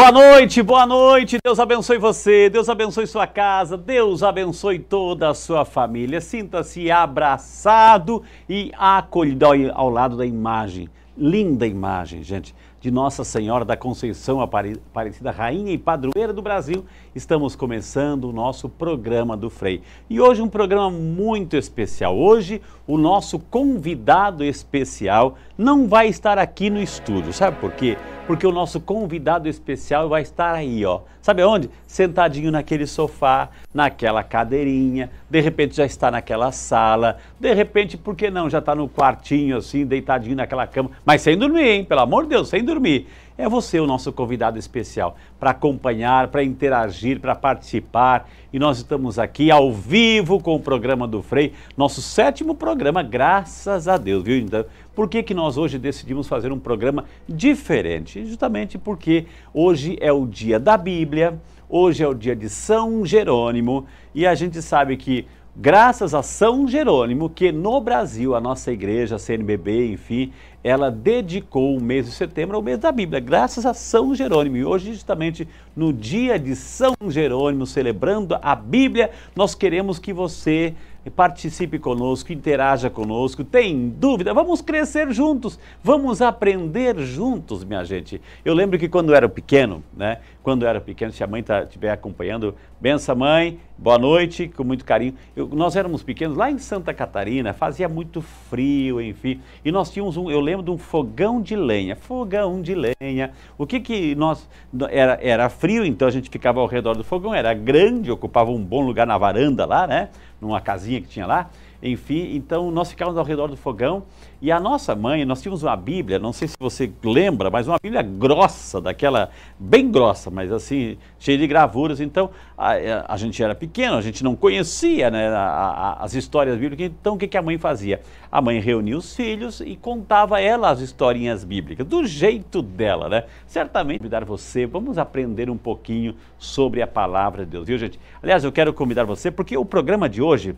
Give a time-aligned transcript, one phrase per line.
[0.00, 1.36] Boa noite, boa noite.
[1.44, 6.22] Deus abençoe você, Deus abençoe sua casa, Deus abençoe toda a sua família.
[6.22, 9.44] Sinta-se abraçado e acolhido
[9.74, 10.88] ao lado da imagem.
[11.18, 17.54] Linda imagem, gente de Nossa Senhora da Conceição Aparecida, Rainha e Padroeira do Brasil, estamos
[17.54, 19.82] começando o nosso programa do Frei.
[20.08, 22.16] E hoje um programa muito especial.
[22.16, 27.34] Hoje o nosso convidado especial não vai estar aqui no estúdio.
[27.34, 27.98] Sabe por quê?
[28.30, 31.00] Porque o nosso convidado especial vai estar aí, ó.
[31.20, 31.68] Sabe onde?
[31.84, 38.30] Sentadinho naquele sofá, naquela cadeirinha, de repente já está naquela sala, de repente, por que
[38.30, 41.84] não, já está no quartinho assim, deitadinho naquela cama, mas sem dormir, hein?
[41.84, 43.08] Pelo amor de Deus, sem dormir.
[43.40, 48.28] É você o nosso convidado especial para acompanhar, para interagir, para participar.
[48.52, 53.88] E nós estamos aqui ao vivo com o programa do Frei, nosso sétimo programa, graças
[53.88, 54.36] a Deus, viu?
[54.36, 54.62] Então,
[54.94, 58.26] por que, que nós hoje decidimos fazer um programa diferente?
[58.26, 63.86] Justamente porque hoje é o dia da Bíblia, hoje é o dia de São Jerônimo
[64.14, 69.16] e a gente sabe que graças a São Jerônimo, que no Brasil, a nossa igreja,
[69.16, 70.32] a CNBB, enfim,
[70.62, 74.56] ela dedicou o mês de setembro ao mês da Bíblia, graças a São Jerônimo.
[74.56, 80.74] E hoje, justamente no dia de São Jerônimo, celebrando a Bíblia, nós queremos que você
[81.08, 88.20] participe conosco, interaja conosco, tem dúvida, vamos crescer juntos, vamos aprender juntos, minha gente.
[88.44, 91.42] Eu lembro que quando eu era pequeno, né, quando eu era pequeno, se a mãe
[91.42, 95.14] tá, estiver acompanhando, benção mãe, boa noite, com muito carinho.
[95.34, 100.18] Eu, nós éramos pequenos lá em Santa Catarina, fazia muito frio, enfim, e nós tínhamos
[100.18, 103.32] um, eu de um fogão de lenha, fogão de lenha.
[103.56, 104.48] O que que nós,
[104.90, 108.62] era, era frio, então a gente ficava ao redor do fogão, era grande, ocupava um
[108.62, 110.08] bom lugar na varanda lá, né,
[110.40, 111.50] numa casinha que tinha lá.
[111.82, 114.02] Enfim, então nós ficávamos ao redor do fogão
[114.42, 117.78] e a nossa mãe, nós tínhamos uma Bíblia, não sei se você lembra, mas uma
[117.82, 122.00] Bíblia grossa, daquela, bem grossa, mas assim, cheia de gravuras.
[122.00, 122.74] Então a,
[123.06, 127.14] a gente era pequeno, a gente não conhecia né, a, a, as histórias bíblicas, então
[127.14, 128.00] o que, que a mãe fazia?
[128.30, 133.24] A mãe reunia os filhos e contava ela as historinhas bíblicas, do jeito dela, né?
[133.46, 137.98] Certamente convidar você, vamos aprender um pouquinho sobre a palavra de Deus, viu gente?
[138.22, 140.54] Aliás, eu quero convidar você, porque o programa de hoje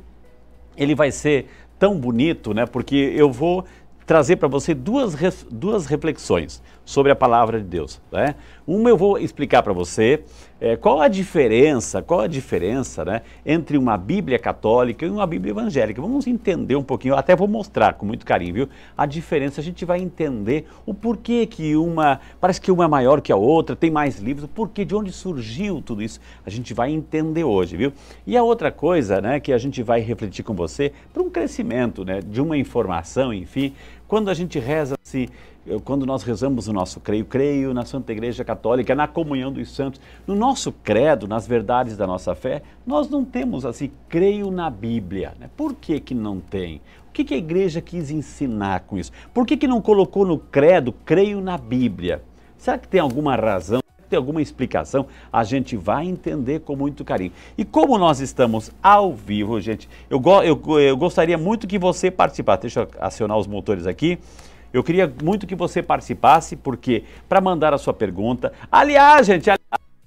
[0.77, 1.47] ele vai ser
[1.79, 2.67] tão bonito, né?
[2.67, 3.65] Porque eu vou
[4.07, 5.15] trazer para você duas,
[5.51, 8.01] duas reflexões sobre a palavra de Deus.
[8.11, 8.35] Né?
[8.67, 10.23] Uma eu vou explicar para você
[10.61, 15.51] é, qual a diferença, qual a diferença né, entre uma Bíblia católica e uma Bíblia
[15.51, 16.01] evangélica.
[16.01, 18.69] Vamos entender um pouquinho, até vou mostrar com muito carinho, viu?
[18.97, 23.21] A diferença, a gente vai entender o porquê que uma, parece que uma é maior
[23.21, 26.73] que a outra, tem mais livros, o porquê, de onde surgiu tudo isso, a gente
[26.73, 27.93] vai entender hoje, viu?
[28.25, 32.05] E a outra coisa, né, que a gente vai refletir com você, para um crescimento,
[32.05, 33.75] né, de uma informação, enfim,
[34.13, 35.27] quando a gente reza assim,
[35.87, 39.99] quando nós rezamos o nosso creio, creio na Santa Igreja Católica, na comunhão dos santos,
[40.27, 45.33] no nosso credo, nas verdades da nossa fé, nós não temos assim, creio na Bíblia.
[45.41, 45.49] Né?
[45.57, 46.83] Por que, que não tem?
[47.09, 49.13] O que, que a igreja quis ensinar com isso?
[49.33, 52.23] Por que, que não colocou no credo, creio na Bíblia?
[52.59, 53.82] Será que tem alguma razão?
[54.13, 55.07] Tem alguma explicação?
[55.33, 57.33] A gente vai entender com muito carinho.
[57.57, 62.61] E como nós estamos ao vivo, gente, eu, eu, eu gostaria muito que você participasse.
[62.61, 64.19] Deixa eu acionar os motores aqui.
[64.71, 68.53] Eu queria muito que você participasse, porque para mandar a sua pergunta.
[68.71, 69.49] Aliás, gente,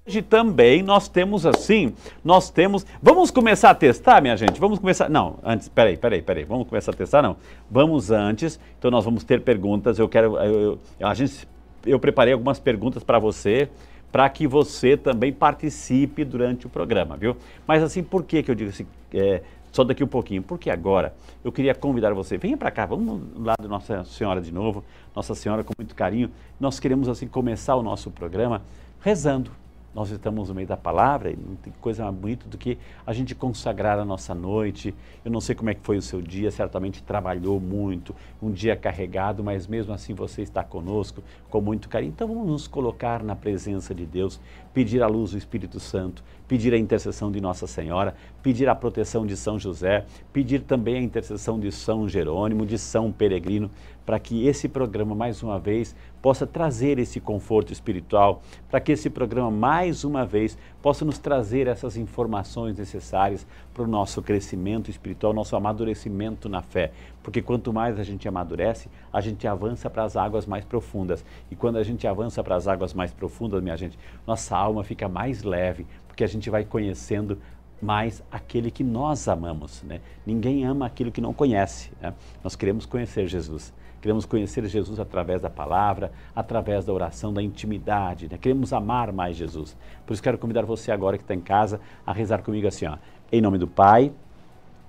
[0.07, 1.91] hoje também nós temos assim,
[2.23, 2.85] nós temos.
[3.01, 4.59] Vamos começar a testar, minha gente?
[4.59, 5.09] Vamos começar.
[5.09, 6.43] Não, antes, peraí, peraí, peraí.
[6.43, 7.37] Vamos começar a testar, não.
[7.71, 8.59] Vamos antes.
[8.77, 9.97] Então nós vamos ter perguntas.
[9.97, 10.37] Eu quero.
[10.37, 11.47] Eu, eu a gente,
[11.85, 13.69] eu preparei algumas perguntas para você
[14.15, 17.35] para que você também participe durante o programa, viu?
[17.67, 18.87] Mas assim, por que, que eu digo assim?
[19.13, 19.41] É,
[19.73, 23.55] só daqui um pouquinho, porque agora eu queria convidar você, venha para cá, vamos lá
[23.61, 26.31] de Nossa Senhora de novo, Nossa Senhora com muito carinho.
[26.57, 28.61] Nós queremos assim começar o nosso programa
[29.01, 29.51] rezando.
[29.95, 32.77] Nós estamos no meio da palavra e não tem coisa mais bonita do que
[33.07, 34.93] a gente consagrar a nossa noite.
[35.23, 38.75] Eu não sei como é que foi o seu dia, certamente trabalhou muito, um dia
[38.75, 42.11] carregado, mas mesmo assim você está conosco com muito carinho.
[42.13, 44.37] Então vamos nos colocar na presença de Deus,
[44.73, 49.25] pedir a luz do Espírito Santo, pedir a intercessão de Nossa Senhora, pedir a proteção
[49.25, 53.71] de São José, pedir também a intercessão de São Jerônimo, de São Peregrino,
[54.05, 55.95] para que esse programa, mais uma vez,
[56.25, 61.67] possa trazer esse conforto espiritual, para que esse programa, mais uma vez, possa nos trazer
[61.67, 66.91] essas informações necessárias para o nosso crescimento espiritual, nosso amadurecimento na fé.
[67.21, 71.23] Porque quanto mais a gente amadurece, a gente avança para as águas mais profundas.
[71.51, 73.95] E quando a gente avança para as águas mais profundas, minha gente,
[74.25, 77.37] nossa alma fica mais leve, porque a gente vai conhecendo
[77.79, 79.83] mas aquele que nós amamos.
[79.83, 80.01] Né?
[80.25, 81.91] Ninguém ama aquilo que não conhece.
[82.01, 82.15] Né?
[82.43, 83.71] Nós queremos conhecer Jesus.
[84.05, 88.29] Queremos conhecer Jesus através da palavra, através da oração, da intimidade.
[88.29, 88.37] Né?
[88.37, 89.75] Queremos amar mais Jesus.
[90.05, 92.99] Por isso quero convidar você agora que está em casa a rezar comigo assim, ó.
[93.31, 94.11] Em nome do Pai,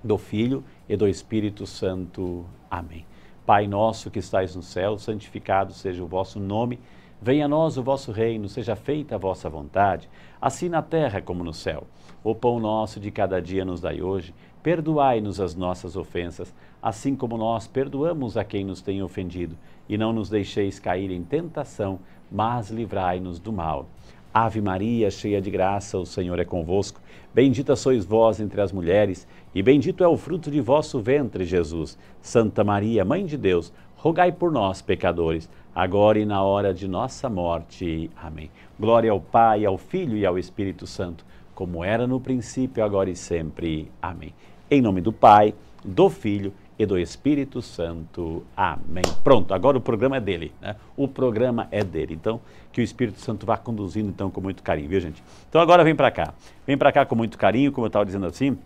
[0.03, 2.45] do Filho e do Espírito Santo.
[2.69, 3.07] Amém.
[3.43, 6.79] Pai nosso que estais no céu, santificado seja o vosso nome.
[7.19, 10.07] Venha a nós o vosso reino, seja feita a vossa vontade,
[10.39, 11.87] assim na terra como no céu.
[12.23, 14.31] O pão nosso de cada dia nos dai hoje.
[14.61, 19.57] Perdoai-nos as nossas ofensas, assim como nós perdoamos a quem nos tem ofendido.
[19.87, 21.99] E não nos deixeis cair em tentação,
[22.31, 23.87] mas livrai-nos do mal.
[24.33, 26.99] Ave Maria, cheia de graça, o Senhor é convosco.
[27.33, 31.97] Bendita sois vós entre as mulheres, e bendito é o fruto de vosso ventre, Jesus.
[32.21, 37.29] Santa Maria, Mãe de Deus, rogai por nós, pecadores, agora e na hora de nossa
[37.29, 38.11] morte.
[38.15, 38.51] Amém.
[38.79, 41.25] Glória ao Pai, ao Filho e ao Espírito Santo
[41.57, 43.91] como era no princípio, agora e sempre.
[43.99, 44.31] Amém.
[44.69, 48.45] Em nome do Pai, do Filho e do Espírito Santo.
[48.55, 49.03] Amém.
[49.23, 50.75] Pronto, agora o programa é dele, né?
[50.95, 52.13] O programa é dele.
[52.13, 52.39] Então,
[52.71, 55.23] que o Espírito Santo vá conduzindo então com muito carinho, viu, gente?
[55.49, 56.33] Então agora vem para cá.
[56.65, 58.57] Vem para cá com muito carinho, como eu estava dizendo assim.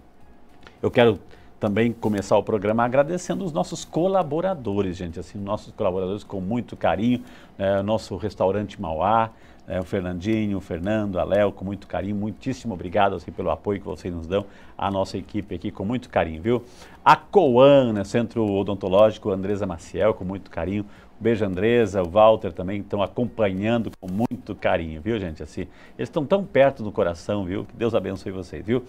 [0.81, 1.19] Eu quero
[1.61, 7.23] também começar o programa agradecendo os nossos colaboradores, gente, assim, nossos colaboradores com muito carinho,
[7.55, 7.83] né?
[7.83, 9.29] nosso restaurante Mauá,
[9.71, 12.13] é, o Fernandinho, o Fernando, a Léo, com muito carinho.
[12.13, 14.45] Muitíssimo obrigado assim, pelo apoio que vocês nos dão,
[14.77, 16.61] a nossa equipe aqui, com muito carinho, viu?
[17.05, 20.85] A Coan, né, Centro Odontológico, Andresa Maciel, com muito carinho.
[21.17, 25.41] beijo, Andresa, o Walter também estão acompanhando com muito carinho, viu, gente?
[25.41, 25.61] Assim,
[25.97, 27.63] eles estão tão perto do coração, viu?
[27.63, 28.83] Que Deus abençoe vocês, viu?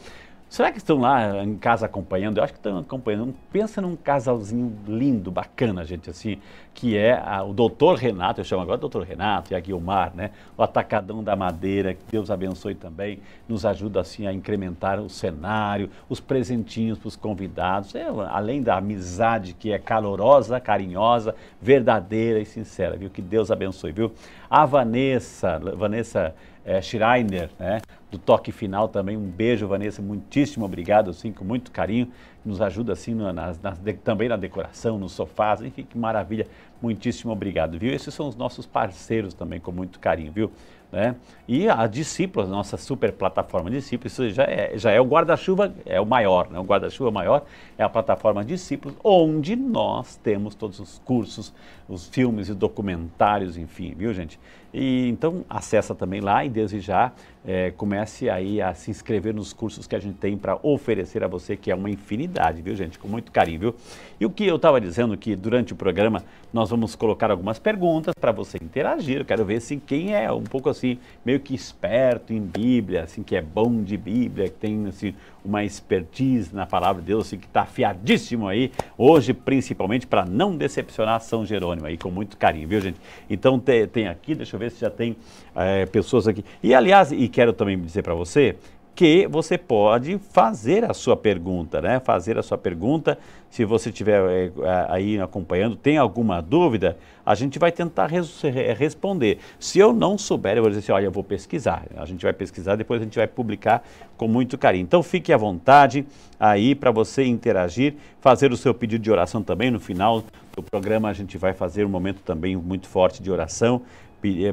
[0.53, 2.37] Será que estão lá em casa acompanhando?
[2.37, 3.35] Eu acho que estão acompanhando.
[3.51, 6.37] Pensa num casalzinho lindo, bacana, gente, assim,
[6.75, 10.31] que é a, o doutor Renato, eu chamo agora doutor Renato e a Guilmar, né?
[10.55, 15.89] O Atacadão da Madeira, que Deus abençoe também, nos ajuda assim a incrementar o cenário,
[16.07, 22.45] os presentinhos para os convidados, é, além da amizade que é calorosa, carinhosa, verdadeira e
[22.45, 23.09] sincera, viu?
[23.09, 24.13] Que Deus abençoe, viu?
[24.51, 26.35] A Vanessa, Vanessa
[26.65, 27.81] é, Schreiner, né?
[28.11, 29.17] do toque final também.
[29.17, 32.09] Um beijo, Vanessa, muitíssimo obrigado, assim, com muito carinho.
[32.45, 36.47] Nos ajuda assim no, nas, nas, também na decoração, nos sofás, enfim, que maravilha.
[36.81, 37.93] Muitíssimo obrigado, viu?
[37.93, 40.53] Esses são os nossos parceiros também, com muito carinho, viu?
[40.93, 41.17] Né?
[41.49, 45.99] E a Discípulos, nossa super plataforma Discípulos, isso já é, já é o guarda-chuva, é
[45.99, 46.59] o maior, né?
[46.59, 47.47] o guarda-chuva maior
[47.79, 51.55] é a plataforma Discípulos, onde nós temos todos os cursos,
[51.89, 54.39] os filmes e documentários, enfim, viu gente?
[54.73, 57.13] E então acessa também lá e desde já
[57.45, 61.29] é, comece aí a se inscrever nos cursos que a gente tem para oferecer a
[61.29, 62.99] você, que é uma infinidade, viu gente?
[62.99, 63.75] Com muito carinho, viu?
[64.21, 66.23] E o que eu estava dizendo que durante o programa
[66.53, 69.19] nós vamos colocar algumas perguntas para você interagir.
[69.19, 73.23] Eu quero ver assim, quem é um pouco assim, meio que esperto em Bíblia, assim,
[73.23, 75.15] que é bom de Bíblia, que tem assim,
[75.45, 80.57] uma expertise na palavra de Deus, assim, que está afiadíssimo aí, hoje principalmente para não
[80.57, 83.01] decepcionar São Jerônimo aí, com muito carinho, viu gente?
[83.29, 85.17] Então tem, tem aqui, deixa eu ver se já tem
[85.55, 86.45] é, pessoas aqui.
[86.63, 88.57] E aliás, e quero também dizer para você
[88.95, 91.99] que você pode fazer a sua pergunta, né?
[92.01, 93.19] Fazer a sua pergunta.
[93.51, 98.43] Se você estiver é, aí acompanhando, tem alguma dúvida, a gente vai tentar res
[98.77, 99.39] responder.
[99.59, 101.85] Se eu não souber, eu vou dizer assim, olha, eu vou pesquisar.
[101.97, 103.83] A gente vai pesquisar, depois a gente vai publicar
[104.17, 104.83] com muito carinho.
[104.83, 106.07] Então fique à vontade
[106.39, 109.71] aí para você interagir, fazer o seu pedido de oração também.
[109.71, 110.23] No final
[110.55, 113.83] do programa a gente vai fazer um momento também muito forte de oração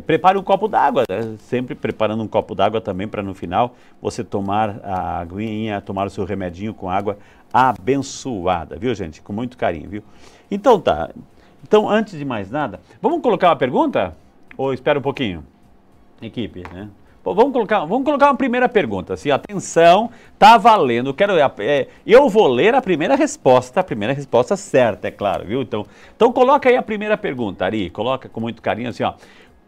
[0.06, 1.36] prepare um copo d'água, né?
[1.40, 6.10] sempre preparando um copo d'água também para no final você tomar a aguinha, tomar o
[6.10, 7.18] seu remedinho com água
[7.54, 9.22] abençoada, viu gente?
[9.22, 10.04] Com muito carinho, viu?
[10.50, 11.10] Então tá.
[11.64, 14.16] Então, antes de mais nada, vamos colocar uma pergunta?
[14.58, 15.44] Ou espera um pouquinho?
[16.22, 16.90] Equipe, né?
[17.24, 19.14] vamos colocar, vamos colocar uma primeira pergunta.
[19.14, 21.14] Assim, atenção, tá valendo.
[21.14, 25.62] Quero, é, eu vou ler a primeira resposta, a primeira resposta certa, é claro, viu?
[25.62, 25.86] Então,
[26.16, 27.90] então coloca aí a primeira pergunta, Ari.
[27.90, 29.14] Coloca com muito carinho assim, ó.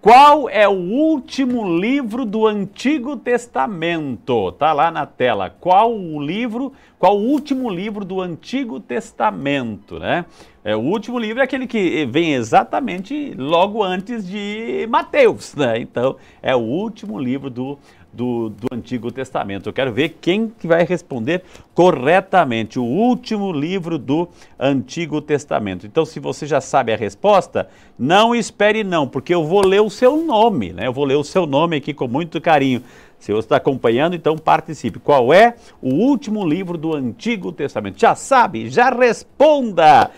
[0.01, 4.51] Qual é o último livro do Antigo Testamento?
[4.53, 5.47] Tá lá na tela.
[5.47, 10.25] Qual o livro, qual o último livro do Antigo Testamento, né?
[10.63, 15.79] É, o último livro é aquele que vem exatamente logo antes de Mateus, né?
[15.79, 17.77] Então, é o último livro do
[18.13, 19.67] do, do Antigo Testamento.
[19.67, 22.79] Eu quero ver quem que vai responder corretamente.
[22.79, 24.27] O último livro do
[24.59, 25.85] Antigo Testamento.
[25.85, 29.89] Então, se você já sabe a resposta, não espere não, porque eu vou ler o
[29.89, 30.87] seu nome, né?
[30.87, 32.83] Eu vou ler o seu nome aqui com muito carinho.
[33.19, 34.97] Se você está acompanhando, então participe.
[34.97, 37.99] Qual é o último livro do Antigo Testamento?
[37.99, 38.67] Já sabe?
[38.67, 40.09] Já responda!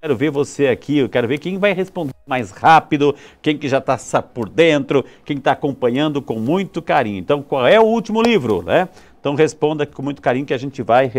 [0.00, 3.78] Quero ver você aqui, eu quero ver quem vai responder mais rápido, quem que já
[3.78, 7.18] está por dentro, quem está acompanhando com muito carinho.
[7.18, 8.88] Então, qual é o último livro, né?
[9.18, 11.10] Então responda com muito carinho que a gente vai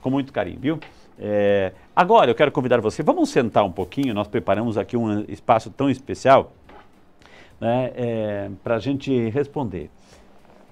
[0.00, 0.78] com muito carinho, viu?
[1.18, 5.70] É, agora eu quero convidar você, vamos sentar um pouquinho, nós preparamos aqui um espaço
[5.70, 6.52] tão especial
[7.58, 9.90] né, é, para a gente responder,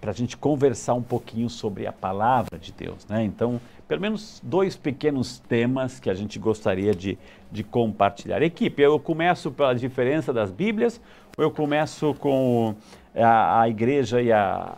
[0.05, 3.07] para a gente conversar um pouquinho sobre a palavra de Deus.
[3.07, 3.25] Né?
[3.25, 3.59] Então,
[3.89, 7.17] pelo menos dois pequenos temas que a gente gostaria de,
[7.51, 8.43] de compartilhar.
[8.43, 11.01] Equipe, eu começo pela diferença das Bíblias
[11.39, 12.75] ou eu começo com
[13.17, 14.77] a, a igreja e a,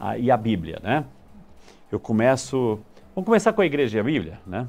[0.00, 1.04] a, e a Bíblia, né?
[1.92, 2.80] Eu começo,
[3.14, 4.66] vamos começar com a igreja e a Bíblia, né?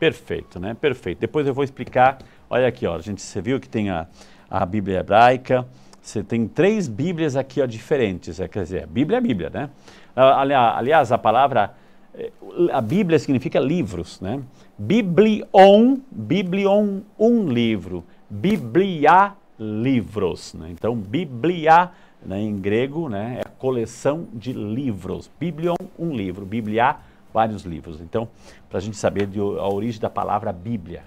[0.00, 0.74] Perfeito, né?
[0.74, 1.20] Perfeito.
[1.20, 2.18] Depois eu vou explicar.
[2.50, 4.08] Olha aqui, ó, a gente você viu que tem a,
[4.50, 5.64] a Bíblia hebraica.
[6.08, 8.40] Você tem três Bíblias aqui ó, diferentes.
[8.40, 9.68] É, quer dizer, Bíblia é Bíblia, né?
[10.16, 11.74] Aliás, a palavra
[12.14, 12.32] eh,
[12.72, 14.42] a Bíblia significa livros, né?
[14.78, 18.02] Biblion, Biblion, um livro.
[18.30, 20.54] Biblia, livros.
[20.54, 20.70] Né?
[20.70, 21.90] Então, Biblia,
[22.24, 25.30] né, em grego, né, é coleção de livros.
[25.38, 26.46] Biblion, um livro.
[26.46, 26.96] Biblia,
[27.34, 28.00] vários livros.
[28.00, 28.26] Então,
[28.70, 31.02] para a gente saber de, a origem da palavra Bíblia.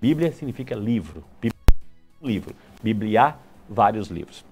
[0.00, 1.22] Bíblia significa livro.
[1.42, 1.60] Bíblia,
[2.22, 2.54] livro.
[2.82, 3.36] Bíblia,
[3.68, 4.44] vários livros.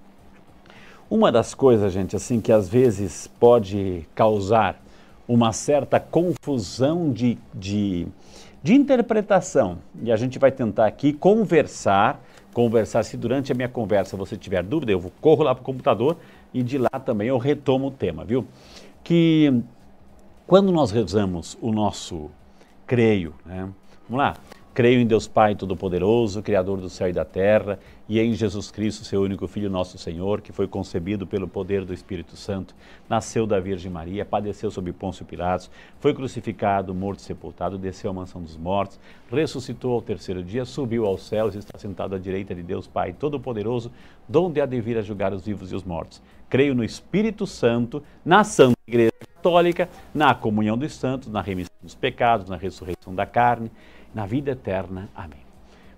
[1.09, 4.81] Uma das coisas, gente, assim, que às vezes pode causar
[5.27, 8.07] uma certa confusão de, de,
[8.63, 12.21] de interpretação, e a gente vai tentar aqui conversar,
[12.53, 16.17] conversar, se durante a minha conversa você tiver dúvida, eu corro lá para o computador
[16.53, 18.45] e de lá também eu retomo o tema, viu?
[19.03, 19.61] Que
[20.47, 22.29] quando nós rezamos o nosso
[22.87, 23.69] creio, né?
[24.07, 24.35] vamos lá,
[24.73, 29.03] creio em Deus Pai Todo-Poderoso, Criador do céu e da terra, e em Jesus Cristo,
[29.03, 32.75] seu único Filho, nosso Senhor, que foi concebido pelo poder do Espírito Santo,
[33.09, 38.13] nasceu da Virgem Maria, padeceu sob Pôncio Pilatos, foi crucificado, morto e sepultado, desceu à
[38.13, 38.99] mansão dos mortos,
[39.31, 43.11] ressuscitou ao terceiro dia, subiu aos céus e está sentado à direita de Deus Pai
[43.11, 43.91] Todo-Poderoso,
[44.29, 46.21] donde há de vir a julgar os vivos e os mortos.
[46.47, 51.95] Creio no Espírito Santo, na Santa Igreja Católica, na comunhão dos santos, na remissão dos
[51.95, 53.71] pecados, na ressurreição da carne,
[54.13, 55.09] na vida eterna.
[55.15, 55.44] Amém.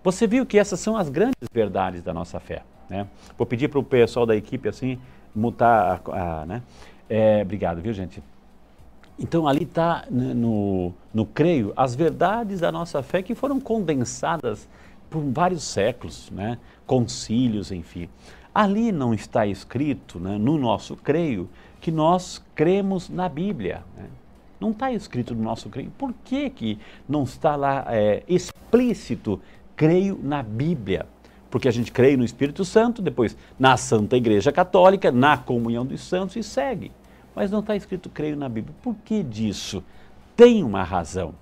[0.08, 2.64] Você viu que essas são as grandes verdades da nossa fé.
[2.90, 3.06] Né?
[3.38, 4.98] Vou pedir para o pessoal da equipe assim
[5.36, 6.64] mutar a, a né?
[7.10, 8.24] É, obrigado, viu gente?
[9.20, 14.66] Então ali está no, no creio as verdades da nossa fé que foram condensadas
[15.10, 16.58] por vários séculos, né?
[16.86, 18.08] concílios, enfim.
[18.56, 21.50] Ali não está escrito, né, no nosso creio,
[21.82, 23.84] que nós cremos na Bíblia.
[23.98, 24.06] Né?
[24.58, 25.92] Não está escrito no nosso creio.
[25.98, 29.42] Por que, que não está lá é, explícito
[29.78, 31.06] creio na Bíblia?
[31.50, 36.02] Porque a gente crê no Espírito Santo, depois na Santa Igreja Católica, na comunhão dos
[36.02, 36.92] santos e segue.
[37.34, 38.76] Mas não está escrito creio na Bíblia.
[38.82, 39.82] Por que disso?
[40.36, 41.34] Tem uma razão.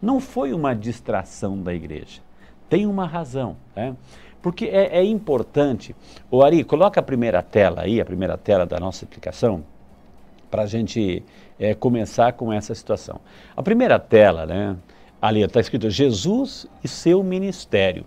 [0.00, 2.20] Não foi uma distração da igreja.
[2.68, 3.56] Tem uma razão.
[3.76, 3.94] Né?
[4.40, 5.94] Porque é, é importante.
[6.28, 9.62] O Ari, coloca a primeira tela aí, a primeira tela da nossa aplicação
[10.50, 11.22] para a gente
[11.58, 13.20] é, começar com essa situação.
[13.56, 14.76] A primeira tela, né,
[15.22, 18.04] ali está escrito Jesus e seu ministério.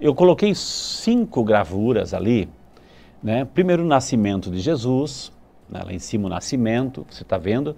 [0.00, 2.48] Eu coloquei cinco gravuras ali.
[3.22, 3.44] Né?
[3.44, 5.30] Primeiro o nascimento de Jesus,
[5.68, 7.76] né, lá em cima o nascimento, você está vendo.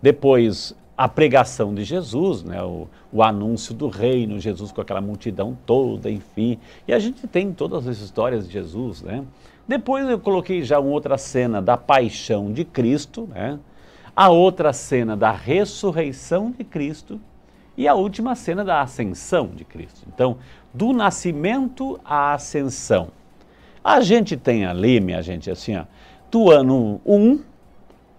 [0.00, 5.58] Depois a pregação de Jesus, né, o, o, anúncio do reino, Jesus com aquela multidão
[5.66, 6.58] toda, enfim.
[6.86, 9.24] E a gente tem todas as histórias de Jesus, né?
[9.66, 13.58] Depois eu coloquei já uma outra cena da paixão de Cristo, né?
[14.16, 17.20] a outra cena da ressurreição de Cristo
[17.78, 20.04] e a última cena da ascensão de Cristo.
[20.12, 20.38] Então,
[20.74, 23.10] do nascimento à ascensão.
[23.84, 25.84] A gente tem ali, minha gente, assim, ó,
[26.28, 27.40] do ano 1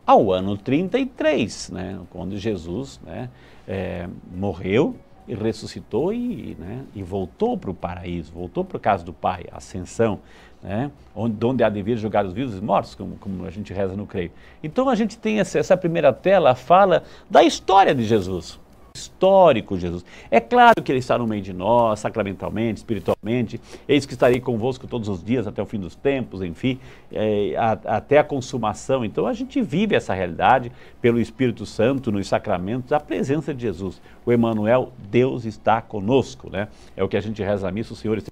[0.05, 3.29] ao ano 33, né, quando Jesus né,
[3.67, 4.95] é, morreu
[5.27, 9.43] e ressuscitou e, né, e voltou para o paraíso, voltou para o caso do Pai,
[9.51, 10.19] a ascensão
[10.63, 10.89] né?
[11.13, 13.95] onde, onde há de vir julgar os vivos e mortos, como, como a gente reza
[13.95, 14.31] no creio.
[14.63, 18.59] Então a gente tem essa, essa primeira tela, fala da história de Jesus
[18.99, 20.03] histórico Jesus.
[20.29, 23.59] É claro que ele está no meio de nós, sacramentalmente, espiritualmente.
[23.87, 26.79] Eis que estarei convosco todos os dias até o fim dos tempos, enfim,
[27.11, 29.05] é, a, até a consumação.
[29.05, 34.01] Então a gente vive essa realidade pelo Espírito Santo nos sacramentos, a presença de Jesus.
[34.25, 36.67] O Emmanuel, Deus está conosco, né?
[36.95, 38.29] É o que a gente reza a missa, o Senhor está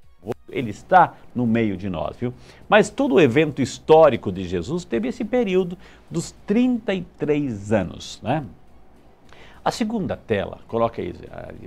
[0.50, 2.34] ele está no meio de nós, viu?
[2.70, 5.78] Mas todo o evento histórico de Jesus teve esse período
[6.10, 8.44] dos 33 anos, né?
[9.68, 11.14] A segunda tela, coloca aí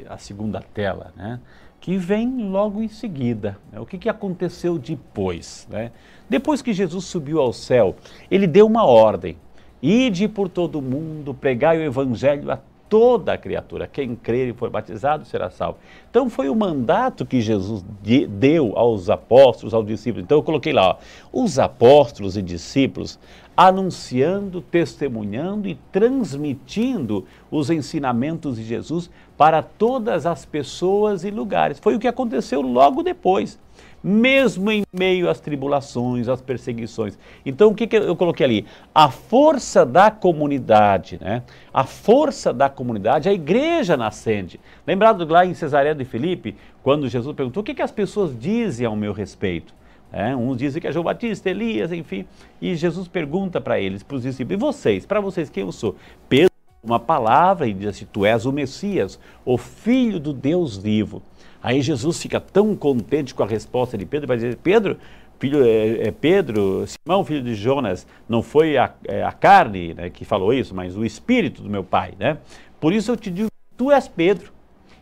[0.09, 1.39] a, a segunda tela, né?
[1.79, 3.59] Que vem logo em seguida.
[3.71, 3.79] Né?
[3.79, 5.93] O que, que aconteceu depois, né?
[6.27, 7.95] Depois que Jesus subiu ao céu,
[8.31, 9.37] ele deu uma ordem:
[9.83, 12.59] ide por todo mundo, pregai o evangelho a
[12.91, 13.87] toda a criatura.
[13.87, 15.79] Quem crer e for batizado será salvo.
[16.11, 17.85] Então foi o mandato que Jesus
[18.29, 20.25] deu aos apóstolos, aos discípulos.
[20.25, 20.97] Então eu coloquei lá, ó,
[21.33, 23.19] os apóstolos e discípulos
[23.57, 31.79] anunciando, testemunhando e transmitindo os ensinamentos de Jesus para todas as pessoas e lugares.
[31.79, 33.59] Foi o que aconteceu logo depois
[34.03, 37.19] mesmo em meio às tribulações, às perseguições.
[37.45, 38.67] Então, o que, que eu coloquei ali?
[38.95, 41.43] A força da comunidade, né?
[41.73, 44.61] A força da comunidade, a igreja nascente.
[44.87, 48.87] Lembrado lá em Cesareia de Filipe, quando Jesus perguntou o que, que as pessoas dizem
[48.87, 49.75] ao meu respeito?
[50.13, 52.27] É, uns dizem que é João Batista, Elias, enfim.
[52.61, 55.95] E Jesus pergunta para eles, para os discípulos, e vocês, para vocês quem eu sou?
[56.29, 56.51] Pedro,
[56.83, 61.23] uma palavra e diz assim, tu és o Messias, o Filho do Deus vivo.
[61.63, 64.97] Aí Jesus fica tão contente com a resposta de Pedro, vai dizer, Pedro,
[65.39, 70.11] filho, é, é Pedro, Simão, filho de Jonas, não foi a, é, a carne né,
[70.11, 72.39] que falou isso, mas o Espírito do meu Pai, né?
[72.81, 74.53] Por isso eu te digo, tu és Pedro,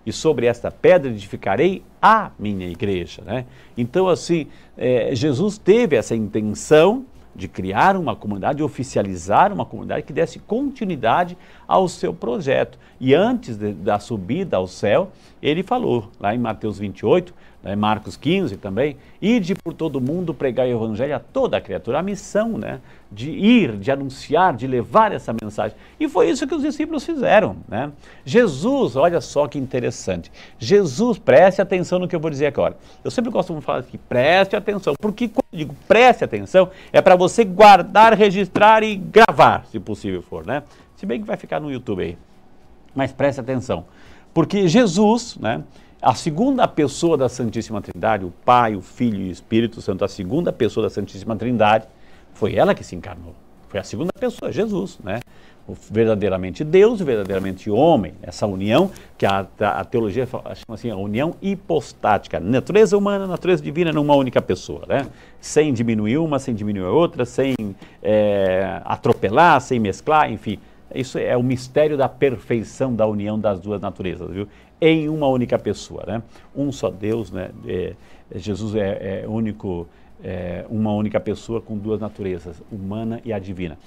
[0.08, 3.44] e sobre esta pedra edificarei a minha igreja, né?
[3.76, 4.46] Então, assim,
[4.76, 7.04] é, Jesus teve essa intenção
[7.38, 12.76] de criar uma comunidade, oficializar uma comunidade que desse continuidade ao seu projeto.
[13.00, 18.16] E antes de, da subida ao céu, ele falou, lá em Mateus 28, né, Marcos
[18.16, 22.56] 15 também, ide por todo mundo pregar o evangelho a toda a criatura, a missão
[22.56, 25.76] né, de ir, de anunciar, de levar essa mensagem.
[25.98, 27.56] E foi isso que os discípulos fizeram.
[27.68, 27.90] Né?
[28.24, 32.76] Jesus, olha só que interessante, Jesus, preste atenção no que eu vou dizer agora.
[33.02, 37.00] Eu sempre gosto de falar aqui, preste atenção, porque quando eu digo preste atenção, é
[37.00, 40.62] para você guardar, registrar e gravar, se possível for, né?
[40.96, 42.18] Se bem que vai ficar no YouTube aí.
[42.94, 43.84] Mas preste atenção,
[44.32, 45.62] porque Jesus, né?
[46.00, 50.08] A segunda pessoa da Santíssima Trindade, o Pai, o Filho e o Espírito Santo, a
[50.08, 51.88] segunda pessoa da Santíssima Trindade,
[52.34, 53.34] foi ela que se encarnou.
[53.68, 55.18] Foi a segunda pessoa, Jesus, né?
[55.66, 58.14] O verdadeiramente Deus, verdadeiramente homem.
[58.22, 62.38] Essa união que a, a, teologia chama assim, a união hipostática.
[62.38, 65.04] Natureza humana, natureza divina numa única pessoa, né?
[65.40, 67.56] Sem diminuir uma, sem diminuir a outra, sem
[68.00, 70.60] é, atropelar, sem mesclar, enfim.
[70.94, 74.48] Isso é o mistério da perfeição da união das duas naturezas, viu?
[74.80, 76.22] Em uma única pessoa, né?
[76.54, 77.50] Um só Deus, né?
[77.66, 77.94] É,
[78.34, 79.88] Jesus é, é único,
[80.22, 83.78] é, uma única pessoa com duas naturezas, humana e a divina.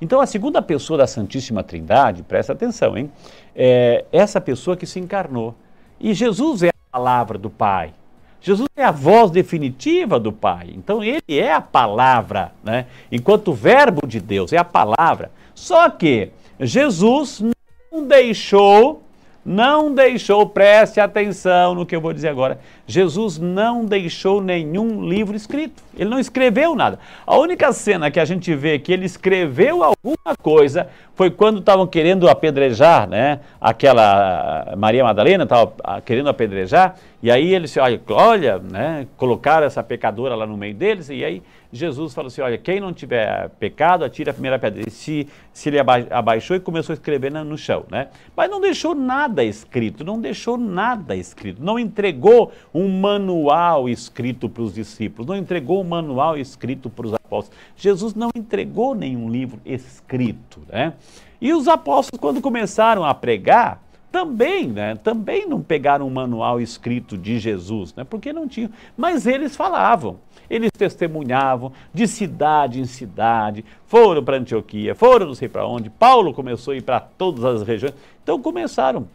[0.00, 3.10] Então, a segunda pessoa da Santíssima Trindade, presta atenção, hein?
[3.54, 5.54] É essa pessoa que se encarnou.
[5.98, 7.94] E Jesus é a palavra do Pai.
[8.40, 10.70] Jesus é a voz definitiva do Pai.
[10.76, 12.86] Então, ele é a palavra, né?
[13.10, 15.30] Enquanto o Verbo de Deus é a palavra.
[15.54, 16.30] Só que
[16.60, 17.42] Jesus
[17.90, 19.02] não deixou,
[19.46, 22.58] não deixou, preste atenção no que eu vou dizer agora.
[22.84, 25.84] Jesus não deixou nenhum livro escrito.
[25.96, 26.98] Ele não escreveu nada.
[27.24, 31.86] A única cena que a gente vê que ele escreveu alguma coisa foi quando estavam
[31.86, 33.38] querendo apedrejar, né?
[33.60, 35.72] Aquela Maria Madalena estava
[36.04, 39.06] querendo apedrejar, e aí ele disse, olha, olha, né?
[39.16, 42.92] Colocaram essa pecadora lá no meio deles, e aí Jesus falou assim: olha, quem não
[42.92, 44.82] tiver pecado, atira a primeira pedra.
[44.86, 45.78] E se, se ele
[46.10, 48.08] abaixou e começou a escrever no chão, né?
[48.36, 54.62] Mas não deixou nada escrito, não deixou nada escrito, não entregou um manual escrito para
[54.62, 57.58] os discípulos, não entregou um manual escrito para os apóstolos.
[57.76, 60.94] Jesus não entregou nenhum livro escrito, né?
[61.40, 67.18] E os apóstolos, quando começaram a pregar, também, né, também não pegaram um manual escrito
[67.18, 73.64] de Jesus, né, porque não tinham, mas eles falavam, eles testemunhavam de cidade em cidade,
[73.86, 77.62] foram para Antioquia, foram não sei para onde, Paulo começou a ir para todas as
[77.62, 79.06] regiões, então começaram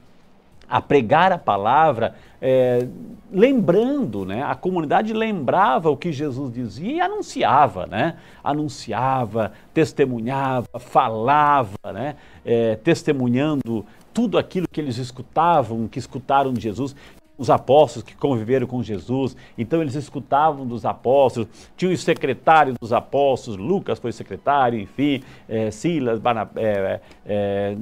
[0.72, 2.88] a pregar a palavra, é,
[3.30, 4.42] lembrando, né?
[4.42, 8.16] A comunidade lembrava o que Jesus dizia e anunciava, né?
[8.42, 12.16] Anunciava, testemunhava, falava, né?
[12.46, 16.95] É, testemunhando tudo aquilo que eles escutavam, que escutaram de Jesus.
[17.38, 22.93] Os apóstolos que conviveram com Jesus, então eles escutavam dos apóstolos, tinha o secretário dos
[22.93, 27.78] apóstolos, Lucas foi secretário, enfim, é, Silas, Barnabé, é, é,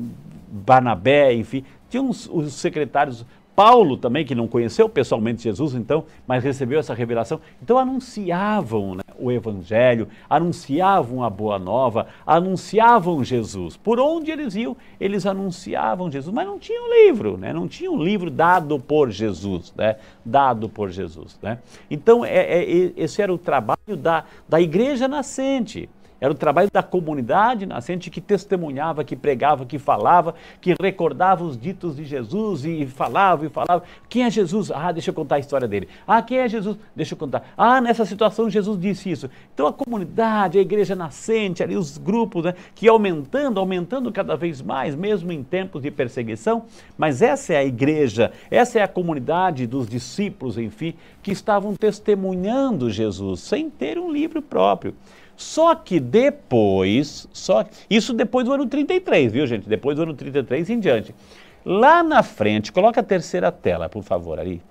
[0.49, 3.25] Barnabé, enfim, tinha uns, os secretários
[3.60, 7.41] Paulo também, que não conheceu pessoalmente Jesus, então, mas recebeu essa revelação.
[7.62, 13.76] Então anunciavam né, o Evangelho, anunciavam a Boa Nova, anunciavam Jesus.
[13.76, 17.52] Por onde eles iam, eles anunciavam Jesus, mas não tinham livro, né?
[17.52, 19.98] não tinha um livro dado por Jesus, né?
[20.24, 21.38] dado por Jesus.
[21.43, 21.60] Né?
[21.91, 25.89] Então, é, é, esse era o trabalho da, da igreja nascente
[26.21, 31.58] Era o trabalho da comunidade nascente que testemunhava, que pregava, que falava, que recordava os
[31.58, 33.84] ditos de Jesus e falava e falava.
[34.10, 34.71] Quem é Jesus?
[34.71, 35.88] Ah, deixa eu contar a história dele.
[36.05, 36.77] Ah, quem é Jesus?
[36.95, 37.43] Deixa eu contar.
[37.58, 39.29] Ah, nessa situação Jesus disse isso.
[39.53, 44.62] Então a comunidade, a igreja nascente, ali os grupos, né, que aumentando, aumentando cada vez
[44.62, 46.65] mais, mesmo em tempos de perseguição.
[46.97, 52.89] Mas essa é a igreja, essa é a comunidade dos discípulos, enfim, que estavam testemunhando
[52.89, 54.93] Jesus sem ter um livro próprio.
[55.39, 59.69] Só que depois, só isso depois do ano 33, viu gente?
[59.69, 61.15] Depois do ano 33 em diante.
[61.63, 64.62] Lá na frente, coloca a terceira tela, por favor, ali.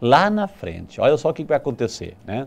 [0.00, 2.46] Lá na frente, olha só o que vai acontecer, né?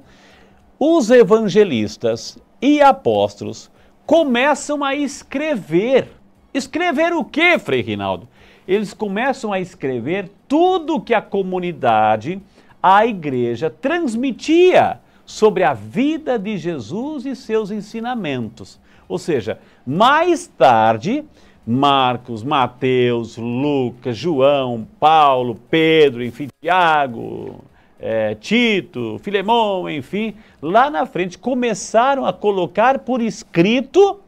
[0.80, 3.70] Os evangelistas e apóstolos
[4.06, 6.08] começam a escrever.
[6.54, 8.26] Escrever o que, Frei Rinaldo?
[8.66, 12.42] Eles começam a escrever tudo que a comunidade,
[12.82, 18.80] a igreja transmitia sobre a vida de Jesus e seus ensinamentos.
[19.10, 21.26] Ou seja, mais tarde,
[21.66, 27.62] Marcos, Mateus, Lucas, João, Paulo, Pedro, enfim, Tiago,
[28.00, 34.22] é, Tito, Filemão, enfim, lá na frente começaram a colocar por escrito,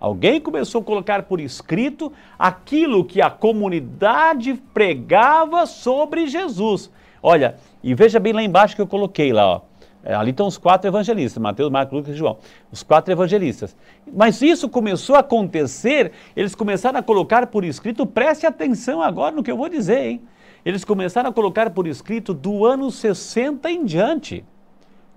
[0.00, 6.90] alguém começou a colocar por escrito aquilo que a comunidade pregava sobre Jesus.
[7.22, 9.69] Olha, e veja bem lá embaixo que eu coloquei lá, ó.
[10.02, 12.38] É, ali estão os quatro evangelistas, Mateus, Marcos, Lucas e João.
[12.72, 13.76] Os quatro evangelistas.
[14.10, 19.42] Mas isso começou a acontecer, eles começaram a colocar por escrito, preste atenção agora no
[19.42, 20.22] que eu vou dizer, hein?
[20.64, 24.44] Eles começaram a colocar por escrito do ano 60 em diante.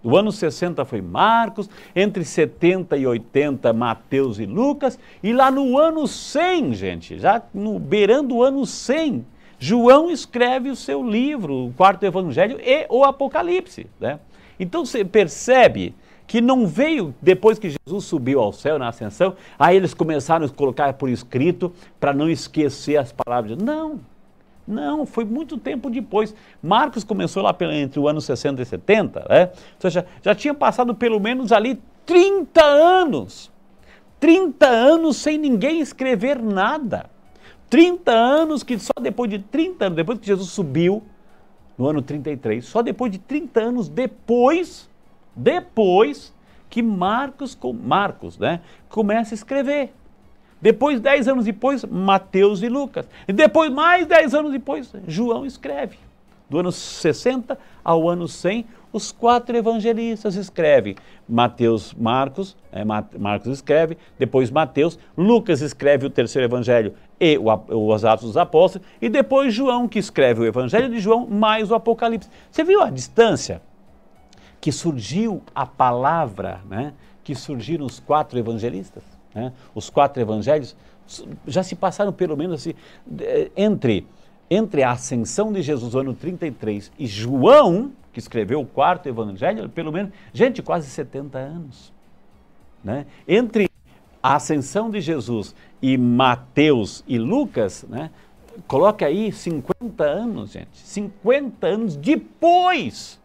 [0.01, 5.77] Do ano 60 foi Marcos, entre 70 e 80 Mateus e Lucas, e lá no
[5.77, 9.25] ano 100, gente, já no beirando o ano 100,
[9.57, 14.19] João escreve o seu livro, o quarto evangelho e o Apocalipse, né?
[14.59, 19.75] Então você percebe que não veio depois que Jesus subiu ao céu na ascensão, aí
[19.75, 23.57] eles começaram a colocar por escrito para não esquecer as palavras.
[23.57, 23.99] Não,
[24.67, 26.33] não, foi muito tempo depois.
[26.61, 29.49] Marcos começou lá entre o ano 60 e 70, né?
[29.53, 33.51] Ou seja, já tinha passado pelo menos ali 30 anos.
[34.19, 37.09] 30 anos sem ninguém escrever nada.
[37.69, 41.03] 30 anos que só depois de 30 anos, depois que Jesus subiu,
[41.77, 44.89] no ano 33, só depois de 30 anos depois,
[45.35, 46.33] depois
[46.69, 49.91] que Marcos, Marcos né, começa a escrever.
[50.61, 53.05] Depois, 10 anos depois, Mateus e Lucas.
[53.27, 55.97] E depois, mais 10 anos depois, João escreve.
[56.49, 60.95] Do ano 60 ao ano 100, os quatro evangelistas escrevem.
[61.27, 68.27] Mateus, Marcos, é, Marcos escreve, depois Mateus, Lucas escreve o terceiro evangelho e os Atos
[68.27, 72.29] dos Apóstolos, e depois João, que escreve o evangelho de João, mais o Apocalipse.
[72.51, 73.61] Você viu a distância
[74.59, 76.93] que surgiu a palavra, né?
[77.23, 79.03] que surgiram os quatro evangelistas?
[79.33, 79.53] Né?
[79.73, 80.75] Os quatro evangelhos
[81.47, 82.73] já se passaram pelo menos assim,
[83.55, 84.05] entre,
[84.49, 89.69] entre a ascensão de Jesus no ano 33 e João, que escreveu o quarto evangelho,
[89.69, 91.93] pelo menos, gente, quase 70 anos.
[92.83, 93.05] Né?
[93.25, 93.69] Entre
[94.23, 98.09] a ascensão de Jesus e Mateus e Lucas, né?
[98.67, 100.77] Coloca aí 50 anos, gente.
[100.77, 103.19] 50 anos depois.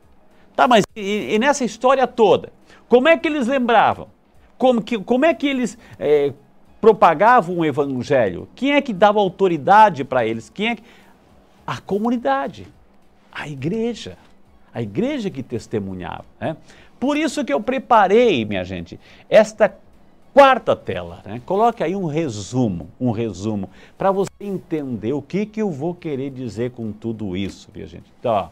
[0.57, 2.53] Tá, mas e, e nessa história toda,
[2.89, 4.09] como é que eles lembravam?
[4.57, 6.33] Como, que, como é que eles é,
[6.81, 8.49] propagavam o evangelho?
[8.57, 10.51] Quem é que dava autoridade para eles?
[10.51, 10.83] Quem é que...
[11.65, 12.67] A comunidade,
[13.31, 14.17] a igreja
[14.73, 16.25] a igreja que testemunhava.
[16.41, 16.57] Né?
[17.01, 19.75] Por isso que eu preparei, minha gente, esta
[20.39, 21.21] quarta tela.
[21.25, 21.43] Né?
[21.45, 26.31] Coloque aí um resumo, um resumo, para você entender o que, que eu vou querer
[26.31, 28.13] dizer com tudo isso, minha gente.
[28.21, 28.49] Então, ó,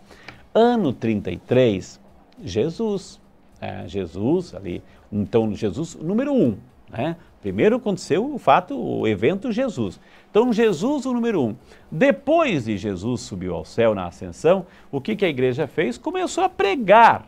[0.52, 2.00] ano 33,
[2.42, 3.20] Jesus.
[3.58, 6.58] É, Jesus ali, então Jesus número um,
[6.90, 7.16] né?
[7.40, 10.00] Primeiro aconteceu o fato, o evento Jesus.
[10.28, 11.56] Então, Jesus, o número um.
[11.90, 15.96] Depois de Jesus subiu ao céu na ascensão, o que, que a igreja fez?
[15.96, 17.26] Começou a pregar,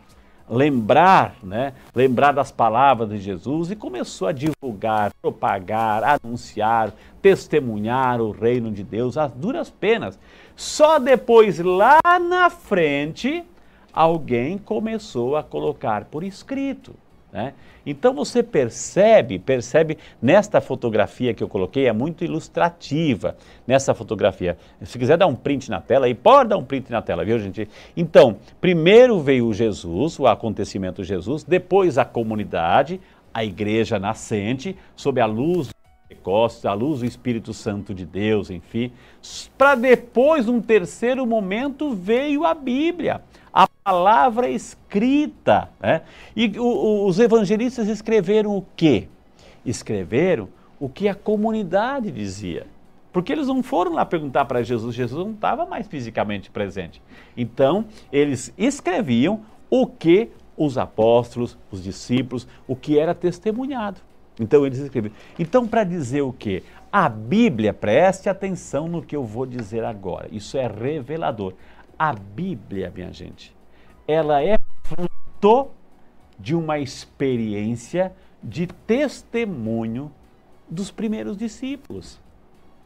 [0.49, 1.73] lembrar, né?
[1.93, 8.83] lembrar das palavras de Jesus e começou a divulgar, propagar, anunciar, testemunhar o reino de
[8.83, 10.17] Deus às duras penas.
[10.55, 13.43] Só depois, lá na frente,
[13.93, 16.93] alguém começou a colocar por escrito.
[17.31, 17.53] Né?
[17.89, 24.57] Então você percebe, percebe nesta fotografia que eu coloquei, é muito ilustrativa nessa fotografia.
[24.83, 27.39] Se quiser dar um print na tela, aí pode dar um print na tela, viu
[27.39, 27.67] gente?
[27.97, 33.01] Então, primeiro veio Jesus, o acontecimento Jesus, depois a comunidade,
[33.33, 35.69] a igreja nascente, sob a luz
[36.07, 38.91] Pentecostes, a luz do Espírito Santo de Deus, enfim.
[39.57, 43.21] Para depois, num terceiro momento, veio a Bíblia
[43.53, 45.69] a palavra escrita.
[45.79, 46.01] Né?
[46.35, 49.07] E o, o, os evangelistas escreveram o quê?
[49.65, 52.65] Escreveram o que a comunidade dizia.
[53.11, 57.01] Porque eles não foram lá perguntar para Jesus, Jesus não estava mais fisicamente presente.
[57.35, 63.99] Então, eles escreviam o que os apóstolos, os discípulos, o que era testemunhado.
[64.39, 65.13] Então, eles escreviam.
[65.37, 66.63] Então, para dizer o quê?
[66.91, 71.53] A Bíblia, preste atenção no que eu vou dizer agora, isso é revelador.
[71.99, 73.53] A Bíblia, minha gente,
[74.07, 75.67] ela é fruto
[76.39, 80.09] de uma experiência de testemunho
[80.69, 82.17] dos primeiros discípulos,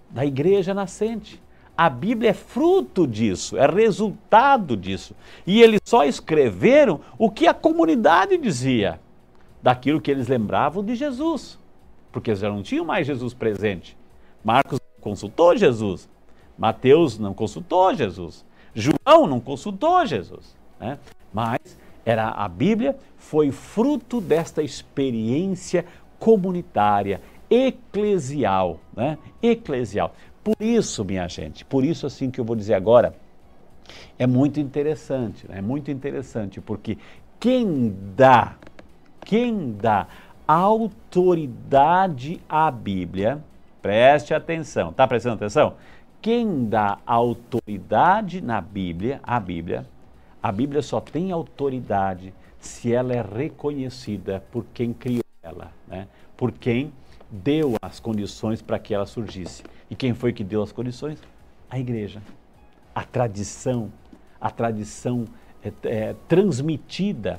[0.10, 1.40] da igreja nascente.
[1.78, 5.16] A Bíblia é fruto disso, é resultado disso.
[5.46, 9.00] E eles só escreveram o que a comunidade dizia,
[9.62, 11.60] daquilo que eles lembravam de Jesus,
[12.12, 13.96] porque eles já não tinham mais Jesus presente.
[14.44, 16.10] Marcos consultou Jesus,
[16.58, 20.56] Mateus não consultou Jesus, João não consultou Jesus.
[20.80, 20.98] Né?
[21.34, 21.60] Mas
[22.06, 25.86] era a Bíblia foi fruto desta experiência
[26.20, 29.18] comunitária, eclesial, né?
[29.42, 30.14] Eclesial.
[30.44, 33.16] Por isso, minha gente, por isso assim que eu vou dizer agora,
[34.18, 35.62] é muito interessante, é né?
[35.62, 36.98] muito interessante, porque
[37.40, 38.56] quem dá,
[39.22, 40.08] quem dá
[40.48, 43.44] autoridade à Bíblia,
[43.82, 45.76] preste atenção, tá prestando atenção?
[46.24, 49.86] Quem dá autoridade na Bíblia, a Bíblia,
[50.42, 56.08] a Bíblia só tem autoridade se ela é reconhecida por quem criou ela, né?
[56.38, 56.94] por quem
[57.30, 59.64] deu as condições para que ela surgisse.
[59.92, 61.22] E quem foi que deu as condições?
[61.70, 62.22] A igreja.
[62.96, 63.92] A tradição,
[64.40, 65.26] a tradição
[65.62, 67.36] é, é, transmitida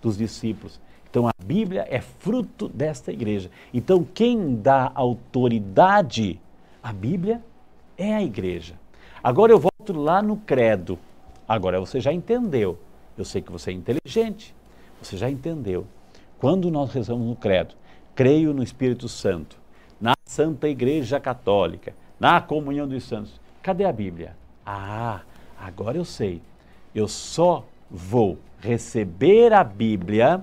[0.00, 0.80] dos discípulos.
[1.10, 3.50] Então a Bíblia é fruto desta igreja.
[3.74, 6.40] Então quem dá autoridade
[6.80, 7.42] à Bíblia
[8.00, 8.74] é a igreja.
[9.22, 10.98] Agora eu volto lá no credo.
[11.46, 12.78] Agora você já entendeu.
[13.16, 14.54] Eu sei que você é inteligente.
[15.02, 15.86] Você já entendeu.
[16.38, 17.74] Quando nós rezamos no credo,
[18.14, 19.58] creio no Espírito Santo,
[20.00, 23.38] na Santa Igreja Católica, na comunhão dos santos.
[23.62, 24.34] Cadê a Bíblia?
[24.64, 25.20] Ah,
[25.60, 26.40] agora eu sei.
[26.94, 30.42] Eu só vou receber a Bíblia,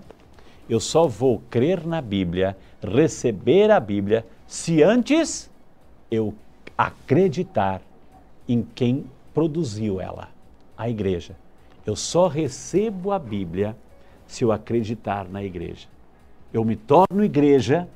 [0.69, 5.49] eu só vou crer na Bíblia, receber a Bíblia, se antes
[6.11, 6.33] eu
[6.77, 7.81] acreditar
[8.47, 10.29] em quem produziu ela,
[10.77, 11.35] a igreja.
[11.85, 13.75] Eu só recebo a Bíblia
[14.25, 15.87] se eu acreditar na igreja
[16.53, 17.87] eu me torno igreja,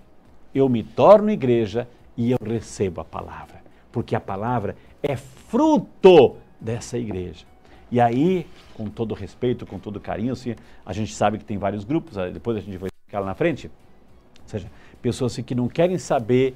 [0.53, 6.97] eu me torno igreja e eu recebo a palavra, porque a palavra é fruto dessa
[6.97, 7.45] igreja.
[7.89, 11.83] E aí, com todo respeito, com todo carinho, assim, a gente sabe que tem vários
[11.83, 14.69] grupos, depois a gente vai ficar lá na frente, ou seja,
[15.01, 16.55] pessoas assim, que não querem saber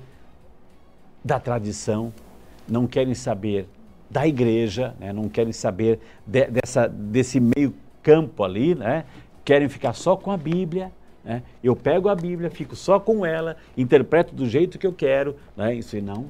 [1.25, 2.13] da tradição,
[2.69, 3.67] não querem saber
[4.09, 9.03] da igreja, né, não querem saber de, dessa, desse meio campo ali, né,
[9.43, 10.91] querem ficar só com a Bíblia,
[11.23, 11.41] né?
[11.63, 15.35] Eu pego a Bíblia, fico só com ela, interpreto do jeito que eu quero.
[15.57, 15.73] Né?
[15.73, 16.27] Isso não.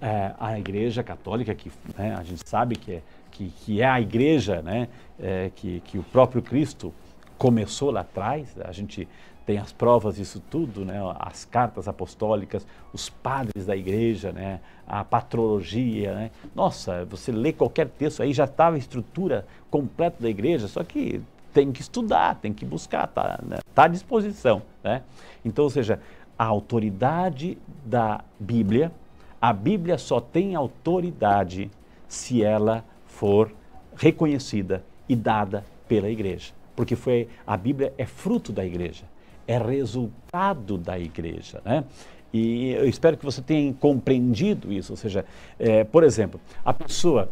[0.00, 4.00] É, a Igreja Católica, que né, a gente sabe que é, que, que é a
[4.00, 4.88] igreja né,
[5.20, 6.92] é, que, que o próprio Cristo
[7.36, 9.08] começou lá atrás, a gente
[9.44, 11.00] tem as provas disso tudo, né?
[11.18, 14.60] as cartas apostólicas, os padres da igreja, né?
[14.86, 16.14] a patrologia.
[16.14, 16.30] Né?
[16.54, 21.20] Nossa, você lê qualquer texto, aí já estava a estrutura completa da igreja, só que
[21.52, 23.58] tem que estudar, tem que buscar, está né?
[23.74, 24.62] tá à disposição.
[24.82, 25.02] Né?
[25.44, 26.00] Então, ou seja,
[26.38, 28.92] a autoridade da Bíblia,
[29.40, 31.70] a Bíblia só tem autoridade
[32.08, 33.52] se ela for
[33.96, 36.52] reconhecida e dada pela igreja.
[36.74, 39.04] Porque foi, a Bíblia é fruto da igreja,
[39.52, 41.60] é resultado da igreja.
[41.64, 41.84] Né?
[42.32, 44.92] E eu espero que você tenha compreendido isso.
[44.92, 45.24] Ou seja,
[45.58, 47.28] é, por exemplo, a pessoa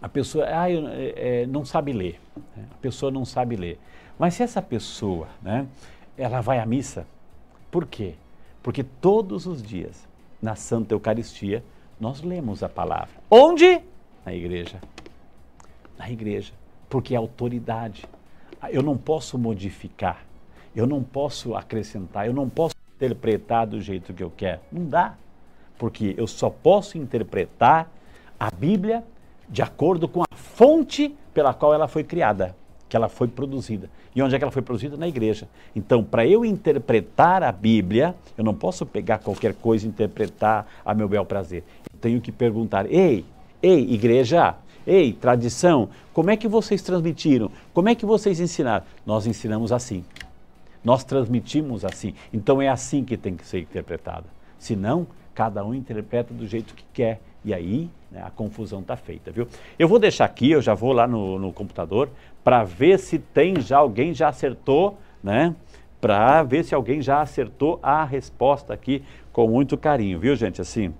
[0.00, 2.20] a pessoa ah, eu, é, não sabe ler,
[2.56, 2.64] né?
[2.70, 3.78] a pessoa não sabe ler.
[4.18, 5.66] Mas se essa pessoa, né,
[6.16, 7.06] ela vai à missa,
[7.70, 8.14] por quê?
[8.62, 10.06] Porque todos os dias,
[10.40, 11.64] na Santa Eucaristia,
[12.00, 13.10] nós lemos a palavra.
[13.30, 13.80] Onde?
[14.24, 14.80] Na igreja.
[15.96, 16.52] Na igreja.
[16.88, 18.04] Porque é autoridade.
[18.70, 20.24] Eu não posso modificar,
[20.78, 24.60] eu não posso acrescentar, eu não posso interpretar do jeito que eu quero.
[24.70, 25.14] Não dá.
[25.76, 27.90] Porque eu só posso interpretar
[28.38, 29.02] a Bíblia
[29.48, 32.54] de acordo com a fonte pela qual ela foi criada,
[32.88, 33.90] que ela foi produzida.
[34.14, 34.96] E onde é que ela foi produzida?
[34.96, 35.48] Na igreja.
[35.74, 40.94] Então, para eu interpretar a Bíblia, eu não posso pegar qualquer coisa e interpretar a
[40.94, 41.64] meu bel prazer.
[41.92, 43.24] Eu tenho que perguntar: ei,
[43.60, 44.54] ei, igreja,
[44.86, 47.50] ei, tradição, como é que vocês transmitiram?
[47.74, 48.84] Como é que vocês ensinaram?
[49.04, 50.04] Nós ensinamos assim.
[50.84, 52.14] Nós transmitimos assim.
[52.32, 54.26] Então é assim que tem que ser interpretado.
[54.58, 59.30] Senão, cada um interpreta do jeito que quer E aí né, a confusão está feita,
[59.30, 59.46] viu?
[59.78, 62.10] Eu vou deixar aqui, eu já vou lá no, no computador
[62.42, 65.54] para ver se tem já alguém já acertou, né?
[66.00, 70.60] Para ver se alguém já acertou a resposta aqui com muito carinho, viu, gente?
[70.60, 70.92] Assim,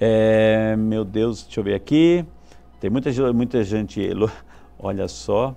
[0.00, 2.24] é, meu Deus, deixa eu ver aqui.
[2.80, 4.00] Tem muita, muita gente,
[4.78, 5.54] olha só.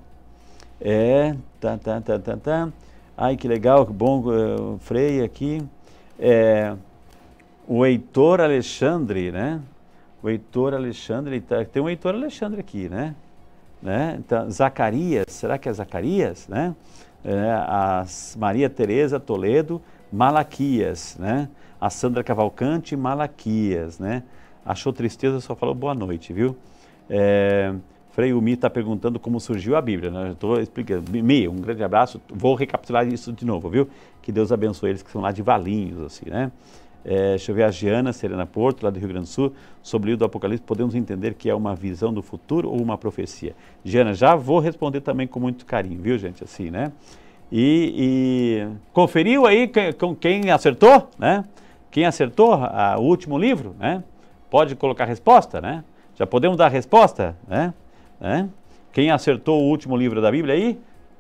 [0.80, 2.70] É, tá, tá, tá.
[3.18, 5.64] Ai, que legal, que bom, uh, Frei aqui.
[6.20, 6.76] É,
[7.66, 9.62] o Heitor Alexandre, né?
[10.22, 13.16] O Heitor Alexandre, tá, tem um Heitor Alexandre aqui, né?
[13.82, 14.18] né?
[14.20, 16.76] Então, Zacarias, será que é Zacarias, né?
[17.24, 18.06] É, a
[18.38, 21.48] Maria Tereza Toledo, Malaquias, né?
[21.80, 24.24] A Sandra Cavalcante, Malaquias, né?
[24.66, 26.58] Achou tristeza, só falou boa noite, viu?
[27.10, 27.74] É,
[28.16, 30.32] Frei Umi está perguntando como surgiu a Bíblia, né?
[30.32, 31.12] Estou explicando.
[31.12, 32.22] Mi, um grande abraço.
[32.30, 33.90] Vou recapitular isso de novo, viu?
[34.22, 36.50] Que Deus abençoe eles que são lá de Valinhos, assim, né?
[37.04, 39.52] É, deixa eu ver a Giana Serena Porto, lá do Rio Grande do Sul,
[39.84, 42.98] sobre o livro do Apocalipse, podemos entender que é uma visão do futuro ou uma
[42.98, 43.54] profecia?
[43.84, 46.42] Giana, já vou responder também com muito carinho, viu, gente?
[46.42, 46.94] Assim, né?
[47.52, 51.44] E, e conferiu aí com quem acertou, né?
[51.92, 54.02] Quem acertou a, o último livro, né?
[54.50, 55.84] Pode colocar a resposta, né?
[56.16, 57.74] Já podemos dar a resposta, né?
[58.26, 58.50] Né?
[58.92, 60.80] Quem acertou o último livro da Bíblia aí?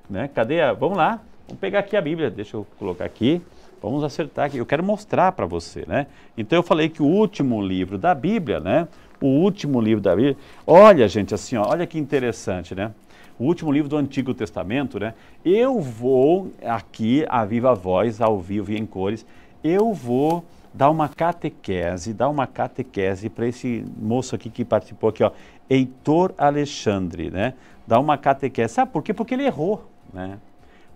[0.09, 0.27] Né?
[0.27, 0.73] Cadê a...
[0.73, 3.43] Vamos lá, vamos pegar aqui a Bíblia, deixa eu colocar aqui.
[3.79, 4.57] Vamos acertar aqui.
[4.57, 6.07] Eu quero mostrar para você, né?
[6.35, 8.87] Então eu falei que o último livro da Bíblia, né?
[9.21, 10.35] O último livro da Bíblia.
[10.65, 12.91] Olha, gente, assim, ó, olha que interessante, né?
[13.37, 15.13] O último livro do Antigo Testamento, né?
[15.43, 19.23] Eu vou aqui, a viva voz, ao vivo e em cores,
[19.63, 20.43] eu vou
[20.75, 25.31] dar uma catequese, dar uma catequese para esse moço aqui que participou aqui, ó,
[25.69, 27.53] Heitor Alexandre, né?
[27.87, 28.73] Dar uma catequese.
[28.73, 29.13] Sabe por quê?
[29.13, 30.37] Porque ele errou, né?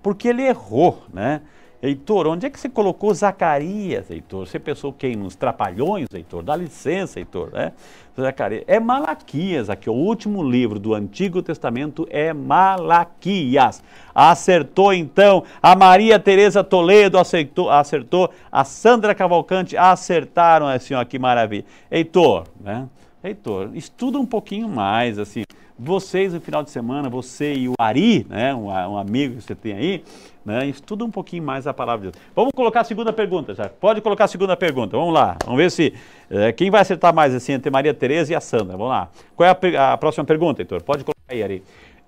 [0.01, 1.41] Porque ele errou, né?
[1.81, 4.45] Heitor, onde é que você colocou Zacarias, Heitor?
[4.45, 5.15] Você pensou quem?
[5.15, 6.43] Nos trapalhões, Heitor?
[6.43, 7.71] Dá licença, Heitor, né?
[8.19, 8.65] Zacarias.
[8.67, 13.81] É Malaquias aqui, o último livro do Antigo Testamento é Malaquias.
[14.13, 21.17] Acertou então a Maria Tereza Toledo, acertou, acertou a Sandra Cavalcante, acertaram assim, ó, que
[21.17, 21.63] maravilha.
[21.89, 22.89] Heitor, né?
[23.21, 25.43] Heitor, estuda um pouquinho mais, assim.
[25.77, 29.55] Vocês, no final de semana, você e o Ari, né, um, um amigo que você
[29.55, 30.03] tem aí,
[30.45, 30.67] né?
[30.67, 32.25] Estuda um pouquinho mais a palavra de Deus.
[32.33, 33.67] Vamos colocar a segunda pergunta já.
[33.69, 34.97] Pode colocar a segunda pergunta.
[34.97, 35.37] Vamos lá.
[35.43, 35.93] Vamos ver se
[36.29, 38.77] é, quem vai acertar mais assim entre Maria Tereza e a Sandra.
[38.77, 39.09] Vamos lá.
[39.35, 40.81] Qual é a, a próxima pergunta, Heitor?
[40.81, 41.63] Pode colocar aí, Ari.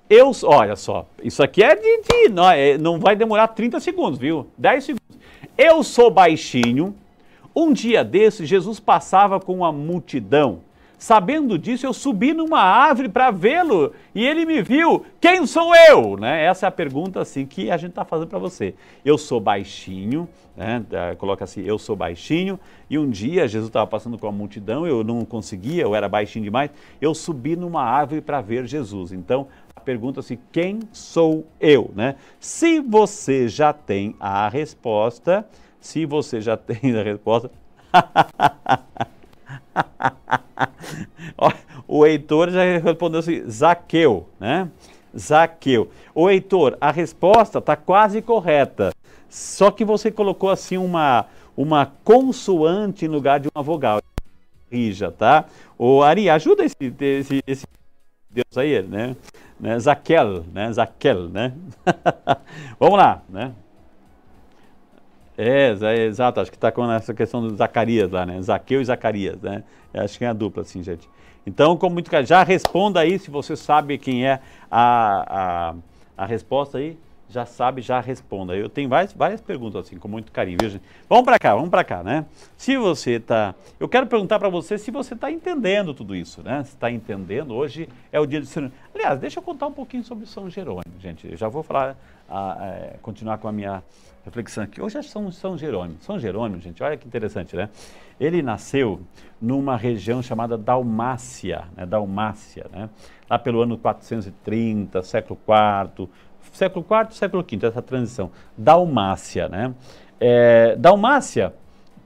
[0.09, 4.19] Eu, olha só, isso aqui é de, de não, é, não vai demorar 30 segundos,
[4.19, 4.47] viu?
[4.57, 5.17] 10 segundos.
[5.57, 6.95] Eu sou baixinho.
[7.55, 10.59] Um dia desses, Jesus passava com uma multidão
[11.01, 15.03] Sabendo disso, eu subi numa árvore para vê-lo e ele me viu.
[15.19, 16.15] Quem sou eu?
[16.15, 16.45] Né?
[16.45, 18.75] Essa é a pergunta assim que a gente está fazendo para você.
[19.03, 20.85] Eu sou baixinho, né?
[21.17, 22.59] coloca assim, eu sou baixinho.
[22.87, 26.45] E um dia Jesus estava passando com a multidão, eu não conseguia, eu era baixinho
[26.45, 26.69] demais.
[27.01, 29.11] Eu subi numa árvore para ver Jesus.
[29.11, 31.89] Então a pergunta assim, quem sou eu?
[31.95, 32.13] Né?
[32.39, 35.47] Se você já tem a resposta,
[35.79, 37.49] se você já tem a resposta.
[41.87, 44.69] o Heitor já respondeu assim, Zaqueu, né?
[45.17, 45.89] Zaqueu.
[46.13, 48.93] O Heitor, a resposta está quase correta.
[49.29, 54.01] Só que você colocou assim uma, uma consoante em lugar de uma vogal.
[54.71, 55.45] Rija, tá?
[55.77, 57.65] O Ari, ajuda esse, esse, esse
[58.29, 59.15] Deus aí, né?
[59.59, 59.79] né?
[59.79, 60.71] Zaquel, né?
[60.71, 61.53] Zaquel, né?
[62.79, 63.53] Vamos lá, né?
[65.43, 68.39] É, é, exato, acho que está com essa questão do Zacarias lá, né?
[68.43, 69.63] Zaqueu e Zacarias, né?
[69.91, 71.09] Acho que é a dupla, assim, gente.
[71.47, 75.71] Então, como muito já responda aí se você sabe quem é a,
[76.15, 76.95] a, a resposta aí,
[77.27, 78.55] já sabe, já responda.
[78.55, 80.83] Eu tenho várias, várias perguntas assim, com muito carinho, viu, gente?
[81.09, 82.23] Vamos para cá, vamos para cá, né?
[82.55, 86.63] Se você está, eu quero perguntar para você se você está entendendo tudo isso, né?
[86.65, 90.03] Se está entendendo, hoje é o dia de São Aliás, deixa eu contar um pouquinho
[90.03, 91.31] sobre São Jerônimo, gente.
[91.31, 91.97] Eu já vou falar,
[92.29, 93.81] a, a, continuar com a minha
[94.23, 94.81] reflexão aqui.
[94.81, 95.99] Hoje é São, São Jerônimo.
[96.01, 97.69] São Jerônimo, gente, olha que interessante, né?
[98.19, 99.01] Ele nasceu
[99.41, 101.85] numa região chamada Dalmácia, né?
[101.85, 102.89] Dalmácia, né?
[103.29, 105.39] Lá pelo ano 430, século
[105.97, 106.09] IV,
[106.51, 108.31] século IV, século V, essa transição.
[108.57, 109.73] Dalmácia, né?
[110.19, 111.53] É, Dalmácia,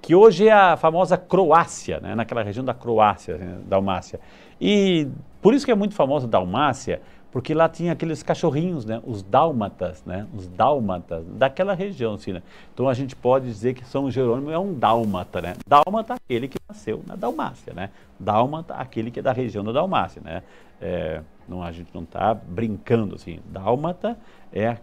[0.01, 2.15] que hoje é a famosa Croácia, né?
[2.15, 3.57] Naquela região da Croácia, né?
[3.65, 4.19] Dalmácia.
[4.61, 5.07] E
[5.41, 7.01] por isso que é muito famosa Dalmácia,
[7.35, 9.01] porque lá tinha aqueles cachorrinhos, né?
[9.05, 10.25] Os dálmatas, né?
[10.33, 12.41] Os dálmatas daquela região, assim, né?
[12.73, 15.53] Então a gente pode dizer que São Jerônimo é um dálmata, né?
[15.67, 17.89] Dálmata aquele que nasceu na Dalmácia, né?
[18.17, 20.43] Dálmata aquele que é da região da Dalmácia, né?
[20.79, 23.41] É, não, a gente não está brincando assim.
[23.47, 24.17] Dálmata
[24.53, 24.77] é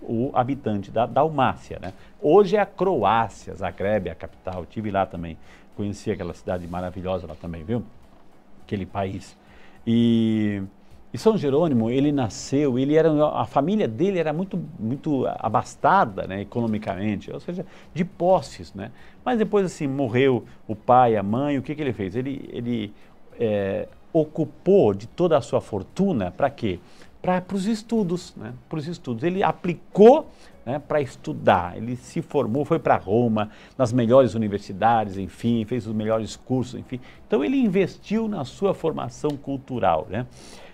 [0.00, 1.78] o habitante da Dalmácia.
[1.78, 1.92] Né?
[2.22, 4.64] Hoje é a Croácia, Zagreb, a capital.
[4.64, 5.36] Tive lá também,
[5.76, 7.84] conheci aquela cidade maravilhosa lá também, viu?
[8.64, 9.36] Aquele país.
[9.86, 10.62] E,
[11.12, 16.42] e São Jerônimo, ele nasceu, ele era a família dele era muito muito abastada, né,
[16.42, 18.90] economicamente, ou seja, de posses, né?
[19.24, 22.14] Mas depois assim morreu o pai, a mãe, o que que ele fez?
[22.14, 22.92] Ele ele
[23.40, 26.78] é, ocupou de toda a sua fortuna para quê?
[27.22, 28.52] Para os estudos, né?
[28.68, 29.22] Para os estudos.
[29.24, 30.28] Ele aplicou
[30.68, 31.78] né, para estudar.
[31.78, 37.00] Ele se formou, foi para Roma, nas melhores universidades, enfim, fez os melhores cursos, enfim.
[37.26, 40.26] Então ele investiu na sua formação cultural, né?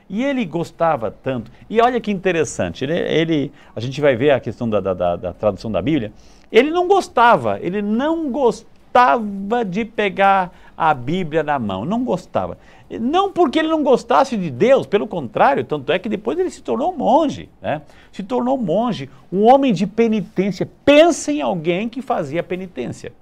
[0.08, 1.50] E ele gostava tanto.
[1.68, 5.32] E olha que interessante, ele, ele a gente vai ver a questão da, da, da
[5.32, 6.12] tradução da Bíblia.
[6.52, 12.56] Ele não gostava, ele não gostava de pegar a Bíblia na mão, não gostava.
[13.00, 16.62] Não porque ele não gostasse de Deus, pelo contrário, tanto é que depois ele se
[16.62, 17.82] tornou monge, né?
[18.12, 20.68] Se tornou monge, um homem de penitência.
[20.84, 23.12] Pensa em alguém que fazia penitência.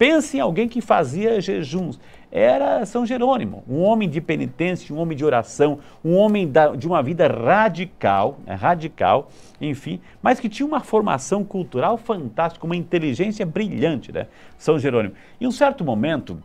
[0.00, 2.00] Pensa em alguém que fazia jejuns.
[2.32, 6.86] Era São Jerônimo, um homem de penitência, um homem de oração, um homem da, de
[6.86, 8.54] uma vida radical, né?
[8.54, 9.28] radical,
[9.60, 14.26] enfim, mas que tinha uma formação cultural fantástica, uma inteligência brilhante, né?
[14.56, 15.12] São Jerônimo.
[15.38, 16.42] Em um certo momento,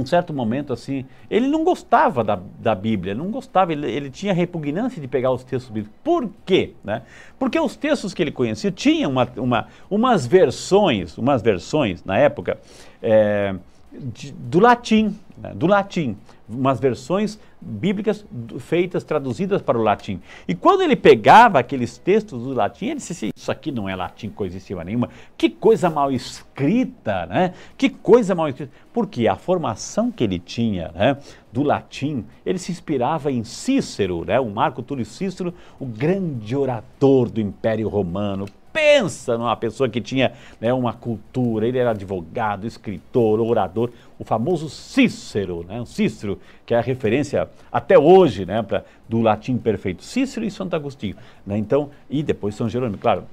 [0.00, 4.32] um certo momento assim, ele não gostava da, da Bíblia, não gostava, ele, ele tinha
[4.32, 5.98] repugnância de pegar os textos bíblicos.
[6.02, 6.74] Por quê?
[6.84, 7.02] Né?
[7.38, 12.58] Porque os textos que ele conhecia tinham uma, uma, umas versões, umas versões na época
[13.02, 13.54] é,
[13.92, 15.52] de, do latim, né?
[15.54, 16.16] do latim
[16.48, 18.24] umas versões bíblicas
[18.58, 20.20] feitas, traduzidas para o latim.
[20.46, 24.30] E quando ele pegava aqueles textos do latim, ele disse isso aqui não é latim
[24.30, 27.52] coisíssima nenhuma, que coisa mal escrita, né?
[27.76, 28.72] Que coisa mal escrita.
[28.92, 31.18] Porque a formação que ele tinha né,
[31.52, 34.40] do latim, ele se inspirava em Cícero, né?
[34.40, 40.32] O Marco Túlio Cícero, o grande orador do Império Romano, pensa numa pessoa que tinha
[40.60, 46.78] né, uma cultura, ele era advogado, escritor, orador, o famoso Cícero, né, Cícero, que é
[46.78, 51.16] a referência até hoje né, pra, do latim perfeito, Cícero e Santo Agostinho.
[51.46, 53.24] Né, então, e depois São Jerônimo, claro.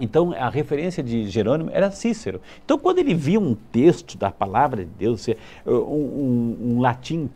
[0.00, 2.40] Então, a referência de Jerônimo era Cícero.
[2.64, 5.26] Então, quando ele via um texto da palavra de Deus,
[5.66, 7.28] um, um, um latim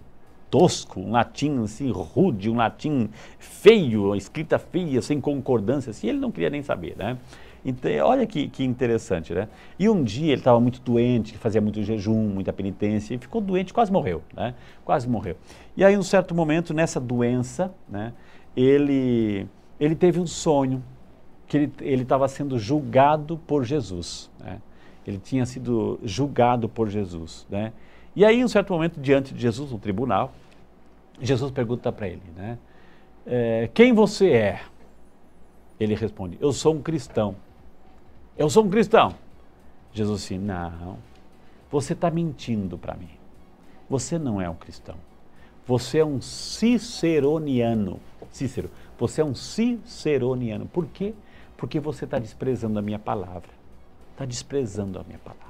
[0.53, 6.31] tosco, um latim assim rude, um latim feio, escrita feia, sem concordância, assim, ele não
[6.31, 7.17] queria nem saber, né?
[7.65, 9.49] Então, olha que, que interessante, né?
[9.79, 13.73] E um dia ele estava muito doente, fazia muito jejum, muita penitência, e ficou doente,
[13.73, 14.55] quase morreu, né?
[14.85, 15.37] Quase morreu.
[15.75, 18.13] E aí, um certo momento, nessa doença, né,
[18.55, 19.47] ele,
[19.81, 20.85] ele teve um sonho,
[21.47, 24.61] que ele estava sendo julgado por Jesus, né?
[25.07, 27.73] Ele tinha sido julgado por Jesus, né?
[28.15, 30.33] E aí, em um certo momento, diante de Jesus, no tribunal,
[31.21, 32.59] Jesus pergunta para ele, né?
[33.27, 34.61] É, quem você é?
[35.79, 37.37] Ele responde, eu sou um cristão.
[38.37, 39.15] Eu sou um cristão.
[39.93, 40.99] Jesus disse, não,
[41.71, 43.11] você está mentindo para mim.
[43.89, 44.97] Você não é um cristão.
[45.67, 48.01] Você é um ciceroniano.
[48.31, 50.67] Cícero, você é um ciceroniano.
[50.67, 51.15] Por quê?
[51.57, 53.51] Porque você está desprezando a minha palavra.
[54.13, 55.42] Está desprezando a minha palavra.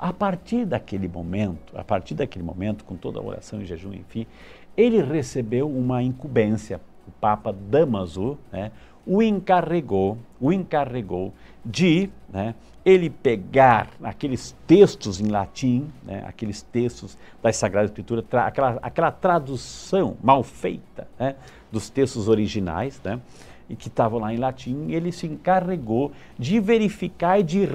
[0.00, 4.26] A partir daquele momento, a partir daquele momento, com toda a oração e jejum, enfim,
[4.74, 6.80] ele recebeu uma incumbência.
[7.06, 8.72] O Papa Damaso né,
[9.06, 17.18] o encarregou, o encarregou de né, ele pegar aqueles textos em latim, né, aqueles textos
[17.42, 21.36] das Sagradas Escrituras, tra aquela, aquela tradução mal feita né,
[21.70, 23.20] dos textos originais, né,
[23.68, 27.68] e que estavam lá em latim, ele se encarregou de verificar e de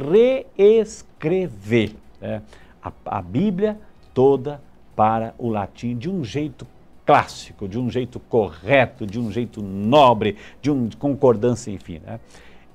[0.57, 1.95] reescrever
[2.25, 2.41] né,
[2.81, 3.77] a, a Bíblia
[4.13, 4.61] toda
[4.95, 6.65] para o latim de um jeito
[7.05, 12.01] clássico, de um jeito correto, de um jeito nobre, de uma concordância, enfim.
[12.03, 12.19] Né?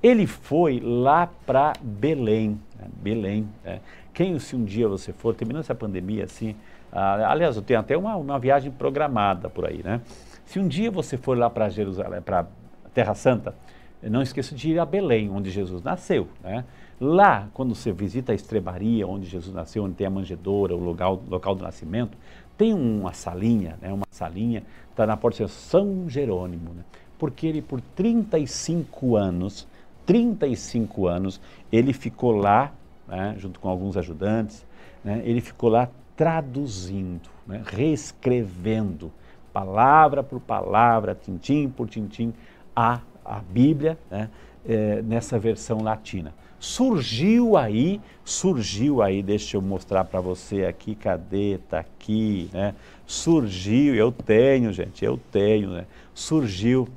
[0.01, 2.87] Ele foi lá para Belém, né?
[3.01, 3.47] Belém.
[3.63, 3.81] Né?
[4.13, 6.55] Quem, se um dia você for, terminando essa pandemia assim,
[6.91, 10.01] ah, aliás, eu tenho até uma, uma viagem programada por aí, né?
[10.45, 12.45] Se um dia você for lá para Jerusalém, para
[12.93, 13.55] Terra Santa,
[14.03, 16.65] não esqueça de ir a Belém, onde Jesus nasceu, né?
[17.03, 21.19] Lá, quando você visita a estrebaria, onde Jesus nasceu, onde tem a manjedoura, o local,
[21.27, 22.15] local do nascimento,
[22.55, 26.83] tem uma salinha, né, uma salinha, está na porta de São Jerônimo, né,
[27.17, 29.67] porque ele por 35 anos,
[30.05, 31.41] 35 anos,
[31.71, 32.71] ele ficou lá,
[33.07, 34.63] né, junto com alguns ajudantes,
[35.03, 39.11] né, ele ficou lá traduzindo, né, reescrevendo,
[39.51, 42.31] palavra por palavra, tintim por tintim,
[42.75, 44.29] a, a Bíblia né,
[44.63, 46.31] é, nessa versão latina
[46.61, 51.57] surgiu aí, surgiu aí, deixa eu mostrar para você aqui, cadê?
[51.67, 52.75] Tá aqui, né?
[53.07, 55.85] Surgiu, eu tenho, gente, eu tenho, né?
[56.13, 56.87] Surgiu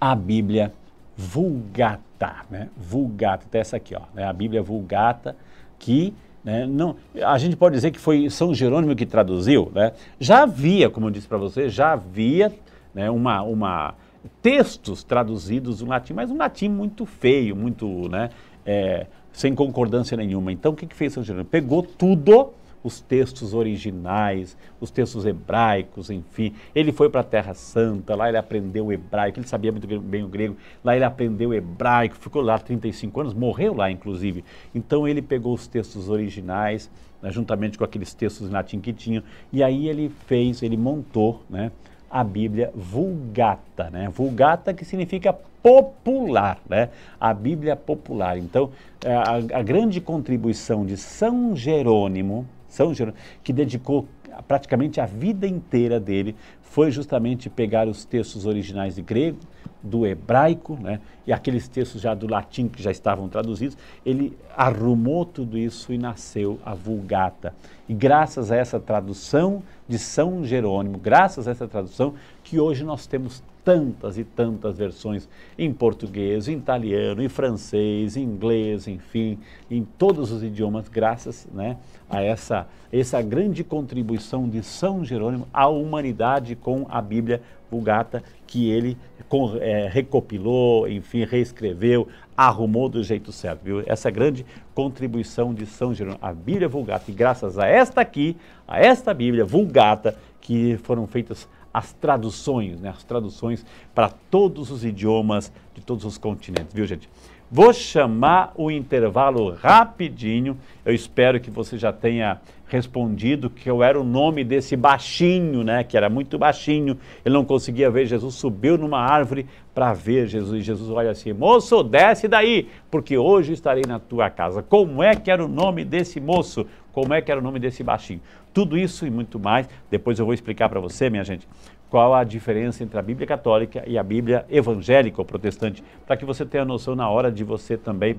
[0.00, 0.72] a Bíblia
[1.16, 2.70] Vulgata, né?
[2.76, 4.24] Vulgata, até essa aqui, ó, né?
[4.24, 5.36] a Bíblia Vulgata,
[5.76, 6.94] que né, não,
[7.24, 9.92] a gente pode dizer que foi São Jerônimo que traduziu, né?
[10.20, 12.52] Já havia, como eu disse para você, já havia
[12.94, 13.94] né, uma, uma
[14.42, 18.30] textos traduzidos no latim, mas um latim muito feio, muito, né,
[18.64, 20.52] é, sem concordância nenhuma.
[20.52, 21.48] Então, o que, que fez São Jerônimo?
[21.50, 22.52] Pegou tudo
[22.84, 26.52] os textos originais, os textos hebraicos, enfim.
[26.74, 30.28] Ele foi para a Terra Santa, lá ele aprendeu hebraico, ele sabia muito bem o
[30.28, 30.54] grego,
[30.84, 34.44] lá ele aprendeu hebraico, ficou lá 35 anos, morreu lá inclusive.
[34.74, 36.90] Então ele pegou os textos originais,
[37.22, 41.42] né, juntamente com aqueles textos em latim que tinham, e aí ele fez, ele montou,
[41.48, 41.72] né,
[42.14, 44.08] a Bíblia Vulgata, né?
[44.08, 46.90] Vulgata que significa popular, né?
[47.20, 48.38] A Bíblia popular.
[48.38, 48.70] Então,
[49.04, 54.06] é, a, a grande contribuição de São Jerônimo, são Jerônimo, que dedicou
[54.46, 59.38] praticamente a vida inteira dele foi justamente pegar os textos originais de grego,
[59.84, 65.26] do hebraico, né, e aqueles textos já do latim que já estavam traduzidos, ele arrumou
[65.26, 67.54] tudo isso e nasceu a Vulgata.
[67.86, 73.06] E graças a essa tradução de São Jerônimo, graças a essa tradução, que hoje nós
[73.06, 75.28] temos tantas e tantas versões
[75.58, 79.38] em português, em italiano, em francês, em inglês, enfim,
[79.70, 81.78] em todos os idiomas, graças né,
[82.08, 88.70] a essa, essa grande contribuição de São Jerônimo à humanidade com a Bíblia Vulgata, que
[88.70, 88.96] ele
[89.28, 93.82] com, é, recopilou, enfim, reescreveu, arrumou do jeito certo, viu?
[93.86, 94.44] Essa grande
[94.74, 99.44] contribuição de São Jerônimo, a Bíblia Vulgata, e graças a esta aqui, a esta Bíblia
[99.44, 106.04] Vulgata, que foram feitas as traduções, né, as traduções para todos os idiomas de todos
[106.04, 107.08] os continentes, viu gente?
[107.56, 110.58] Vou chamar o intervalo rapidinho.
[110.84, 115.84] Eu espero que você já tenha respondido que eu era o nome desse baixinho, né?
[115.84, 116.98] Que era muito baixinho.
[117.24, 118.34] Ele não conseguia ver Jesus.
[118.34, 120.62] Subiu numa árvore para ver Jesus.
[120.62, 124.60] E Jesus olha assim: Moço, desce daí, porque hoje estarei na tua casa.
[124.60, 126.66] Como é que era o nome desse moço?
[126.92, 128.20] Como é que era o nome desse baixinho?
[128.52, 129.68] Tudo isso e muito mais.
[129.88, 131.46] Depois eu vou explicar para você, minha gente
[131.94, 136.24] qual a diferença entre a Bíblia católica e a Bíblia evangélica ou protestante, para que
[136.24, 138.16] você tenha noção na hora de você também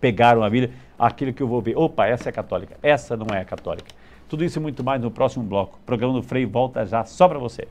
[0.00, 3.44] pegar uma Bíblia, aquilo que eu vou ver, opa, essa é católica, essa não é
[3.44, 3.90] católica.
[4.30, 5.78] Tudo isso e muito mais no próximo bloco.
[5.82, 7.68] O programa do Frei volta já só para você.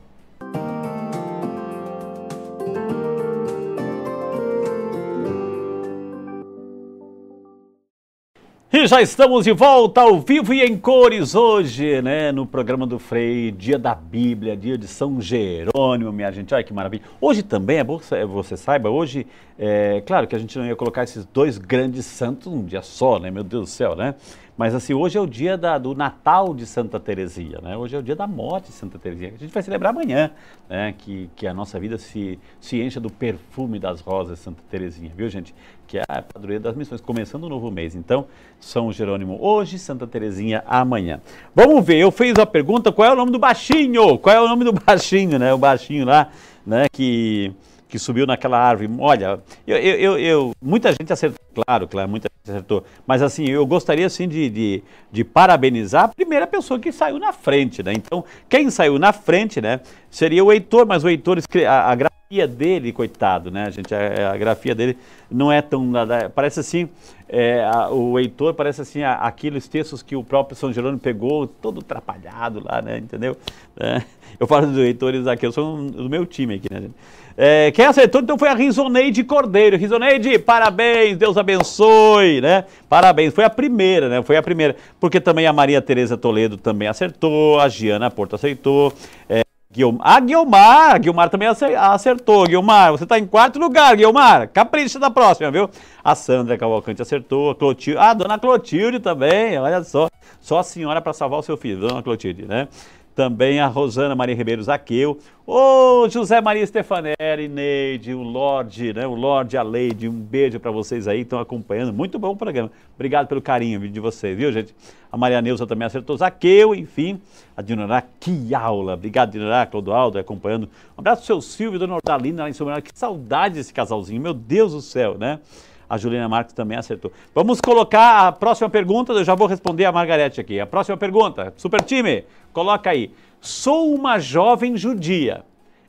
[8.86, 13.50] Já estamos de volta ao vivo e em cores hoje, né, no programa do Frei,
[13.50, 17.02] dia da Bíblia, dia de São Jerônimo, minha gente, olha que maravilha.
[17.20, 19.26] Hoje também, é bom que você saiba, hoje,
[19.58, 23.18] é claro que a gente não ia colocar esses dois grandes santos num dia só,
[23.18, 24.14] né, meu Deus do céu, né,
[24.56, 27.76] mas assim, hoje é o dia da, do Natal de Santa Teresia, né?
[27.76, 29.28] Hoje é o dia da morte de Santa Teresia.
[29.28, 30.30] A gente vai celebrar amanhã,
[30.68, 30.94] né?
[30.96, 35.12] Que, que a nossa vida se, se encha do perfume das rosas de Santa Teresinha,
[35.14, 35.54] viu gente?
[35.86, 37.94] Que é a padroeira das missões, começando o um novo mês.
[37.94, 38.26] Então,
[38.58, 41.20] São Jerônimo hoje, Santa Teresinha amanhã.
[41.54, 44.16] Vamos ver, eu fiz a pergunta, qual é o nome do baixinho?
[44.18, 45.52] Qual é o nome do baixinho, né?
[45.52, 46.30] O baixinho lá,
[46.64, 46.86] né?
[46.90, 47.52] Que
[47.88, 48.90] que subiu naquela árvore.
[48.98, 52.84] Olha, eu, eu, eu, muita gente acertou, claro, claro, muita gente acertou.
[53.06, 57.32] Mas assim, eu gostaria assim de, de, de, parabenizar a primeira pessoa que saiu na
[57.32, 57.92] frente, né?
[57.94, 59.80] Então, quem saiu na frente, né,
[60.10, 63.94] seria o Heitor, mas o Heitor, a, a grafia dele, coitado, né, gente?
[63.94, 64.98] A, a grafia dele
[65.30, 65.92] não é tão.
[66.34, 66.88] Parece assim,
[67.28, 71.46] é, a, o Heitor parece assim, a, aqueles textos que o próprio São Jerônimo pegou,
[71.46, 72.98] todo atrapalhado lá, né?
[72.98, 73.36] Entendeu?
[73.78, 74.02] É,
[74.40, 76.94] eu falo do Heitor e Zaqueu, são do meu time aqui, né, gente?
[77.36, 79.76] É, quem acertou então foi a Risoneide Cordeiro.
[79.76, 82.64] Risoneide, parabéns, Deus abençoe, né?
[82.88, 84.22] Parabéns, foi a primeira, né?
[84.22, 88.90] Foi a primeira, porque também a Maria Tereza Toledo também acertou, a Giana Porto aceitou,
[89.28, 95.10] é, Guilmar, ah, Guilmar, também acertou, Guilmar, você está em quarto lugar, Guilmar, capricha da
[95.10, 95.68] próxima, viu?
[96.02, 100.08] A Sandra Cavalcante acertou, a Clotilde, ah, Dona Clotilde também, olha só,
[100.40, 102.68] só a senhora para salvar o seu filho, Dona Clotilde, né?
[103.16, 109.14] Também a Rosana Maria Ribeiro Zaqueu, o José Maria Stefanelli, Neide, o Lorde, né, o
[109.14, 113.26] Lorde, a Leide, um beijo para vocês aí, estão acompanhando, muito bom o programa, obrigado
[113.26, 114.76] pelo carinho de vocês, viu gente?
[115.10, 117.18] A Maria Neuza também acertou, Zaqueu, enfim,
[117.56, 122.42] a Dinará, que aula, obrigado Dinará, Clodoaldo acompanhando, um abraço pro seu Silvio Dona Ordalina
[122.42, 125.40] lá em São que saudade desse casalzinho, meu Deus do céu, né?
[125.88, 127.12] A Juliana Marques também acertou.
[127.32, 130.58] Vamos colocar a próxima pergunta, eu já vou responder a Margarete aqui.
[130.58, 132.24] A próxima pergunta, super time,
[132.56, 133.12] coloca aí.
[133.38, 135.44] Sou uma jovem judia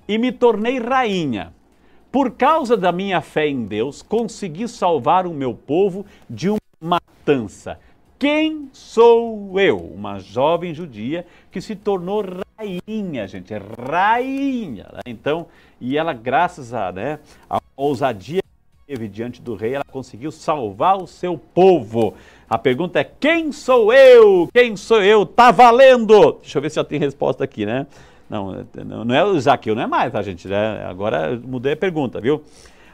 [0.06, 1.54] e me tornei rainha.
[2.12, 7.80] Por causa da minha fé em Deus, consegui salvar o meu povo de uma matança.
[8.20, 9.78] Quem sou eu?
[9.78, 12.22] Uma jovem judia que se tornou
[12.60, 13.54] rainha, gente,
[13.90, 14.88] rainha.
[14.92, 15.02] Né?
[15.06, 15.48] Então,
[15.80, 18.42] e ela, graças a, né, a ousadia
[18.88, 22.14] esteve diante do rei, ela conseguiu salvar o seu povo.
[22.50, 24.48] A pergunta é: quem sou eu?
[24.54, 25.26] Quem sou eu?
[25.26, 26.38] Tá valendo!
[26.42, 27.86] Deixa eu ver se já tem resposta aqui, né?
[28.30, 28.66] Não,
[29.06, 30.48] não é o Zaqueu, não é mais, tá, gente?
[30.48, 30.86] Né?
[30.86, 32.42] Agora mudei a pergunta, viu?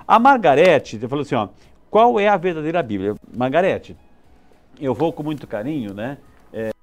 [0.08, 1.50] A Margarete falou assim: ó,
[1.92, 3.14] qual é a verdadeira Bíblia?
[3.32, 3.96] Margarete,
[4.82, 6.18] eu vou com muito carinho, né?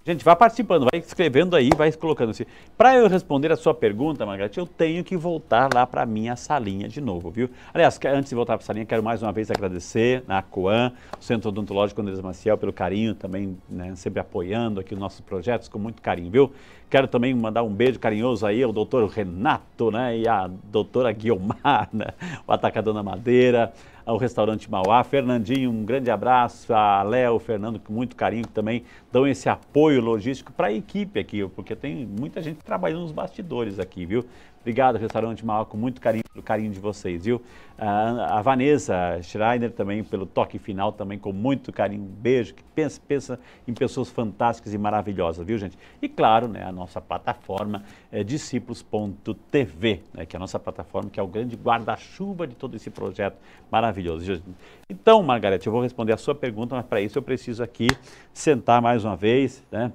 [0.03, 2.47] Gente, vai participando, vai escrevendo aí, vai colocando assim.
[2.75, 6.89] Para eu responder a sua pergunta, Margarete, eu tenho que voltar lá para minha salinha
[6.89, 7.51] de novo, viu?
[7.75, 10.91] Aliás, antes de voltar para a salinha, quero mais uma vez agradecer na Coan,
[11.21, 15.69] o Centro Odontológico Andrés Maciel, pelo carinho também, né, sempre apoiando aqui os nossos projetos
[15.69, 16.51] com muito carinho, viu?
[16.89, 21.91] Quero também mandar um beijo carinhoso aí ao doutor Renato, né, e a doutora Guiomar,
[21.93, 22.07] né,
[22.47, 23.71] o Atacadão da Madeira,
[24.05, 25.03] ao restaurante Mauá.
[25.05, 26.73] Fernandinho, um grande abraço.
[26.73, 31.19] A Léo, Fernando, com muito carinho, que também dão esse apoio logístico para a equipe
[31.19, 34.25] aqui, porque tem muita gente trabalhando nos bastidores aqui, viu?
[34.61, 37.41] Obrigado, Restaurante Mauá, com muito carinho, pelo carinho de vocês, viu?
[37.79, 42.03] A, Vanessa Schreiner também, pelo toque final, também com muito carinho.
[42.03, 45.79] Beijo, que pensa, pensa em pessoas fantásticas e maravilhosas, viu, gente?
[46.03, 51.19] E claro, né, a nossa plataforma é discípulos.tv, né, que é a nossa plataforma, que
[51.19, 53.39] é o grande guarda-chuva de todo esse projeto
[53.71, 54.43] maravilhoso.
[54.91, 57.87] Então, Margarete, eu vou responder a sua pergunta, mas para isso eu preciso aqui
[58.35, 59.91] sentar mais uma vez, né?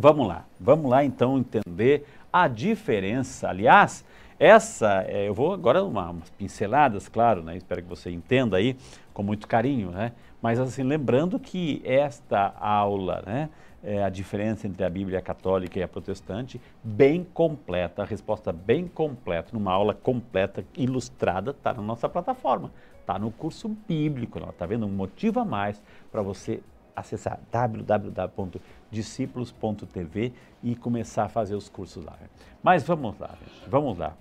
[0.00, 3.48] Vamos lá, vamos lá então entender a diferença.
[3.48, 4.04] Aliás,
[4.38, 7.56] essa, é, eu vou agora uma, umas pinceladas, claro, né?
[7.56, 8.76] Espero que você entenda aí
[9.12, 10.12] com muito carinho, né?
[10.40, 13.50] Mas assim, lembrando que esta aula, né?
[13.82, 18.88] É a diferença entre a Bíblia católica e a protestante, bem completa, a resposta bem
[18.88, 24.84] completa, numa aula completa, ilustrada, está na nossa plataforma, está no curso bíblico, está vendo?
[24.84, 26.60] Um motivo a mais para você
[26.98, 30.32] acessar www.discípulos.tv
[30.62, 32.16] e começar a fazer os cursos lá.
[32.62, 33.36] Mas vamos lá,
[33.66, 34.16] vamos lá.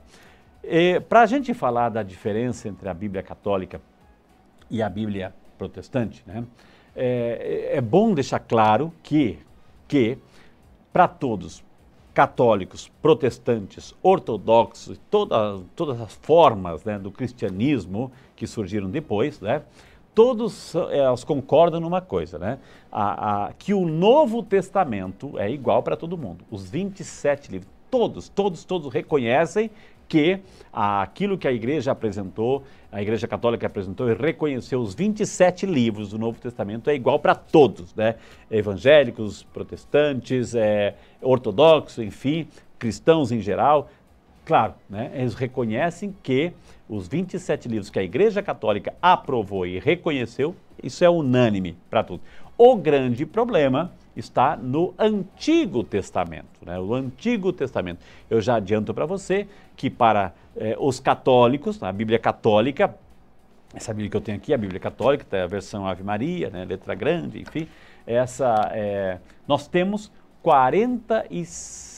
[1.07, 3.81] Para a gente falar da diferença entre a Bíblia católica
[4.69, 6.43] e a Bíblia protestante, né,
[6.95, 9.39] é, é bom deixar claro que,
[9.87, 10.17] que
[10.91, 11.63] para todos,
[12.13, 19.61] católicos, protestantes, ortodoxos, toda, todas as formas né, do cristianismo que surgiram depois, né,
[20.17, 22.57] todos é, concordam numa coisa, né?
[22.91, 26.43] A, a, que o Novo Testamento é igual para todo mundo.
[26.49, 29.69] Os 27 livros, todos, todos, todos reconhecem
[30.07, 30.39] que
[30.73, 36.17] aquilo que a igreja apresentou, a igreja católica apresentou e reconheceu os 27 livros do
[36.17, 38.15] Novo Testamento é igual para todos, né?
[38.49, 42.47] Evangélicos, protestantes, é, ortodoxos, enfim,
[42.79, 43.87] cristãos em geral.
[44.47, 45.11] Claro, né?
[45.13, 46.53] eles reconhecem que
[46.87, 52.25] os 27 livros que a Igreja Católica aprovou e reconheceu, isso é unânime para todos.
[52.57, 56.65] O grande problema está no Antigo Testamento.
[56.65, 56.79] Né?
[56.79, 57.99] O Antigo Testamento.
[58.29, 62.95] Eu já adianto para você que para eh, os católicos, a Bíblia Católica,
[63.73, 66.63] essa Bíblia que eu tenho aqui, a Bíblia Católica, tá a versão Ave Maria, né?
[66.63, 67.67] letra grande, enfim,
[68.05, 70.09] essa, é, nós temos
[70.41, 71.96] 46,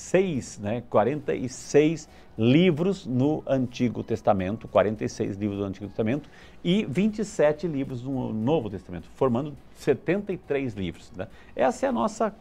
[0.60, 0.84] né?
[0.90, 6.30] 46 livros no Antigo Testamento, 46 livros do Antigo Testamento
[6.64, 11.12] e 27 livros no Novo Testamento, formando 73 livros.
[11.16, 11.28] Né?
[11.56, 12.34] Essa é a nossa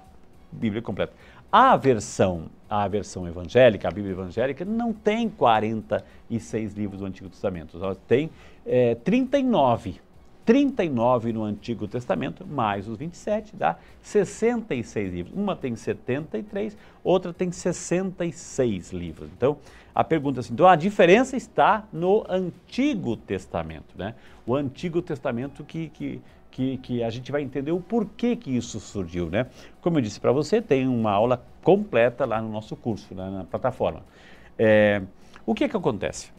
[0.53, 1.13] Bíblia completa.
[1.51, 7.77] A versão, a versão evangélica, a Bíblia evangélica, não tem 46 livros do Antigo Testamento,
[7.83, 8.31] ela tem
[8.65, 10.01] é, 39
[10.49, 15.35] 39 no Antigo Testamento, mais os 27, dá 66 livros.
[15.37, 16.75] Uma tem 73,
[17.05, 19.29] outra tem 66 livros.
[19.37, 19.59] Então,
[19.95, 24.15] a pergunta é assim, então a diferença está no Antigo Testamento, né?
[24.47, 28.81] O Antigo Testamento que, que, que, que a gente vai entender o porquê que isso
[28.81, 29.49] surgiu, né?
[29.83, 34.03] Como eu disse para você, tem uma aula completa lá no nosso curso, na plataforma.
[34.59, 35.03] É,
[35.45, 36.31] o que que acontece?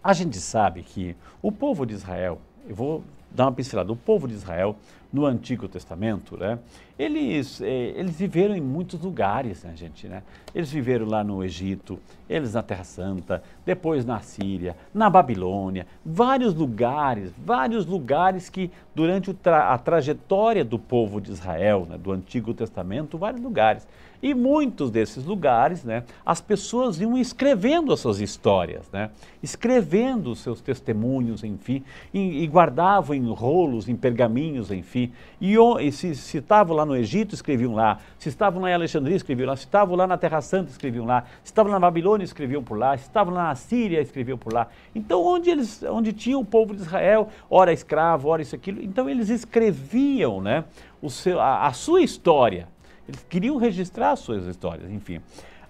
[0.00, 3.92] A gente sabe que o povo de Israel, eu vou dar uma pincelada.
[3.92, 4.76] O povo de Israel,
[5.12, 6.58] no Antigo Testamento, né,
[6.98, 10.06] eles, eh, eles viveram em muitos lugares, né, gente?
[10.06, 10.22] Né?
[10.54, 11.98] Eles viveram lá no Egito,
[12.28, 19.34] eles na Terra Santa, depois na Síria, na Babilônia, vários lugares, vários lugares que durante
[19.44, 23.86] a trajetória do povo de Israel, né, do Antigo Testamento, vários lugares.
[24.22, 29.10] E muitos desses lugares, né, as pessoas iam escrevendo as suas histórias, né,
[29.42, 35.12] escrevendo os seus testemunhos, enfim, e, e guardavam em rolos, em pergaminhos, enfim.
[35.40, 37.98] E, e se, se estavam lá no Egito, escreviam lá.
[38.18, 39.56] Se estavam lá em Alexandria, escreviam lá.
[39.56, 41.24] Se estavam lá na Terra Santa, escreviam lá.
[41.42, 42.96] Se estavam na Babilônia, escreviam por lá.
[42.96, 44.68] Se estavam lá na Síria, escreviam por lá.
[44.94, 49.08] Então, onde, eles, onde tinha o povo de Israel, ora escravo, ora isso, aquilo, então
[49.08, 50.64] eles escreviam né,
[51.00, 52.68] o seu, a, a sua história.
[53.08, 55.20] Eles queriam registrar as suas histórias, enfim.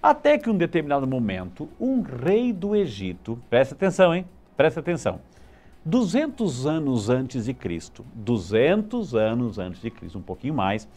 [0.03, 4.24] Até que, um determinado momento, um rei do Egito, presta atenção, hein?
[4.57, 5.20] Presta atenção.
[5.84, 10.89] 200 anos antes de Cristo, 200 anos antes de Cristo, um pouquinho mais,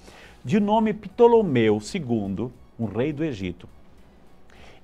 [0.44, 3.68] de nome Ptolomeu II, um rei do Egito.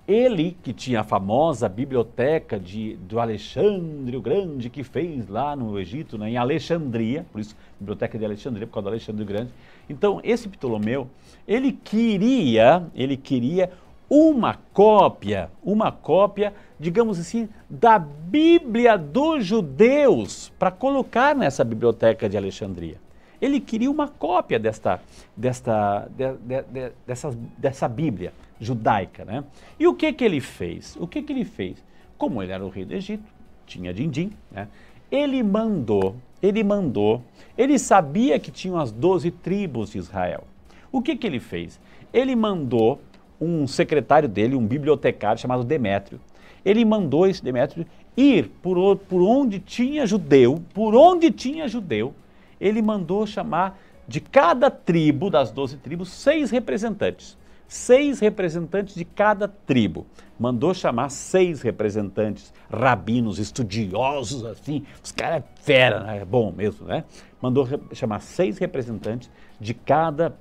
[0.08, 5.80] Ele, que tinha a famosa biblioteca de, do Alexandre o Grande, que fez lá no
[5.80, 9.50] Egito, né, em Alexandria, por isso, biblioteca de Alexandria, por causa do Alexandre o Grande.
[9.90, 11.10] Então, esse Ptolomeu,
[11.48, 13.72] ele queria, ele queria
[14.10, 22.38] uma cópia, uma cópia, digamos assim, da Bíblia dos judeus para colocar nessa biblioteca de
[22.38, 22.98] Alexandria.
[23.42, 25.02] Ele queria uma cópia desta,
[25.36, 29.26] desta, de, de, de, dessa, dessa Bíblia judaica.
[29.26, 29.44] Né?
[29.80, 30.96] E o que, que ele fez?
[31.00, 31.84] O que, que ele fez?
[32.18, 33.26] Como ele era o rei do Egito,
[33.66, 34.68] tinha din-din, né?
[35.12, 37.22] ele mandou, ele mandou,
[37.58, 40.44] ele sabia que tinham as doze tribos de Israel.
[40.92, 41.80] O que, que ele fez?
[42.14, 43.02] Ele mandou
[43.40, 46.20] um secretário dele, um bibliotecário chamado Demétrio.
[46.64, 52.14] Ele mandou esse Demétrio ir por, por onde tinha judeu, por onde tinha judeu,
[52.60, 53.78] ele mandou chamar
[54.08, 60.06] de cada tribo, das doze tribos, seis representantes seis representantes de cada tribo.
[60.40, 66.18] Mandou chamar seis representantes, rabinos, estudiosos, assim, os caras é fera, né?
[66.18, 67.06] é bom mesmo, né?
[67.42, 70.36] Mandou chamar seis representantes de cada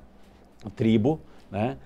[0.74, 1.20] tribo,
[1.50, 1.76] né?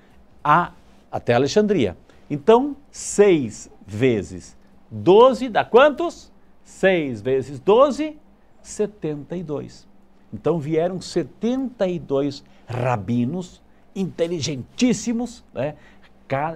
[0.42, 0.72] A,
[1.12, 1.96] até Alexandria.
[2.30, 4.56] Então, seis vezes
[4.90, 6.32] doze dá quantos?
[6.64, 8.18] Seis vezes doze,
[8.62, 9.86] setenta e dois.
[10.32, 13.62] Então vieram setenta e dois rabinos,
[13.94, 15.74] inteligentíssimos, né?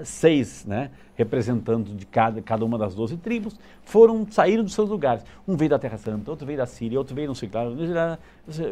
[0.04, 5.24] seis, né, representando de cada, cada uma das doze tribos, foram saíram dos seus lugares.
[5.48, 7.74] Um veio da Terra Santa, outro veio da Síria, outro veio não sei claro,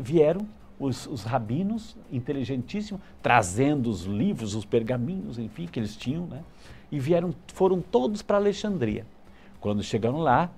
[0.03, 0.47] vieram
[0.79, 6.43] os, os, rabinos inteligentíssimos, trazendo os livros, os pergaminhos, enfim, que eles tinham, né,
[6.91, 9.07] e vieram, foram todos para Alexandria.
[9.61, 10.51] Quando chegaram lá,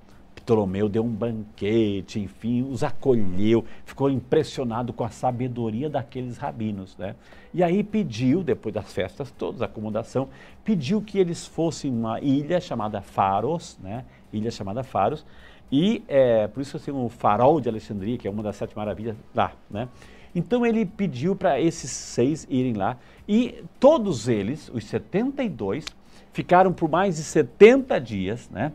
[0.45, 6.97] Ptolomeu deu um banquete, enfim, os acolheu, ficou impressionado com a sabedoria daqueles rabinos.
[6.97, 7.15] Né?
[7.55, 10.29] E aí pediu, depois das festas todas, acomodação,
[10.65, 14.05] pediu que eles fossem uma ilha chamada Faros, né?
[14.33, 15.25] ilha chamada Faros,
[15.71, 19.17] e é, por isso assim, o farol de Alexandria, que é uma das sete maravilhas,
[19.35, 19.53] lá.
[19.71, 19.89] Né?
[20.35, 25.87] Então ele pediu para esses seis irem lá, e todos eles, os 72,
[26.33, 28.73] ficaram por mais de 70 dias, né?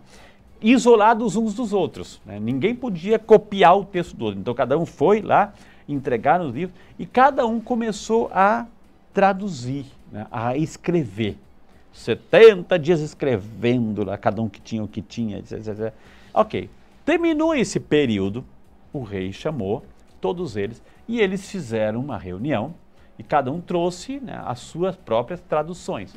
[0.61, 2.21] Isolados uns dos outros.
[2.25, 2.39] Né?
[2.39, 4.39] Ninguém podia copiar o texto do outro.
[4.39, 5.53] Então cada um foi lá,
[5.87, 8.65] entregar os livros e cada um começou a
[9.13, 10.27] traduzir, né?
[10.31, 11.37] a escrever.
[11.93, 15.39] 70 dias escrevendo lá, cada um que tinha o que tinha.
[15.39, 15.93] Etc, etc.
[16.33, 16.69] Ok.
[17.03, 18.43] Terminou esse período,
[18.91, 19.83] o rei chamou
[20.19, 22.73] todos eles e eles fizeram uma reunião
[23.17, 26.13] e cada um trouxe né, as suas próprias traduções.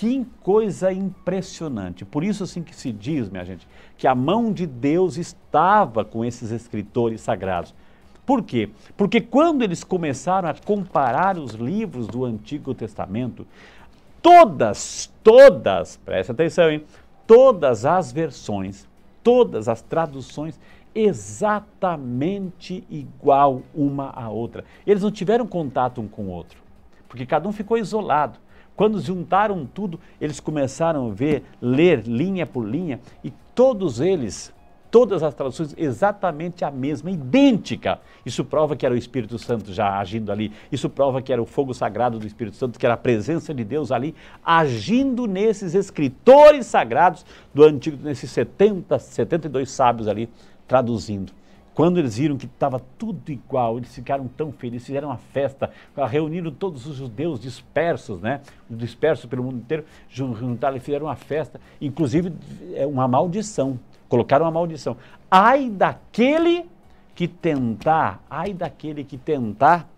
[0.00, 2.06] Que coisa impressionante.
[2.06, 6.24] Por isso assim que se diz, minha gente, que a mão de Deus estava com
[6.24, 7.74] esses escritores sagrados.
[8.24, 8.70] Por quê?
[8.96, 13.46] Porque quando eles começaram a comparar os livros do Antigo Testamento,
[14.22, 16.82] todas, todas, presta atenção, hein?
[17.26, 18.88] Todas as versões,
[19.22, 20.58] todas as traduções
[20.94, 24.64] exatamente igual uma à outra.
[24.86, 26.58] Eles não tiveram contato um com o outro,
[27.06, 28.38] porque cada um ficou isolado.
[28.76, 34.52] Quando juntaram tudo, eles começaram a ver, ler linha por linha e todos eles,
[34.90, 38.00] todas as traduções exatamente a mesma, idêntica.
[38.24, 40.52] Isso prova que era o Espírito Santo já agindo ali.
[40.72, 43.64] Isso prova que era o fogo sagrado do Espírito Santo, que era a presença de
[43.64, 44.14] Deus ali
[44.44, 50.28] agindo nesses escritores sagrados do antigo, nesses 70, 72 sábios ali
[50.66, 51.39] traduzindo.
[51.80, 55.70] Quando eles viram que estava tudo igual, eles ficaram tão felizes, fizeram uma festa,
[56.10, 58.42] reuniram todos os judeus dispersos, né?
[58.68, 62.34] Dispersos pelo mundo inteiro, juntaram e fizeram uma festa, inclusive
[62.74, 63.80] é uma maldição.
[64.10, 64.94] Colocaram uma maldição.
[65.30, 66.68] Ai daquele
[67.14, 69.88] que tentar, ai daquele que tentar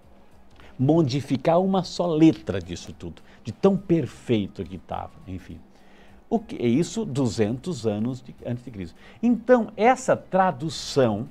[0.79, 5.59] modificar uma só letra disso tudo, de tão perfeito que estava, enfim.
[6.31, 8.97] O que é isso 200 anos de, antes de Cristo.
[9.21, 11.27] Então, essa tradução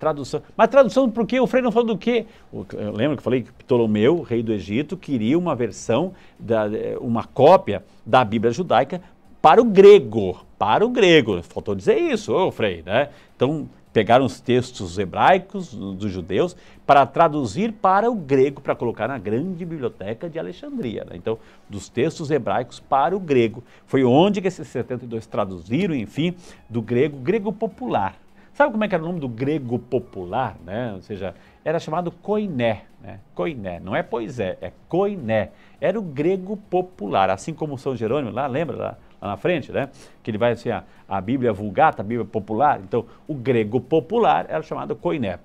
[0.00, 0.42] tradução.
[0.56, 2.26] Mas tradução porque o Frei não falou do quê?
[2.72, 6.64] Lembra que eu falei que Ptolomeu, rei do Egito, queria uma versão, da,
[7.00, 9.00] uma cópia da Bíblia judaica
[9.40, 10.40] para o grego.
[10.58, 11.42] Para o grego.
[11.42, 13.10] Faltou dizer isso, ô Frei, né?
[13.36, 19.18] Então, pegaram os textos hebraicos dos judeus para traduzir para o grego, para colocar na
[19.18, 21.04] grande biblioteca de Alexandria.
[21.04, 21.16] Né?
[21.16, 21.38] Então,
[21.68, 23.62] dos textos hebraicos para o grego.
[23.86, 26.34] Foi onde que esses 72 traduziram, enfim,
[26.68, 28.16] do grego, grego popular.
[28.54, 30.56] Sabe como é que era o nome do grego popular?
[30.64, 30.92] Né?
[30.94, 31.34] Ou seja,
[31.64, 32.84] era chamado koiné.
[33.00, 33.20] Né?
[33.34, 35.50] Koiné, não é pois é, é koiné.
[35.80, 38.98] Era o grego popular, assim como São Jerônimo lá, lembra lá?
[39.20, 39.90] lá na frente, né?
[40.22, 42.80] Que ele vai assim, a, a Bíblia Vulgata, a Bíblia Popular.
[42.80, 45.38] Então, o grego popular era chamado koiné.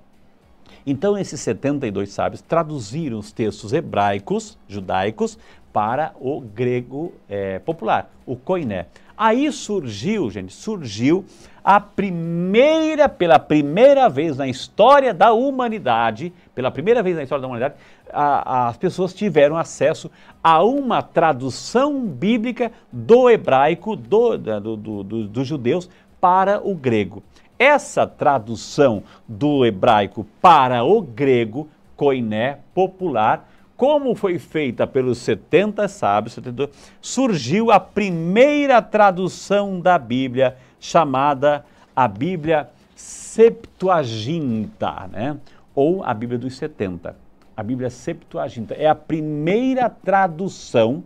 [0.86, 5.38] Então, esses 72 sábios traduziram os textos hebraicos, judaicos,
[5.72, 8.86] para o grego é, popular, o koiné.
[9.16, 11.24] Aí surgiu, gente, surgiu
[11.64, 17.48] a primeira, pela primeira vez na história da humanidade, pela primeira vez na história da
[17.48, 17.74] humanidade,
[18.12, 20.10] a, as pessoas tiveram acesso
[20.44, 25.88] a uma tradução bíblica do hebraico, do, do, do, do dos judeus,
[26.20, 27.22] para o grego.
[27.58, 36.34] Essa tradução do hebraico para o grego, koiné, popular, como foi feita pelos 70 sábios,
[36.34, 36.70] 72,
[37.00, 41.64] surgiu a primeira tradução da Bíblia, chamada
[41.94, 45.36] a Bíblia Septuaginta, né?
[45.74, 47.14] ou a Bíblia dos 70.
[47.54, 51.04] A Bíblia Septuaginta é a primeira tradução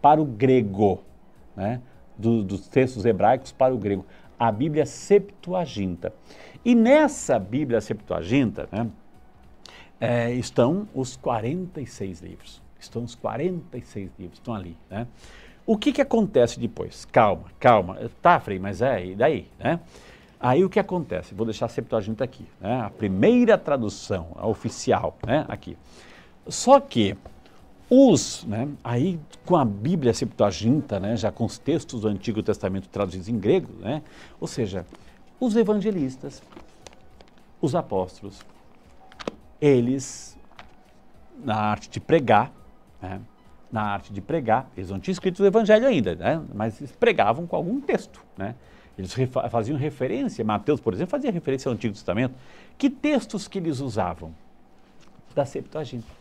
[0.00, 1.02] para o grego,
[1.56, 1.80] né?
[2.16, 4.04] Do, dos textos hebraicos para o grego.
[4.38, 6.12] A Bíblia Septuaginta.
[6.64, 8.88] E nessa Bíblia Septuaginta, né?
[10.02, 12.60] É, estão os 46 livros.
[12.80, 14.76] Estão os 46 livros, estão ali.
[14.90, 15.06] Né?
[15.64, 17.04] O que, que acontece depois?
[17.04, 18.10] Calma, calma.
[18.20, 19.48] Tá, Frei, mas é, e daí?
[19.60, 19.78] Né?
[20.40, 21.36] Aí o que acontece?
[21.36, 22.80] Vou deixar a Septuaginta aqui, né?
[22.80, 25.44] a primeira tradução, a oficial, né?
[25.46, 25.78] aqui.
[26.48, 27.16] Só que
[27.88, 32.88] os, né, aí com a Bíblia Septuaginta, né, já com os textos do Antigo Testamento
[32.88, 34.02] traduzidos em grego, né,
[34.40, 34.84] ou seja,
[35.38, 36.42] os evangelistas,
[37.60, 38.40] os apóstolos,
[39.62, 40.36] eles,
[41.38, 42.52] na arte de pregar,
[43.00, 43.20] né,
[43.70, 47.46] na arte de pregar, eles não tinham escrito o evangelho ainda, né, mas eles pregavam
[47.46, 48.20] com algum texto.
[48.36, 48.56] Né,
[48.98, 49.14] eles
[49.50, 52.34] faziam referência, Mateus, por exemplo, fazia referência ao Antigo Testamento.
[52.76, 54.34] Que textos que eles usavam?
[55.32, 56.12] Da Septuaginta.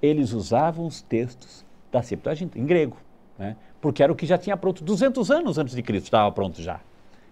[0.00, 2.98] Eles usavam os textos da Septuaginta, em grego,
[3.38, 6.60] né, porque era o que já tinha pronto 200 anos antes de Cristo, estava pronto
[6.60, 6.78] já,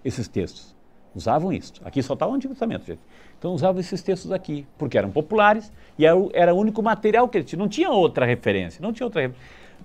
[0.03, 0.76] esses textos.
[1.16, 1.72] Usavam isso.
[1.82, 3.00] Aqui só está o Antigo Testamento, gente.
[3.38, 7.26] Então usavam esses textos aqui, porque eram populares e era o, era o único material
[7.26, 7.60] que eles tinham.
[7.60, 9.34] Não tinha outra referência, não tinha outra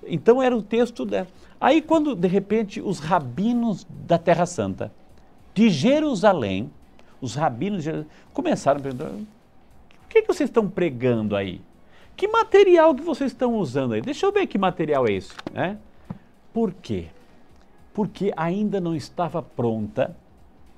[0.05, 1.27] Então era o texto dela.
[1.59, 4.91] Aí quando, de repente, os rabinos da Terra Santa,
[5.53, 6.69] de Jerusalém,
[7.21, 11.61] os rabinos de Jerusalém, começaram a perguntar, o que, que vocês estão pregando aí?
[12.17, 14.01] Que material que vocês estão usando aí?
[14.01, 15.34] Deixa eu ver que material é esse.
[15.53, 15.77] Né?
[16.53, 17.05] Por quê?
[17.93, 20.13] Porque ainda não estava pronta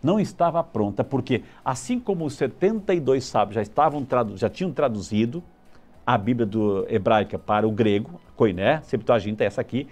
[0.03, 5.41] não estava pronta, porque assim como os 72 sábios já, estavam já tinham traduzido
[6.05, 9.87] a Bíblia do hebraica para o grego, Koiné, Septuaginta, essa aqui,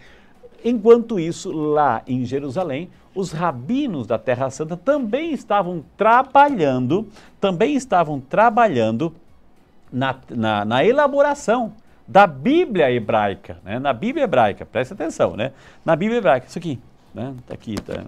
[0.64, 7.08] enquanto isso, lá em Jerusalém, os rabinos da Terra Santa também estavam trabalhando,
[7.40, 9.14] também estavam trabalhando
[9.92, 11.74] na, na, na elaboração
[12.08, 13.80] da Bíblia hebraica, né?
[13.80, 15.54] na Bíblia hebraica, presta atenção, né?
[15.86, 16.80] Na Bíblia hebraica, isso aqui,
[17.14, 17.34] né?
[17.48, 18.04] Tá aqui, tá.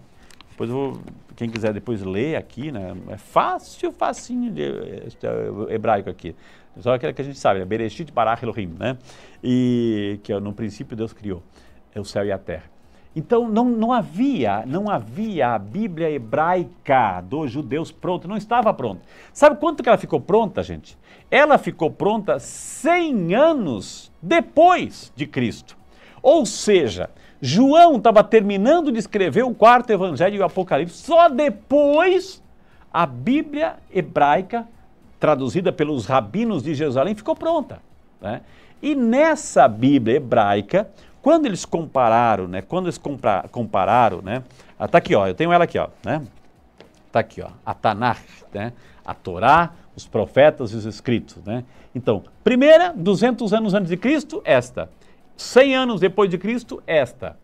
[0.50, 1.00] Depois eu vou
[1.36, 2.96] quem quiser depois ler aqui, né?
[3.10, 6.36] É fácil, facinho de é, hebraico aqui.
[6.80, 7.66] Só aquilo que a gente sabe, né?
[7.66, 8.98] Bereshit barach Elohim, né?
[9.44, 11.44] E que no princípio Deus criou
[11.94, 12.74] é o céu e a terra.
[13.16, 19.04] Então não, não havia, não havia a Bíblia hebraica dos judeus pronta, não estava pronta.
[19.32, 20.98] Sabe quanto que ela ficou pronta, gente?
[21.30, 25.78] Ela ficou pronta 100 anos depois de Cristo.
[26.24, 27.10] Ou seja,
[27.46, 32.42] João estava terminando de escrever o quarto evangelho e o Apocalipse, só depois
[32.92, 34.66] a Bíblia hebraica,
[35.20, 37.82] traduzida pelos rabinos de Jerusalém, ficou pronta.
[38.22, 38.40] Né?
[38.82, 40.90] E nessa Bíblia hebraica,
[41.22, 43.02] quando eles compararam, né, quando eles
[43.52, 44.42] compararam, né,
[44.80, 46.22] ah, tá aqui, ó, eu tenho ela aqui, ó, né,
[47.12, 48.24] tá aqui, ó, a Tanakh,
[48.54, 48.72] né,
[49.06, 51.66] a Torá, os profetas e os escritos, né.
[51.94, 54.90] Então, primeira, 200 anos antes de Cristo, esta.
[55.36, 57.38] 100 anos depois de Cristo, esta.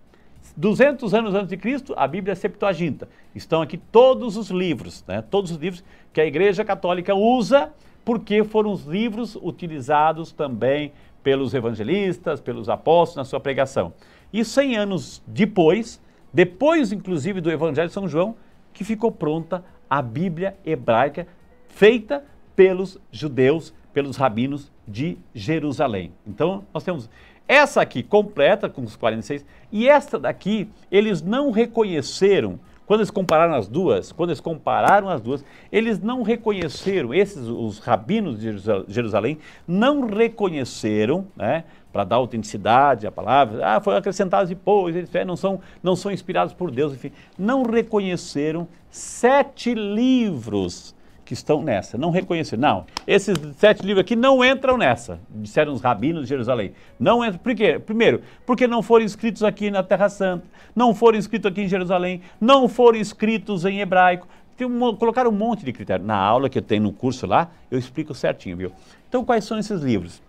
[0.55, 3.07] 200 anos antes de Cristo, a Bíblia Septuaginta.
[3.33, 5.21] Estão aqui todos os livros, né?
[5.21, 7.71] todos os livros que a Igreja Católica usa,
[8.03, 10.91] porque foram os livros utilizados também
[11.23, 13.93] pelos evangelistas, pelos apóstolos na sua pregação.
[14.33, 16.01] E 100 anos depois,
[16.33, 18.35] depois inclusive do Evangelho de São João,
[18.73, 21.27] que ficou pronta a Bíblia hebraica,
[21.67, 22.23] feita
[22.55, 26.11] pelos judeus, pelos rabinos de Jerusalém.
[26.27, 27.09] Então, nós temos
[27.49, 33.53] essa aqui completa com os 46 e esta daqui eles não reconheceram quando eles compararam
[33.53, 39.37] as duas, quando eles compararam as duas, eles não reconheceram, esses, os rabinos de Jerusalém,
[39.67, 45.61] não reconheceram, né, para dar autenticidade à palavra, ah, foi acrescentado depois, eles não são,
[45.83, 50.95] não são inspirados por Deus, enfim, não reconheceram sete livros
[51.29, 51.95] que estão nessa.
[51.95, 52.59] Não reconheceram.
[52.59, 56.71] Não, esses sete livros aqui não entram nessa, disseram os rabinos de Jerusalém.
[56.99, 57.37] Não entram.
[57.37, 57.77] Por quê?
[57.77, 62.21] Primeiro, porque não foram escritos aqui na Terra Santa, não foram escritos aqui em Jerusalém,
[62.41, 64.27] não foram escritos em hebraico.
[64.57, 66.07] Tem um, colocaram um monte de critérios.
[66.07, 68.71] Na aula que eu tenho no curso lá, eu explico certinho, viu?
[69.07, 70.23] Então, quais são esses livros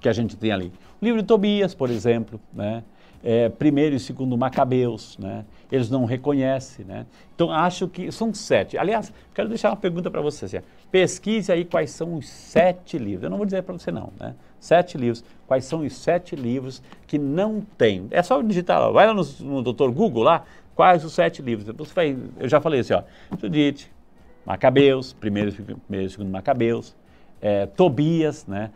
[0.00, 0.72] que a gente tem ali?
[1.00, 2.82] O livro de Tobias, por exemplo, né?
[3.22, 5.44] É, primeiro e segundo Macabeus, né?
[5.70, 7.06] Eles não reconhecem, né?
[7.34, 8.78] Então acho que são sete.
[8.78, 10.44] Aliás, quero deixar uma pergunta para você.
[10.44, 10.58] Assim,
[10.90, 13.24] pesquise aí quais são os sete livros.
[13.24, 14.34] Eu não vou dizer para você não, né?
[14.60, 15.24] Sete livros.
[15.46, 18.06] Quais são os sete livros que não tem?
[18.10, 18.90] É só digitar lá.
[18.90, 19.90] Vai lá no, no Dr.
[19.90, 20.44] Google lá.
[20.74, 21.66] Quais os sete livros?
[21.76, 23.02] Você vai, eu já falei assim, ó.
[23.40, 23.90] Judite,
[24.44, 26.94] Macabeus, primeiro, primeiro segundo Macabeus,
[27.40, 28.70] é, Tobias, né?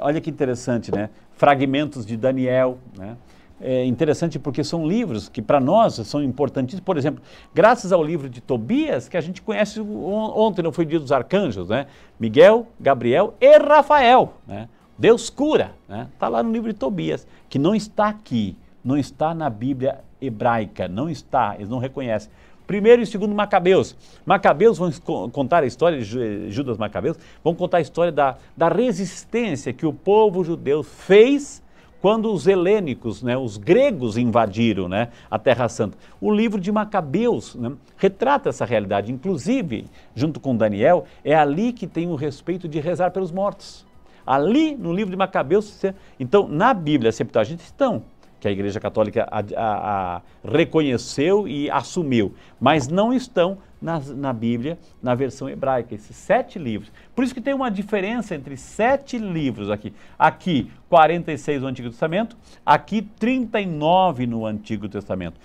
[0.00, 1.10] Olha que interessante, né?
[1.32, 3.16] Fragmentos de Daniel, né?
[3.60, 6.84] É interessante porque são livros que para nós são importantíssimos.
[6.84, 7.22] Por exemplo,
[7.54, 11.68] graças ao livro de Tobias, que a gente conhece ontem, não foi dia dos arcanjos,
[11.68, 11.86] né?
[12.18, 14.68] Miguel, Gabriel e Rafael, né?
[14.96, 16.08] Deus cura, né?
[16.12, 20.88] Está lá no livro de Tobias, que não está aqui, não está na Bíblia hebraica,
[20.88, 22.30] não está, eles não reconhecem.
[22.66, 23.96] Primeiro e segundo Macabeus.
[24.24, 24.90] Macabeus vão
[25.30, 29.92] contar a história de Judas Macabeus, vão contar a história da, da resistência que o
[29.92, 31.62] povo judeu fez
[32.00, 35.96] quando os helênicos, né, os gregos invadiram né, a Terra Santa.
[36.20, 39.12] O livro de Macabeus né, retrata essa realidade.
[39.12, 43.86] Inclusive, junto com Daniel, é ali que tem o respeito de rezar pelos mortos.
[44.26, 45.82] Ali no livro de Macabeus,
[46.18, 48.02] então na Bíblia, a Septuaginta estão
[48.40, 54.32] que a Igreja Católica a, a, a reconheceu e assumiu, mas não estão na, na,
[54.32, 56.92] Bíblia, na versão hebraica, esses sete livros.
[57.14, 59.92] Por isso que tem uma diferença entre sete livros aqui.
[60.18, 65.40] Aqui, 46 no Antigo Testamento, aqui 39 no Antigo Testamento.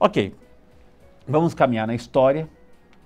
[0.00, 0.34] Ok,
[1.28, 2.48] vamos caminhar na história.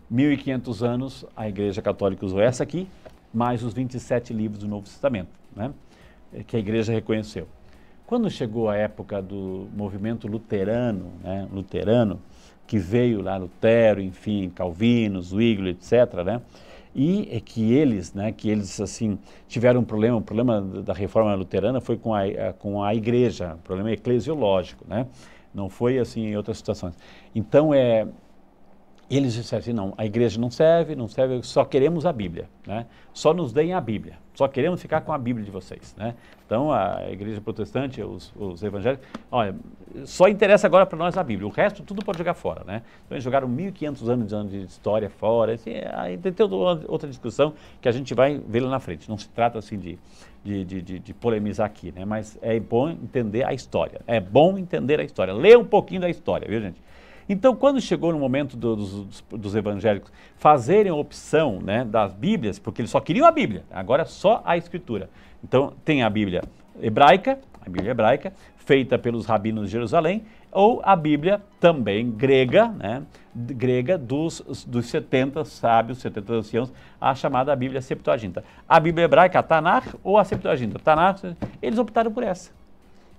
[0.09, 2.89] 1500 anos a Igreja Católica usou essa aqui,
[3.35, 5.73] mais os 27 livros do Novo Testamento, né,
[6.47, 7.49] que a Igreja reconheceu.
[8.07, 12.21] Quando chegou a época do movimento luterano, né, luterano,
[12.67, 16.43] que veio lá Lutero, enfim, Calvino, Zwingli, etc., né,
[16.95, 21.35] e é que eles, né, que eles assim tiveram um problema, o problema da reforma
[21.35, 22.23] luterana foi com a,
[22.59, 25.07] com a igreja, problema eclesiológico, né,
[25.55, 26.95] não foi assim em outras situações.
[27.35, 28.07] Então é
[29.09, 32.87] eles disseram assim, não, a igreja não serve, não serve, só queremos a Bíblia, né?
[33.13, 36.15] Só nos deem a Bíblia, só queremos ficar com a Bíblia de vocês, né?
[36.45, 39.57] Então, a igreja protestante, os, os evangélicos, olha,
[40.05, 42.83] só interessa agora para nós a Bíblia, o resto tudo pode jogar fora, né?
[43.07, 46.35] Então, eles jogaram 1.500 anos anos de história fora, assim, aí tem
[46.87, 49.99] outra discussão que a gente vai ver lá na frente, não se trata assim de,
[50.45, 52.05] de, de, de, polemizar aqui, né?
[52.05, 56.11] Mas é bom entender a história, é bom entender a história, ler um pouquinho da
[56.11, 56.79] história, viu gente?
[57.29, 62.59] Então, quando chegou no momento do, dos, dos, evangélicos fazerem a opção né, das Bíblias,
[62.59, 65.11] porque eles só queriam a Bíblia, agora é só a Escritura.
[65.43, 66.43] Então, tem a Bíblia
[66.81, 73.03] hebraica, a Bíblia hebraica, feita pelos rabinos de Jerusalém, ou a Bíblia também grega, né,
[73.35, 78.45] grega dos, dos 70 sábios, 70 anciãos, a chamada Bíblia Septuaginta.
[78.69, 80.79] A Bíblia hebraica, a Tanakh ou a Septuaginta?
[80.79, 82.51] Tanakh, eles optaram por essa.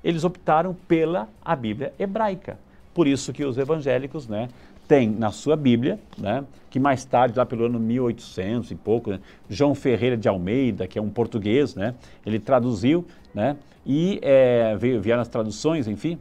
[0.03, 2.58] Eles optaram pela a Bíblia hebraica.
[2.98, 4.50] Por isso que os evangélicos, né,
[4.88, 9.20] têm na sua Bíblia, né, que mais tarde, lá pelo ano 1800 e pouco, né,
[9.48, 11.93] João Ferreira de Almeida, que é um português, né,
[12.26, 16.18] ele traduziu, né, e é, veio, vieram as traduções, enfim.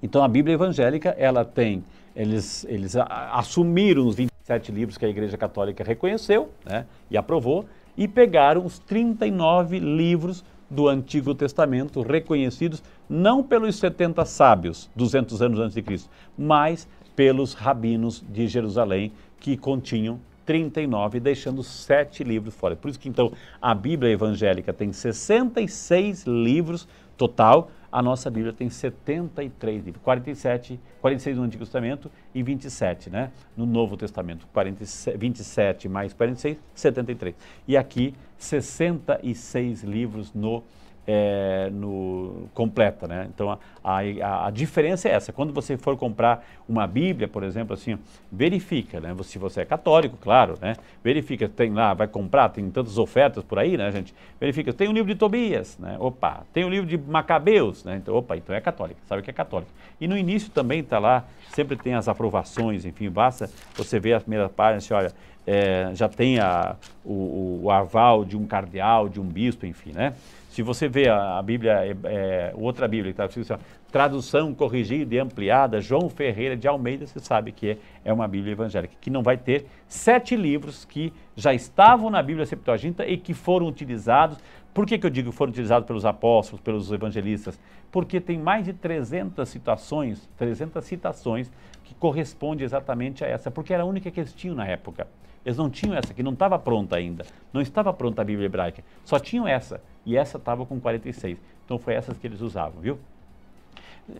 [0.00, 1.82] Então a Bíblia evangélica, ela tem,
[2.14, 7.64] eles, eles assumiram os 27 livros que a Igreja Católica reconheceu, né, e aprovou,
[7.96, 15.60] e pegaram os 39 livros do Antigo Testamento, reconhecidos não pelos 70 sábios, 200 anos
[15.60, 22.74] antes de Cristo, mas pelos rabinos de Jerusalém, que continham 39, deixando sete livros fora.
[22.74, 28.70] Por isso que então a Bíblia evangélica tem 66 livros total, a nossa Bíblia tem
[28.70, 34.48] 73 livros, 47, 46 no Antigo Testamento e 27 né, no Novo Testamento.
[34.50, 37.34] 47, 27 mais 46, 73.
[37.68, 40.62] E aqui 66 livros no
[41.06, 43.28] é, no, completa, né?
[43.34, 45.32] Então a, a, a, diferença é essa.
[45.32, 47.98] Quando você for comprar uma Bíblia, por exemplo, assim,
[48.30, 49.14] verifica, né?
[49.24, 50.76] Se você é católico, claro, né?
[51.02, 54.14] Verifica, tem lá, vai comprar, tem tantas ofertas por aí, né, gente?
[54.40, 55.96] Verifica, tem o um livro de Tobias, né?
[55.98, 57.96] Opa, tem o um livro de Macabeus, né?
[57.96, 59.70] Então, opa, então é católico, sabe que é católico.
[60.00, 64.20] E no início também está lá, sempre tem as aprovações, enfim, basta você ver a
[64.20, 65.12] primeira página, assim, olha,
[65.46, 70.14] é, já tem a, o, o aval de um cardeal, de um bispo, enfim, né?
[70.52, 75.14] Se você vê a, a Bíblia, é, é outra Bíblia, que está assim, tradução corrigida
[75.14, 79.08] e ampliada, João Ferreira de Almeida, você sabe que é, é uma Bíblia evangélica, que
[79.08, 84.36] não vai ter sete livros que já estavam na Bíblia Septuaginta e que foram utilizados.
[84.74, 87.58] Por que, que eu digo que foram utilizados pelos apóstolos, pelos evangelistas?
[87.90, 91.50] Porque tem mais de 300 citações, 300 citações
[91.82, 95.08] que correspondem exatamente a essa, porque era a única que eles tinham na época.
[95.46, 97.24] Eles não tinham essa, que não estava pronta ainda.
[97.54, 98.84] Não estava pronta a Bíblia hebraica.
[99.02, 99.80] Só tinham essa.
[100.04, 101.38] E essa estava com 46.
[101.64, 102.98] Então foi essas que eles usavam, viu?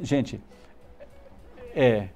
[0.01, 0.41] Gente,
[1.75, 2.09] é,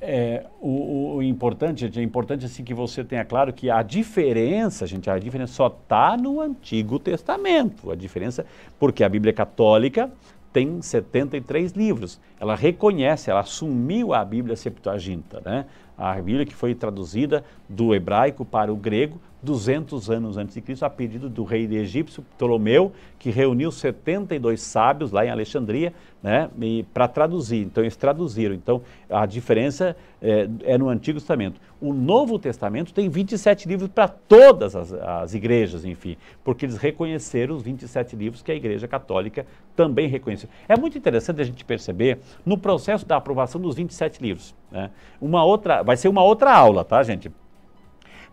[0.00, 5.08] é o, o, importante, é importante assim que você tenha claro que a diferença, gente,
[5.08, 7.90] a diferença só está no Antigo Testamento.
[7.90, 8.44] A diferença,
[8.78, 10.10] porque a Bíblia Católica
[10.52, 12.20] tem 73 livros.
[12.40, 15.66] Ela reconhece, ela assumiu a Bíblia Septuaginta, né?
[15.96, 20.84] A Bíblia que foi traduzida do hebraico para o grego 200 anos antes de Cristo,
[20.84, 26.50] a pedido do rei egípcio Ptolomeu, que reuniu 72 sábios lá em Alexandria, né,
[26.92, 27.62] para traduzir.
[27.64, 28.54] Então eles traduziram.
[28.54, 31.60] Então a diferença é, é, no Antigo Testamento.
[31.80, 37.56] O Novo Testamento tem 27 livros para todas as, as, igrejas, enfim, porque eles reconheceram
[37.56, 40.50] os 27 livros que a Igreja Católica também reconheceu.
[40.68, 44.54] É muito interessante a gente perceber no processo da aprovação dos 27 livros.
[44.70, 47.32] Né, uma outra, vai ser uma outra aula, tá, gente?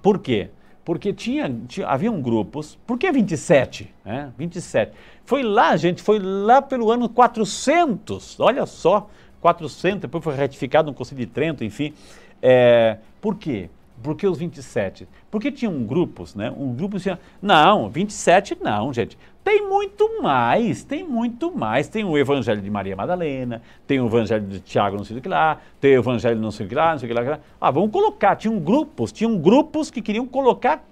[0.01, 0.49] Por quê?
[0.87, 3.93] Porque tinha, tinha, haviam grupos, por que 27?
[4.05, 4.31] Né?
[4.37, 4.93] 27.
[5.25, 9.09] Foi lá, gente, foi lá pelo ano 400, olha só,
[9.41, 11.93] 400, depois foi retificado no Conselho de Trento, enfim.
[12.41, 13.69] É, por quê?
[14.01, 15.09] Por que os 27?
[15.29, 16.53] Porque tinham grupos, né?
[16.57, 17.19] Um grupo tinha.
[17.41, 19.17] Não, 27 não, gente.
[19.47, 21.87] Tem muito mais, tem muito mais.
[21.87, 25.29] Tem o Evangelho de Maria Madalena, tem o Evangelho de Tiago, não sei o que
[25.29, 27.39] lá, tem o Evangelho não sei o que lá, não sei o que lá.
[27.61, 28.35] Ah, vamos colocar.
[28.35, 30.83] Tinham grupos, tinham grupos que queriam colocar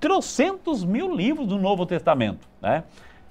[0.00, 2.82] trocentos mil livros do Novo Testamento, né?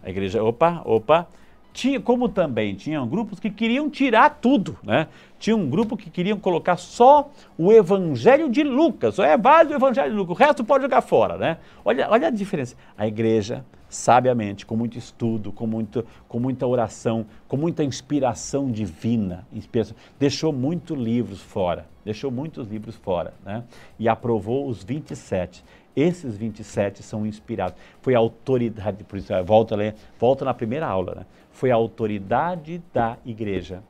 [0.03, 1.27] A igreja, opa, opa,
[1.73, 5.07] tinha, como também tinham grupos que queriam tirar tudo, né?
[5.39, 10.11] Tinha um grupo que queriam colocar só o Evangelho de Lucas, é válido o Evangelho
[10.11, 11.57] de Lucas, o resto pode jogar fora, né?
[11.85, 12.75] Olha, olha a diferença.
[12.97, 19.47] A igreja, sabiamente, com muito estudo, com, muito, com muita oração, com muita inspiração divina,
[19.53, 23.63] inspiração, deixou muitos livros fora, deixou muitos livros fora, né?
[23.99, 25.63] E aprovou os 27.
[25.95, 27.79] Esses 27 são inspirados.
[28.01, 29.75] Foi a autoridade, por isso, volta,
[30.19, 31.25] volta na primeira aula, né?
[31.51, 33.81] Foi a autoridade da igreja.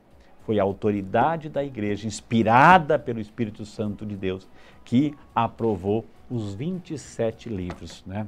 [0.48, 4.48] Foi a autoridade da igreja, inspirada pelo Espírito Santo de Deus,
[4.82, 8.26] que aprovou os 27 livros, né?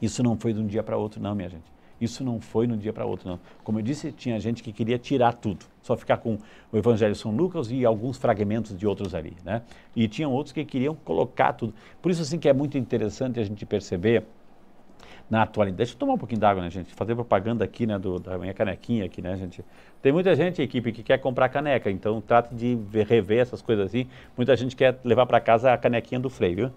[0.00, 1.64] Isso não foi de um dia para outro, não, minha gente.
[2.00, 3.40] Isso não foi de um dia para outro, não.
[3.64, 6.38] Como eu disse, tinha gente que queria tirar tudo, só ficar com
[6.70, 9.62] o Evangelho de São Lucas e alguns fragmentos de outros ali, né?
[9.96, 11.74] E tinham outros que queriam colocar tudo.
[12.00, 14.22] Por isso, assim, que é muito interessante a gente perceber
[15.28, 15.78] na atualidade.
[15.78, 16.94] Deixa eu tomar um pouquinho d'água, né, gente?
[16.94, 19.64] Fazer propaganda aqui, né, do, da minha canequinha aqui, né, gente?
[20.02, 24.06] Tem muita gente, equipe, que quer comprar caneca, então trate de rever essas coisas assim.
[24.36, 26.70] Muita gente quer levar para casa a canequinha do freio, viu?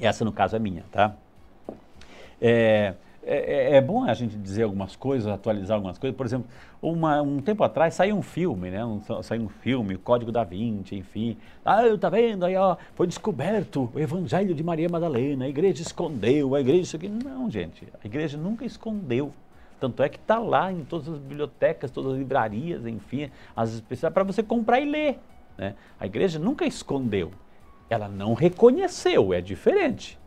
[0.00, 1.14] Essa, no caso, é minha, tá?
[2.40, 2.94] É,
[3.30, 6.16] é, é, bom a gente dizer algumas coisas, atualizar algumas coisas.
[6.16, 6.48] Por exemplo,
[6.80, 8.84] uma, um tempo atrás saiu um filme, né?
[8.84, 11.36] Um, saiu um filme, o Código da Vinci, enfim.
[11.64, 12.44] Ah, tá vendo?
[12.44, 16.96] Aí, ó, foi descoberto o Evangelho de Maria Madalena, a igreja escondeu, a igreja isso
[16.96, 17.08] aqui.
[17.08, 19.32] Não, gente, a igreja nunca escondeu.
[19.80, 24.12] Tanto é que está lá em todas as bibliotecas, todas as livrarias, enfim, as especiais,
[24.12, 25.18] para você comprar e ler.
[25.56, 25.74] Né?
[25.98, 27.30] A igreja nunca escondeu.
[27.88, 30.18] Ela não reconheceu, é diferente.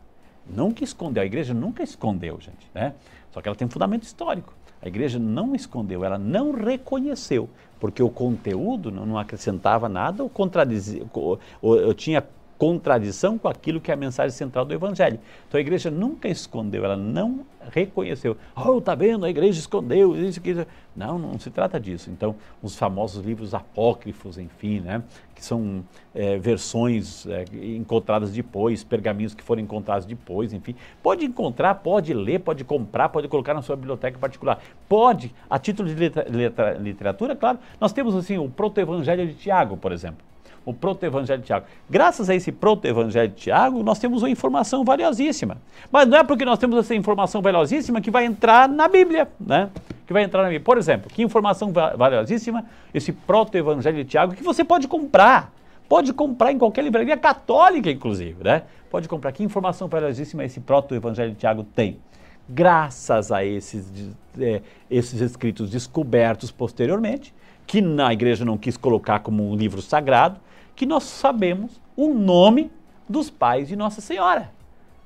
[0.46, 2.94] Nunca escondeu, a igreja nunca escondeu, gente, né?
[3.30, 4.52] Só que ela tem um fundamento histórico.
[4.82, 11.04] A igreja não escondeu, ela não reconheceu, porque o conteúdo não acrescentava nada ou contradizia,
[11.12, 12.24] ou, ou, tinha
[12.62, 15.18] contradição com aquilo que é a mensagem central do Evangelho.
[15.48, 18.36] Então a igreja nunca escondeu, ela não reconheceu.
[18.54, 19.26] Oh, tá vendo?
[19.26, 20.64] A igreja escondeu isso, aqui.
[20.94, 22.08] Não, não se trata disso.
[22.08, 25.02] Então, os famosos livros apócrifos, enfim, né?
[25.34, 25.82] Que são
[26.14, 27.44] é, versões é,
[27.76, 30.76] encontradas depois, pergaminhos que foram encontrados depois, enfim.
[31.02, 34.62] Pode encontrar, pode ler, pode comprar, pode colocar na sua biblioteca particular.
[34.88, 35.96] Pode, a título de
[36.78, 37.58] literatura, claro.
[37.80, 40.31] Nós temos, assim, o Proto-Evangelho de Tiago, por exemplo
[40.64, 41.66] o proto-evangelho de Tiago.
[41.88, 45.56] Graças a esse proto-evangelho de Tiago, nós temos uma informação valiosíssima.
[45.90, 49.70] Mas não é porque nós temos essa informação valiosíssima que vai entrar na Bíblia, né?
[50.06, 50.64] Que vai entrar na Bíblia.
[50.64, 52.64] Por exemplo, que informação valiosíssima
[52.94, 55.52] esse proto-evangelho de Tiago que você pode comprar.
[55.88, 58.62] Pode comprar em qualquer livraria católica, inclusive, né?
[58.90, 59.32] Pode comprar.
[59.32, 61.98] Que informação valiosíssima esse proto-evangelho de Tiago tem?
[62.48, 63.90] Graças a esses,
[64.38, 67.34] é, esses escritos descobertos posteriormente,
[67.66, 70.40] que na igreja não quis colocar como um livro sagrado,
[70.74, 72.70] que nós sabemos o nome
[73.08, 74.50] dos pais de Nossa Senhora,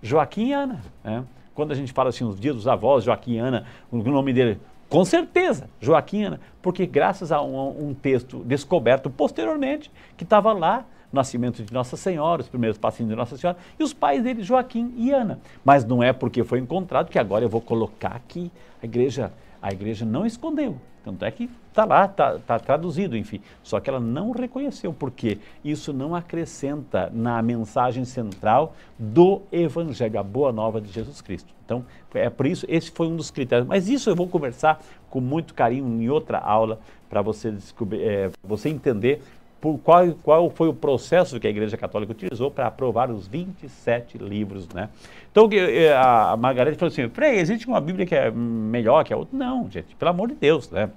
[0.02, 0.80] Joaquim e Ana.
[1.02, 1.24] Né?
[1.55, 4.60] Quando a gente fala assim, os dias dos avós, Joaquim e Ana, o nome dele,
[4.88, 10.84] Com certeza, Joaquim Ana, porque graças a um, um texto descoberto posteriormente, que estava lá,
[11.12, 14.93] nascimento de Nossa Senhora, os primeiros passinhos de Nossa Senhora, e os pais dele, Joaquim
[14.97, 15.40] e Ana.
[15.64, 18.51] Mas não é porque foi encontrado que agora eu vou colocar aqui.
[18.82, 19.32] A igreja,
[19.66, 20.76] a igreja não escondeu.
[21.02, 23.40] Tanto é que está lá, está tá traduzido, enfim.
[23.64, 30.22] Só que ela não reconheceu, porque isso não acrescenta na mensagem central do Evangelho, a
[30.22, 31.52] boa nova de Jesus Cristo.
[31.64, 31.84] Então,
[32.14, 33.66] é por isso, esse foi um dos critérios.
[33.66, 34.80] Mas isso eu vou conversar
[35.10, 36.78] com muito carinho em outra aula
[37.09, 39.20] para você, descobrir, é, você entender
[39.66, 44.16] por qual, qual foi o processo que a Igreja Católica utilizou para aprovar os 27
[44.16, 44.88] livros, né?
[45.32, 49.16] Então, é, a Margarete falou assim, Frei, existe uma Bíblia que é melhor que a
[49.16, 49.36] outra?
[49.36, 50.88] Não, gente, pelo amor de Deus, né?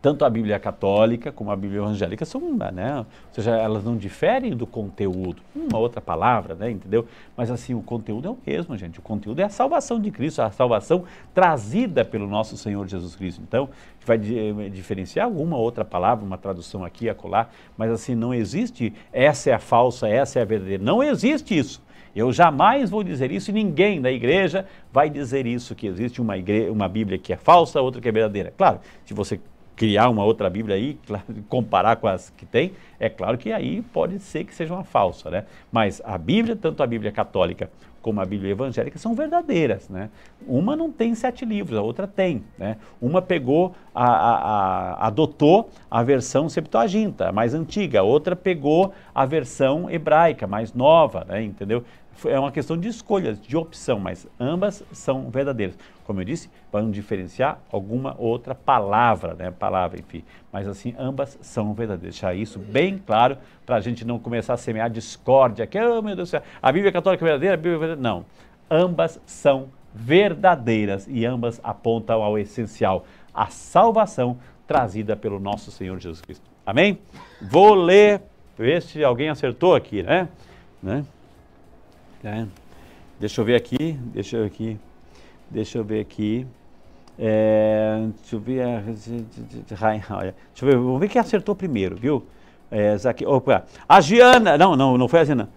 [0.00, 2.40] Tanto a Bíblia católica como a Bíblia evangélica são,
[2.72, 7.06] né, ou seja, elas não diferem do conteúdo, uma outra palavra, né, entendeu?
[7.36, 8.98] Mas assim, o conteúdo é o mesmo, gente.
[8.98, 11.04] O conteúdo é a salvação de Cristo, a salvação
[11.34, 13.42] trazida pelo nosso Senhor Jesus Cristo.
[13.46, 13.68] Então,
[14.04, 19.50] vai eh, diferenciar alguma outra palavra, uma tradução aqui acolá, mas assim, não existe essa
[19.50, 20.82] é a falsa, essa é a verdadeira.
[20.82, 21.82] Não existe isso.
[22.14, 26.36] Eu jamais vou dizer isso e ninguém da igreja vai dizer isso, que existe uma,
[26.36, 28.52] igreja, uma Bíblia que é falsa, outra que é verdadeira.
[28.56, 29.40] Claro, se você
[29.80, 30.98] criar uma outra Bíblia aí,
[31.48, 35.30] comparar com as que tem, é claro que aí pode ser que seja uma falsa,
[35.30, 35.46] né?
[35.72, 37.70] Mas a Bíblia, tanto a Bíblia católica
[38.02, 40.10] como a Bíblia evangélica, são verdadeiras, né?
[40.46, 42.76] Uma não tem sete livros, a outra tem, né?
[43.00, 49.24] Uma pegou, a, a, a, adotou a versão Septuaginta, mais antiga, a outra pegou a
[49.24, 51.42] versão hebraica, mais nova, né?
[51.42, 51.82] Entendeu?
[52.26, 55.78] É uma questão de escolhas, de opção, mas ambas são verdadeiras.
[56.04, 59.50] Como eu disse, para não diferenciar alguma outra palavra, né?
[59.50, 60.24] Palavra, enfim.
[60.52, 62.14] Mas assim, ambas são verdadeiras.
[62.14, 65.66] Deixar isso bem claro para a gente não começar a semear discórdia.
[65.66, 68.08] Que, oh, meu Deus do céu, a Bíblia católica é verdadeira, a Bíblia é verdadeira.
[68.08, 68.24] Não.
[68.70, 76.20] Ambas são verdadeiras e ambas apontam ao essencial, a salvação trazida pelo nosso Senhor Jesus
[76.20, 76.44] Cristo.
[76.64, 76.98] Amém?
[77.42, 78.22] Vou ler,
[78.56, 80.28] ver se alguém acertou aqui, né?
[80.82, 81.04] né?
[82.22, 82.46] É.
[83.18, 84.78] Deixa eu ver aqui, deixa eu ver aqui,
[85.50, 86.46] deixa eu ver aqui.
[87.18, 92.24] É, deixa eu ver, olha, deixa eu ver, vamos ver quem acertou primeiro, viu?
[92.70, 95.50] É, Zaque, opa, a Giana, não, não, não foi a Giana.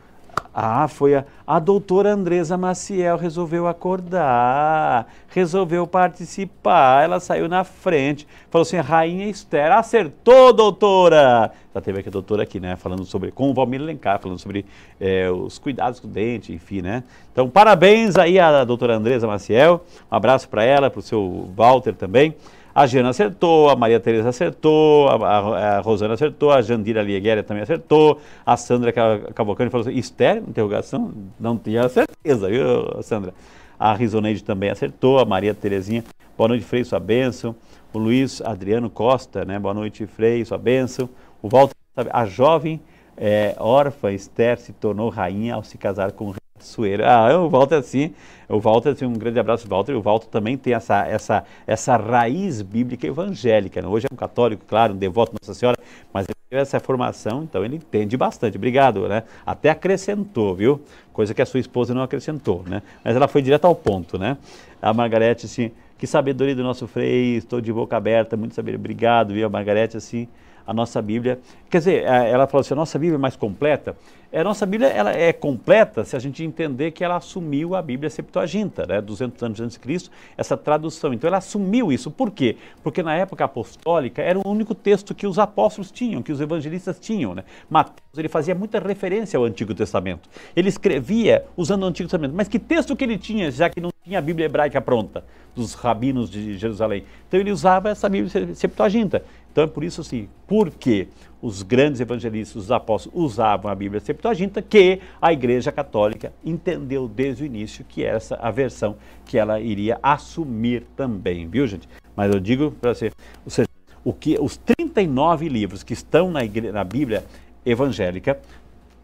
[0.54, 8.28] Ah, foi a, a doutora Andresa Maciel resolveu acordar, resolveu participar, ela saiu na frente,
[8.52, 11.52] falou assim, Rainha Esther, acertou, doutora!
[11.74, 14.64] Já teve aqui a doutora aqui, né, falando sobre, com o Valmir Lencar, falando sobre
[15.00, 17.04] é, os cuidados com o dente, enfim, né.
[17.32, 21.96] Então, parabéns aí à doutora Andresa Maciel, um abraço para ela, para o seu Walter
[21.96, 22.36] também.
[22.76, 27.44] A Giana acertou, a Maria Tereza acertou, a, a, a Rosana acertou, a Jandira Liegueria
[27.44, 33.32] também acertou, a Sandra Cavalcante falou assim, Esther, interrogação, não tinha certeza, viu, Sandra?
[33.80, 36.04] A Risoneide também acertou, a Maria Terezinha,
[36.36, 37.56] boa noite, Frei, sua bênção.
[37.94, 41.08] O Luiz Adriano Costa, né, boa noite, Frei, sua bênção.
[41.44, 41.76] O Walter,
[42.12, 42.82] a jovem
[43.18, 47.10] é, órfã Esther se tornou rainha ao se casar com Sueira.
[47.10, 48.14] Ah, o Walter assim,
[48.48, 49.96] o Walter, assim, um grande abraço, Walter.
[49.96, 53.82] O Walter também tem essa, essa, essa raiz bíblica evangélica.
[53.82, 53.88] Né?
[53.88, 55.78] Hoje é um católico, claro, um devoto de Nossa Senhora,
[56.14, 58.58] mas ele teve essa formação, então ele entende bastante.
[58.58, 59.24] Obrigado, né?
[59.46, 60.82] Até acrescentou, viu?
[61.12, 62.82] Coisa que a sua esposa não acrescentou, né?
[63.04, 64.38] Mas ela foi direto ao ponto, né?
[64.82, 68.80] A Margarete, assim, que sabedoria do nosso freio, estou de boca aberta, muito sabedoria.
[68.80, 69.46] Obrigado, viu?
[69.48, 70.28] A Margarete, assim,
[70.66, 71.40] a nossa Bíblia.
[71.70, 73.96] Quer dizer, ela falou assim: a nossa Bíblia é mais completa.
[74.36, 78.10] A nossa Bíblia ela é completa se a gente entender que ela assumiu a Bíblia
[78.10, 81.14] Septuaginta, né, 200 anos antes de Cristo, essa tradução.
[81.14, 82.10] Então ela assumiu isso.
[82.10, 82.58] Por quê?
[82.82, 87.00] Porque na época apostólica era o único texto que os apóstolos tinham, que os evangelistas
[87.00, 87.36] tinham.
[87.36, 87.44] Né?
[87.70, 90.28] Mateus ele fazia muita referência ao Antigo Testamento.
[90.56, 92.34] Ele escrevia usando o Antigo Testamento.
[92.36, 95.24] Mas que texto que ele tinha, já que não tinha a Bíblia hebraica pronta,
[95.56, 97.04] dos rabinos de Jerusalém?
[97.28, 99.24] Então ele usava essa Bíblia Septuaginta.
[99.54, 101.08] Então é por isso assim, porque
[101.40, 107.44] os grandes evangelistas, os apóstolos, usavam a Bíblia Septuaginta, que a Igreja Católica entendeu desde
[107.44, 111.88] o início que essa a versão que ela iria assumir também, viu gente?
[112.16, 113.12] Mas eu digo para você,
[113.46, 113.70] ou seja,
[114.04, 116.40] o que, os 39 livros que estão na,
[116.72, 117.24] na Bíblia
[117.64, 118.40] evangélica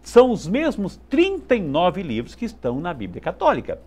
[0.01, 3.79] são os mesmos 39 livros que estão na Bíblia Católica.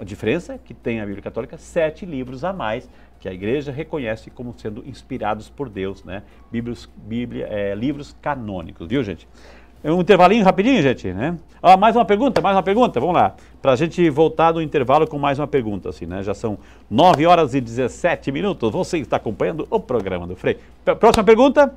[0.00, 2.88] A diferença é que tem a Bíblia Católica sete livros a mais
[3.20, 6.22] que a igreja reconhece como sendo inspirados por Deus, né?
[6.50, 9.26] Bíblios, Bíblia, é, livros canônicos, viu, gente?
[9.82, 11.38] É um intervalinho rapidinho, gente, né?
[11.62, 13.34] Ah, mais uma pergunta, mais uma pergunta, vamos lá.
[13.62, 16.22] Para a gente voltar do intervalo com mais uma pergunta, assim, né?
[16.22, 16.58] Já são
[16.90, 18.72] 9 horas e 17 minutos.
[18.72, 20.58] Você está acompanhando o programa do Frei.
[20.98, 21.72] Próxima pergunta.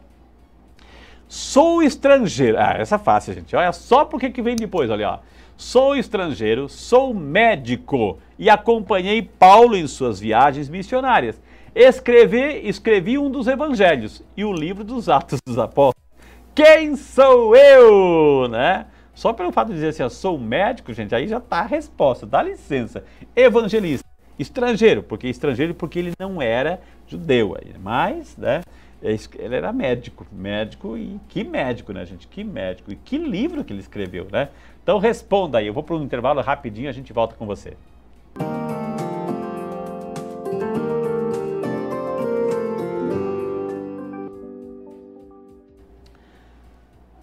[1.31, 2.57] Sou estrangeiro.
[2.59, 3.55] Ah, essa é fácil, gente.
[3.55, 5.19] Olha só porque que vem depois, olha, ó.
[5.55, 11.39] Sou estrangeiro, sou médico e acompanhei Paulo em suas viagens missionárias.
[11.73, 16.05] Escrevi, escrevi um dos evangelhos e o livro dos Atos dos Apóstolos.
[16.53, 18.49] Quem sou eu?
[18.49, 18.87] Né?
[19.13, 22.25] Só pelo fato de dizer assim, eu sou médico, gente, aí já está a resposta,
[22.25, 23.05] dá licença.
[23.33, 24.05] Evangelista,
[24.37, 28.63] estrangeiro, porque estrangeiro porque ele não era judeu, mas, né,
[29.01, 32.27] ele era médico, médico e que médico, né, gente?
[32.27, 34.49] Que médico e que livro que ele escreveu, né?
[34.83, 37.75] Então responda aí, eu vou para um intervalo rapidinho, a gente volta com você.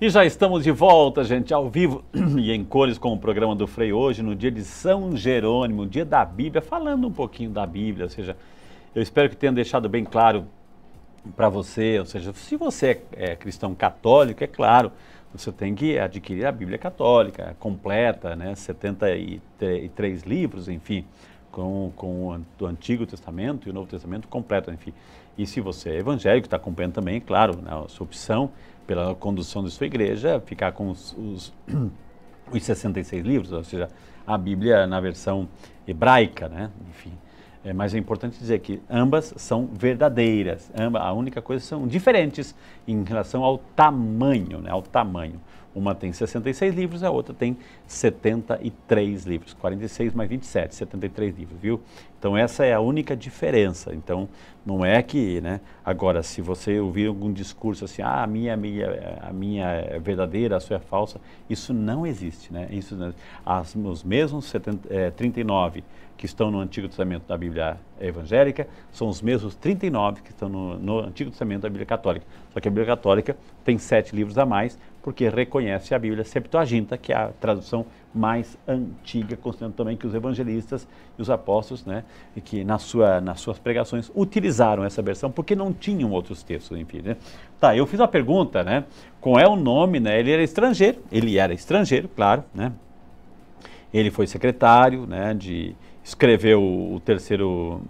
[0.00, 2.04] E já estamos de volta, gente, ao vivo
[2.38, 6.04] e em cores com o programa do Frei hoje, no dia de São Jerônimo, dia
[6.04, 8.36] da Bíblia, falando um pouquinho da Bíblia, ou seja,
[8.94, 10.46] eu espero que tenha deixado bem claro
[11.36, 14.92] para você, ou seja, se você é, é, cristão católico, é claro,
[15.32, 21.04] você tem que adquirir a Bíblia católica completa, né, 73 livros, enfim,
[21.50, 24.92] com, com o Antigo Testamento e o Novo Testamento completo, enfim.
[25.36, 28.50] E se você é evangélico, está acompanhando também, claro, né, a sua opção
[28.86, 31.52] pela condução de sua igreja, ficar com os, os,
[32.50, 33.88] os 66 livros, ou seja,
[34.26, 35.48] a Bíblia na versão
[35.86, 36.70] hebraica, né?
[36.90, 37.12] Enfim.
[37.68, 40.72] É, mas é importante dizer que ambas são verdadeiras.
[40.94, 42.54] A única coisa são diferentes
[42.86, 44.70] em relação ao tamanho, né?
[44.70, 45.38] Ao tamanho.
[45.74, 49.52] Uma tem 66 livros, a outra tem 73 livros.
[49.52, 51.78] 46 mais 27, 73 livros, viu?
[52.18, 53.94] Então essa é a única diferença.
[53.94, 54.30] Então
[54.64, 55.60] não é que, né?
[55.84, 60.56] Agora, se você ouvir algum discurso assim, ah, a minha, minha, a minha é verdadeira,
[60.56, 61.20] a sua é falsa,
[61.50, 62.66] isso não existe, né?
[62.70, 62.96] Isso,
[63.44, 65.84] as, os mesmos 70, é, 39
[66.18, 70.76] que estão no Antigo Testamento da Bíblia evangélica são os mesmos 39 que estão no,
[70.76, 72.26] no, Antigo Testamento da Bíblia católica.
[72.52, 76.98] Só que a Bíblia católica tem sete livros a mais, porque reconhece a Bíblia Septuaginta,
[76.98, 82.02] que é a tradução mais antiga, considerando também que os evangelistas e os apóstolos, né,
[82.44, 87.00] que na sua, nas suas pregações utilizaram essa versão, porque não tinham outros textos, enfim.
[87.00, 87.16] Né?
[87.60, 88.84] Tá, eu fiz uma pergunta, né,
[89.20, 92.72] qual é o nome, né, ele era estrangeiro, ele era estrangeiro, claro, né,
[93.94, 95.76] ele foi secretário, né, de
[96.08, 97.82] escreveu o terceiro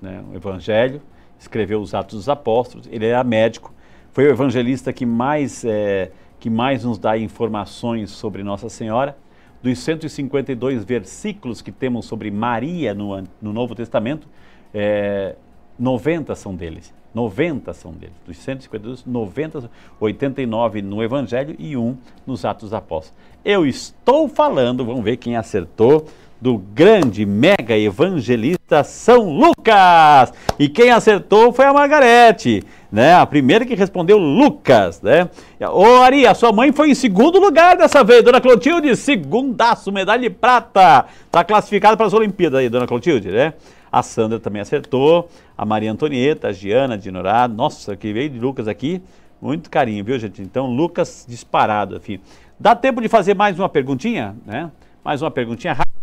[0.00, 1.02] né, o Evangelho,
[1.40, 3.74] escreveu os Atos dos Apóstolos, ele era médico,
[4.12, 9.16] foi o evangelista que mais, é, que mais nos dá informações sobre Nossa Senhora.
[9.60, 14.28] Dos 152 versículos que temos sobre Maria no, no Novo Testamento,
[14.72, 15.34] é,
[15.76, 16.94] 90 são deles.
[17.12, 18.14] 90 são deles.
[18.24, 19.68] Dos 152, 90,
[19.98, 23.20] 89 no Evangelho e um nos Atos dos Apóstolos.
[23.44, 26.06] Eu estou falando, vamos ver quem acertou
[26.44, 30.30] do grande mega evangelista São Lucas.
[30.58, 32.62] E quem acertou foi a Margarete,
[32.92, 33.14] né?
[33.14, 35.30] A primeira que respondeu Lucas, né?
[35.72, 40.20] Ô Ari, a sua mãe foi em segundo lugar dessa vez, Dona Clotilde, segundaço, medalha
[40.20, 41.06] de prata.
[41.30, 43.54] Tá classificada para as Olimpíadas aí, Dona Clotilde, né?
[43.90, 48.38] A Sandra também acertou, a Maria Antonieta, a Giana de Norá, nossa, que veio de
[48.38, 49.00] Lucas aqui,
[49.40, 50.42] muito carinho, viu gente?
[50.42, 52.20] Então, Lucas disparado, enfim.
[52.60, 54.70] Dá tempo de fazer mais uma perguntinha, né?
[55.02, 55.93] Mais uma perguntinha rápida.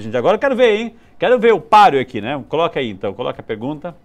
[0.00, 0.94] Gente, agora eu quero ver, hein?
[1.18, 2.42] Quero ver o páreo aqui, né?
[2.48, 3.96] Coloca aí então, coloca a pergunta.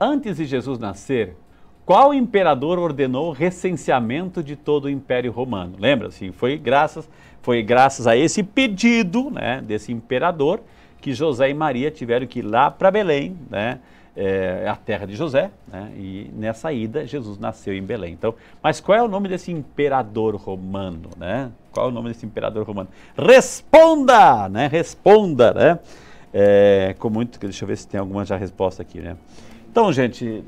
[0.00, 1.36] Antes de Jesus nascer,
[1.84, 5.76] qual imperador ordenou o recenseamento de todo o Império Romano?
[5.78, 6.08] Lembra?
[6.08, 7.08] Assim, foi graças,
[7.42, 10.60] foi graças a esse pedido, né, desse imperador
[10.98, 13.80] que José e Maria tiveram que ir lá para Belém, né?
[14.16, 15.92] É, a terra de José, né?
[15.96, 18.12] e nessa ida Jesus nasceu em Belém.
[18.12, 21.50] Então, mas qual é o nome desse imperador romano, né?
[21.72, 22.88] Qual é o nome desse imperador romano?
[23.16, 24.68] Responda, né?
[24.68, 25.78] Responda, né?
[26.32, 29.16] É, com muito, deixa eu ver se tem alguma já resposta aqui, né?
[29.70, 30.44] Então, gente,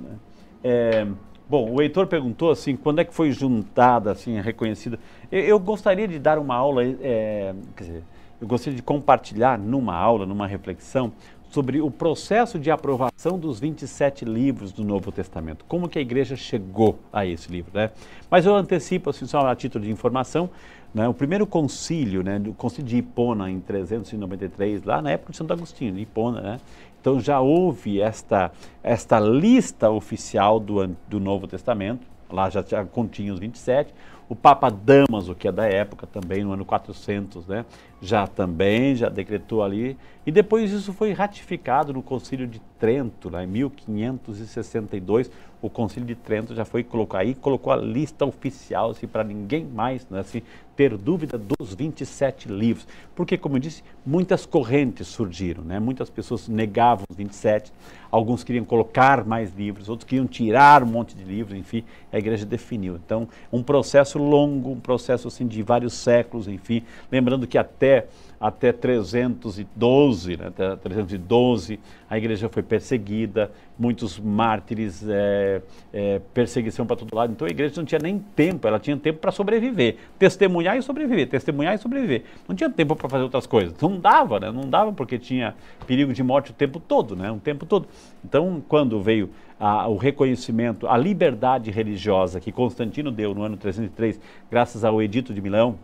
[0.62, 1.06] é,
[1.48, 4.98] bom, o Heitor perguntou assim, quando é que foi juntada, assim, reconhecida?
[5.30, 8.02] Eu, eu gostaria de dar uma aula, é, quer dizer,
[8.40, 11.12] eu gostaria de compartilhar numa aula, numa reflexão,
[11.56, 15.64] sobre o processo de aprovação dos 27 livros do Novo Testamento.
[15.66, 17.92] Como que a igreja chegou a esse livro, né?
[18.30, 20.50] Mas eu antecipo, assim, só a título de informação,
[20.94, 25.38] né, o primeiro concílio, né, o concílio de Hipona em 393, lá na época de
[25.38, 26.60] Santo Agostinho, de Hipona, né?
[27.00, 28.52] Então já houve esta,
[28.82, 33.94] esta lista oficial do, do Novo Testamento, lá já, continha os 27,
[34.28, 37.64] o Papa Damaso, que é da época também, no ano 400, né,
[38.02, 39.96] já também, já decretou ali.
[40.26, 45.30] E depois isso foi ratificado no Concílio de Trento, lá em 1562.
[45.62, 49.64] O Concílio de Trento já foi colocar aí, colocou a lista oficial, assim, para ninguém
[49.64, 50.42] mais né, assim,
[50.74, 52.88] ter dúvida dos 27 livros.
[53.14, 55.78] Porque, como eu disse, muitas correntes surgiram, né?
[55.78, 57.72] muitas pessoas negavam os 27,
[58.10, 62.44] alguns queriam colocar mais livros, outros queriam tirar um monte de livros, enfim, a igreja
[62.44, 62.96] definiu.
[62.96, 66.82] Então, um processo longo, um processo assim, de vários séculos, enfim,
[67.12, 68.08] lembrando que até
[68.40, 75.60] até até 312, né, até 312, a igreja foi perseguida, muitos mártires, é,
[75.92, 77.32] é, perseguição para todo lado.
[77.32, 81.28] Então a igreja não tinha nem tempo, ela tinha tempo para sobreviver, testemunhar e sobreviver,
[81.28, 82.24] testemunhar e sobreviver.
[82.48, 83.74] Não tinha tempo para fazer outras coisas.
[83.80, 84.50] Não dava, né?
[84.50, 85.54] Não dava porque tinha
[85.86, 87.30] perigo de morte o tempo todo, né?
[87.30, 87.86] O tempo todo.
[88.24, 94.20] Então, quando veio a, o reconhecimento, a liberdade religiosa que Constantino deu no ano 303,
[94.50, 95.78] graças ao Edito de Milão,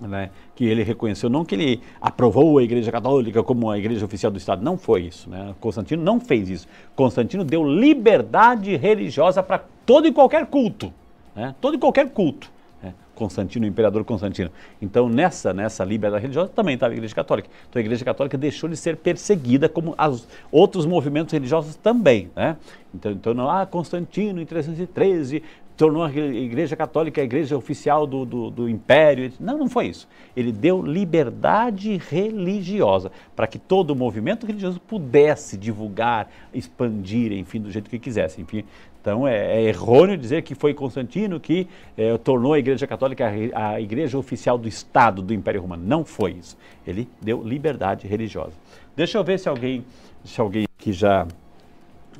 [0.00, 4.30] né, que ele reconheceu, não que ele aprovou a Igreja Católica como a Igreja Oficial
[4.30, 5.30] do Estado, não foi isso.
[5.30, 5.54] Né?
[5.60, 6.68] Constantino não fez isso.
[6.94, 10.92] Constantino deu liberdade religiosa para todo e qualquer culto.
[11.34, 11.54] Né?
[11.60, 12.50] Todo e qualquer culto.
[12.82, 12.92] Né?
[13.14, 14.50] Constantino, o imperador Constantino.
[14.82, 17.48] Então, nessa, nessa liberdade religiosa também estava a Igreja Católica.
[17.68, 22.30] Então, a Igreja Católica deixou de ser perseguida como os outros movimentos religiosos também.
[22.36, 22.56] Né?
[22.94, 25.42] Então, então ah, Constantino em 313
[25.76, 29.30] tornou a Igreja Católica a igreja oficial do, do, do, Império.
[29.38, 30.08] Não, não foi isso.
[30.36, 37.70] Ele deu liberdade religiosa para que todo o movimento religioso pudesse divulgar, expandir, enfim, do
[37.70, 38.40] jeito que quisesse.
[38.40, 38.64] Enfim,
[39.00, 43.68] então é, é errôneo dizer que foi Constantino que é, tornou a Igreja Católica a,
[43.68, 45.84] a igreja oficial do Estado do Império Romano.
[45.86, 46.56] Não foi isso.
[46.86, 48.54] Ele deu liberdade religiosa.
[48.96, 49.84] Deixa eu ver se alguém,
[50.24, 51.26] se alguém que já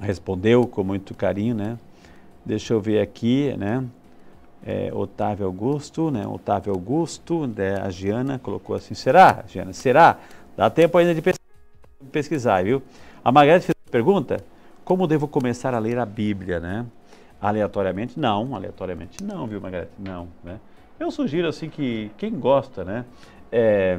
[0.01, 1.79] respondeu com muito carinho, né?
[2.47, 3.85] Deixa eu ver aqui, né?
[4.65, 6.25] É, Otávio Augusto, né?
[6.29, 7.81] Otávio Augusto, né?
[7.83, 9.73] a Giana colocou assim, será, Giana?
[9.73, 10.21] Será?
[10.57, 11.21] Dá tempo ainda de
[12.13, 12.81] pesquisar, viu?
[13.25, 14.45] A Margareth fez a pergunta,
[14.85, 16.87] como devo começar a ler a Bíblia, né?
[17.41, 18.19] Aleatoriamente?
[18.19, 19.91] Não, aleatoriamente não, viu, Margareth?
[19.99, 20.61] Não, né?
[21.01, 23.05] Eu sugiro, assim, que quem gosta, né?
[23.51, 23.99] É,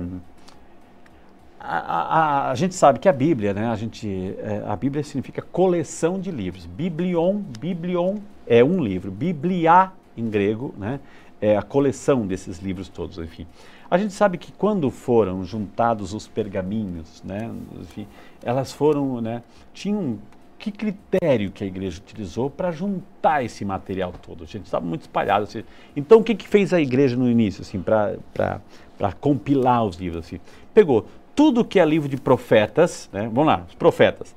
[1.59, 3.67] a, a, a, gente sabe que a Bíblia, né?
[3.67, 6.65] A, gente, é, a Bíblia significa coleção de livros.
[6.65, 9.11] Biblion, biblion é um livro.
[9.11, 10.99] Biblia, em grego, né?
[11.41, 13.45] É a coleção desses livros todos, enfim.
[13.89, 17.49] A gente sabe que quando foram juntados os pergaminhos, né?
[17.79, 18.07] Enfim,
[18.43, 19.41] elas foram, né?
[19.73, 20.19] Tinham
[20.57, 24.43] que critério que a igreja utilizou para juntar esse material todo?
[24.43, 25.43] A gente estava muito espalhado.
[25.43, 25.63] Assim.
[25.95, 28.61] Então, o que, que fez a igreja no início, assim, para
[29.19, 30.25] compilar os livros?
[30.25, 30.39] Assim?
[30.73, 31.05] Pegou
[31.37, 33.29] tudo que é livro de profetas, né?
[33.31, 34.35] vamos lá, os profetas,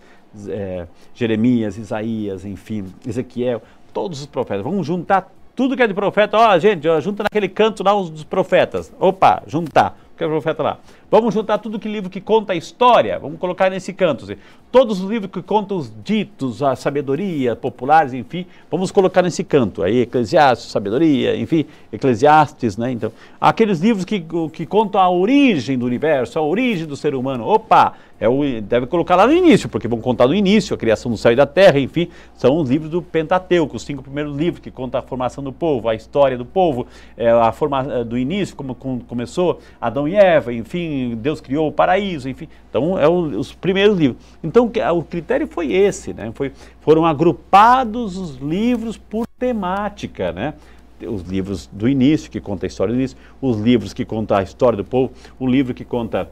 [0.49, 6.37] é, Jeremias, Isaías, enfim, Ezequiel, todos os profetas, vamos juntar tudo que é de profeta,
[6.37, 10.63] ó, gente, ó, junta naquele canto lá os dos profetas, opa, juntar, que é profeta
[10.63, 10.79] lá.
[11.11, 14.25] Vamos juntar tudo que livro que conta a história, vamos colocar nesse canto.
[14.25, 14.37] Assim.
[14.71, 19.83] Todos os livros que contam os ditos, a sabedoria, populares, enfim, vamos colocar nesse canto.
[19.83, 22.93] Aí, Eclesiastes, sabedoria, enfim, Eclesiastes, né?
[22.93, 23.11] Então,
[23.41, 24.23] aqueles livros que,
[24.53, 28.87] que contam a origem do universo, a origem do ser humano, opa, é o, deve
[28.87, 31.47] colocar lá no início, porque vão contar do início, a criação do céu e da
[31.47, 35.43] terra, enfim, são os livros do Pentateuco, os cinco primeiros livros que contam a formação
[35.43, 36.87] do povo, a história do povo,
[37.17, 41.73] é, a forma do início, como, como começou Adão e Eva, enfim, Deus criou o
[41.73, 42.47] paraíso, enfim.
[42.69, 44.23] Então, é o, os primeiros livros.
[44.45, 46.31] Então, o critério foi esse, né?
[46.35, 50.55] Foi, foram agrupados os livros por temática, né?
[51.03, 54.43] Os livros do início, que conta a história do início, os livros que contam a
[54.43, 56.31] história do povo, o livro que conta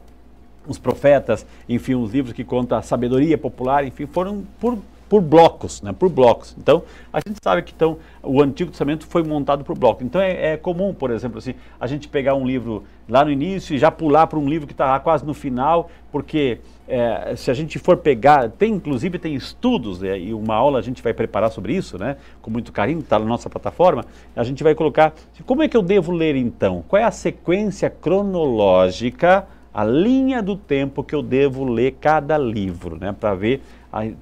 [0.69, 4.77] os profetas, enfim, os livros que contam a sabedoria popular, enfim, foram por
[5.09, 6.55] por blocos, né, por blocos.
[6.57, 10.05] Então, a gente sabe que então, o Antigo Testamento foi montado por blocos.
[10.05, 13.75] Então, é, é, comum, por exemplo, assim, a gente pegar um livro lá no início
[13.75, 17.55] e já pular para um livro que está quase no final, porque é, se a
[17.55, 21.49] gente for pegar, tem inclusive tem estudos, né, e uma aula a gente vai preparar
[21.49, 24.05] sobre isso, né, com muito carinho, está na nossa plataforma,
[24.35, 25.13] a gente vai colocar,
[25.43, 26.83] como é que eu devo ler então?
[26.87, 32.97] Qual é a sequência cronológica, a linha do tempo que eu devo ler cada livro,
[32.99, 33.61] né, para ver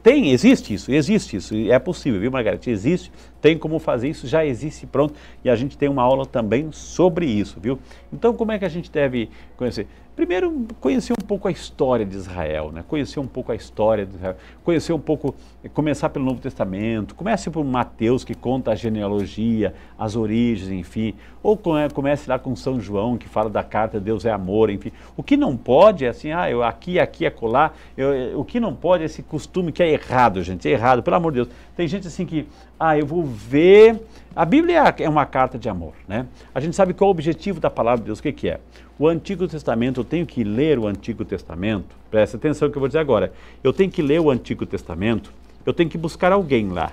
[0.01, 2.69] tem, existe isso, existe isso, é possível, viu, Margarete?
[2.69, 3.11] Existe,
[3.41, 5.13] tem como fazer isso, já existe pronto,
[5.43, 7.77] e a gente tem uma aula também sobre isso, viu?
[8.11, 9.87] Então, como é que a gente deve conhecer?
[10.17, 12.83] Primeiro, conhecer um pouco a história de Israel, né?
[12.87, 15.35] conhecer um pouco a história de Israel, conhecer um pouco,
[15.75, 21.13] começar pelo Novo Testamento, comece por Mateus, que conta a genealogia, as origens, enfim,
[21.43, 21.55] ou
[21.93, 24.91] comece lá com São João, que fala da carta Deus é amor, enfim.
[25.15, 28.73] O que não pode é assim, ah, eu aqui, aqui, acolá, eu, o que não
[28.73, 31.49] pode é esse costume que é errado, gente, é errado, pelo amor de Deus.
[31.75, 32.47] Tem gente assim que,
[32.79, 34.01] ah, eu vou ver.
[34.35, 36.25] A Bíblia é uma carta de amor, né?
[36.53, 38.59] A gente sabe qual é o objetivo da palavra de Deus, o que, que é?
[38.99, 42.79] O Antigo Testamento, eu tenho que ler o Antigo Testamento, presta atenção no que eu
[42.79, 43.31] vou dizer agora.
[43.63, 45.31] Eu tenho que ler o Antigo Testamento,
[45.65, 46.91] eu tenho que buscar alguém lá.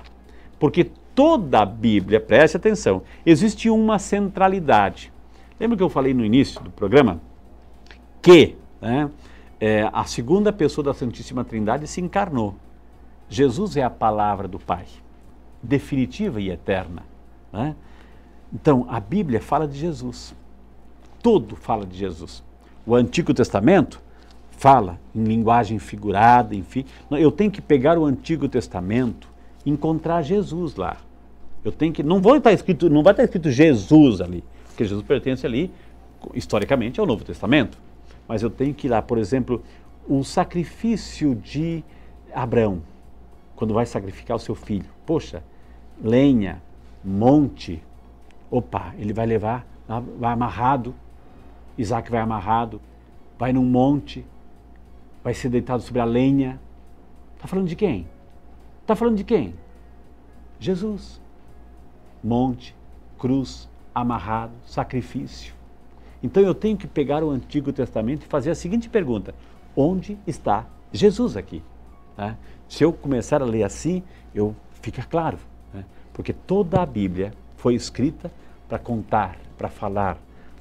[0.59, 5.11] Porque toda a Bíblia, preste atenção, existe uma centralidade.
[5.59, 7.21] Lembra que eu falei no início do programa?
[8.21, 9.09] Que né,
[9.59, 12.55] é, a segunda pessoa da Santíssima Trindade se encarnou.
[13.29, 14.85] Jesus é a palavra do Pai,
[15.61, 17.03] definitiva e eterna.
[17.51, 17.75] Né?
[18.53, 20.35] Então, a Bíblia fala de Jesus.
[21.21, 22.43] Tudo fala de Jesus.
[22.85, 23.99] o Antigo Testamento
[24.51, 26.85] fala em linguagem figurada, enfim.
[27.11, 29.27] Eu tenho que pegar o Antigo Testamento
[29.65, 30.97] e encontrar Jesus lá.
[31.63, 35.03] Eu tenho que não vou estar escrito, não vai estar escrito Jesus ali, porque Jesus
[35.05, 35.71] pertence ali
[36.33, 37.77] historicamente ao Novo Testamento.
[38.27, 39.63] Mas eu tenho que ir lá, por exemplo,
[40.07, 41.83] o sacrifício de
[42.33, 42.81] Abraão,
[43.55, 44.89] quando vai sacrificar o seu filho.
[45.05, 45.43] Poxa,
[46.01, 46.61] lenha,
[47.03, 47.81] monte.
[48.51, 49.65] Opa, ele vai levar,
[50.17, 50.93] vai amarrado.
[51.77, 52.81] Isaac vai amarrado,
[53.37, 54.25] vai num monte,
[55.23, 56.59] vai ser deitado sobre a lenha.
[57.35, 58.07] Está falando de quem?
[58.81, 59.55] Está falando de quem?
[60.59, 61.21] Jesus.
[62.23, 62.75] Monte,
[63.17, 65.54] cruz, amarrado, sacrifício.
[66.21, 69.33] Então eu tenho que pegar o Antigo Testamento e fazer a seguinte pergunta:
[69.75, 71.61] onde está Jesus aqui?
[72.17, 72.37] Né?
[72.67, 75.37] Se eu começar a ler assim, eu fica claro,
[75.73, 75.85] né?
[76.13, 78.31] porque toda a Bíblia foi escrita
[78.67, 80.17] para contar, para falar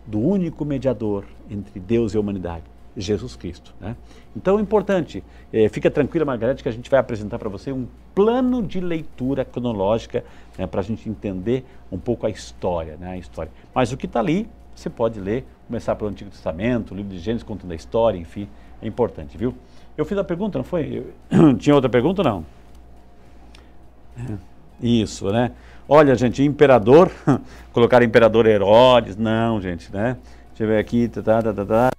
[0.06, 2.64] do único mediador entre Deus e a humanidade,
[2.96, 3.74] Jesus Cristo.
[3.80, 3.96] Né?
[4.36, 7.86] Então é importante, é, fica tranquila, Margarete, que a gente vai apresentar para você um
[8.14, 10.24] plano de leitura cronológica
[10.58, 13.50] né, para a gente entender um pouco a história, né, a história.
[13.74, 17.42] Mas o que está ali, você pode ler, começar pelo Antigo Testamento, livro de Gênesis
[17.42, 18.48] contando a história, enfim,
[18.82, 19.54] é importante, viu?
[19.96, 21.04] Eu fiz a pergunta, não foi?
[21.30, 21.54] Eu...
[21.58, 22.44] Tinha outra pergunta não?
[24.18, 24.34] É,
[24.80, 25.52] isso, né?
[25.88, 27.10] Olha, gente, imperador,
[27.72, 30.16] colocaram imperador Herodes, não, gente, né?
[30.48, 31.90] Deixa eu ver aqui, tá, tá, tá, tá, tá.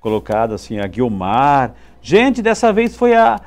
[0.00, 1.74] colocado assim, a Guilmar.
[2.00, 3.40] Gente, dessa vez foi a...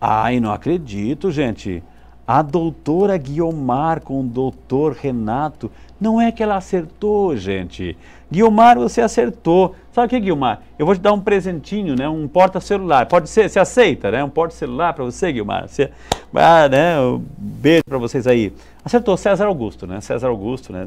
[0.00, 1.82] Ai, não acredito, gente.
[2.28, 5.70] A doutora Guiomar com o doutor Renato.
[5.98, 7.96] Não é que ela acertou, gente.
[8.30, 9.74] Guilmar, você acertou.
[9.92, 10.60] Sabe o que, Guilmar?
[10.78, 12.06] Eu vou te dar um presentinho, né?
[12.06, 13.06] Um porta-celular.
[13.06, 14.22] Pode ser, você aceita, né?
[14.22, 15.66] Um porta-celular para você, Guilmar.
[15.70, 15.90] Você,
[16.34, 17.00] ah, né?
[17.00, 18.52] Um beijo para vocês aí.
[18.84, 19.98] Acertou César Augusto, né?
[20.02, 20.86] César Augusto, né?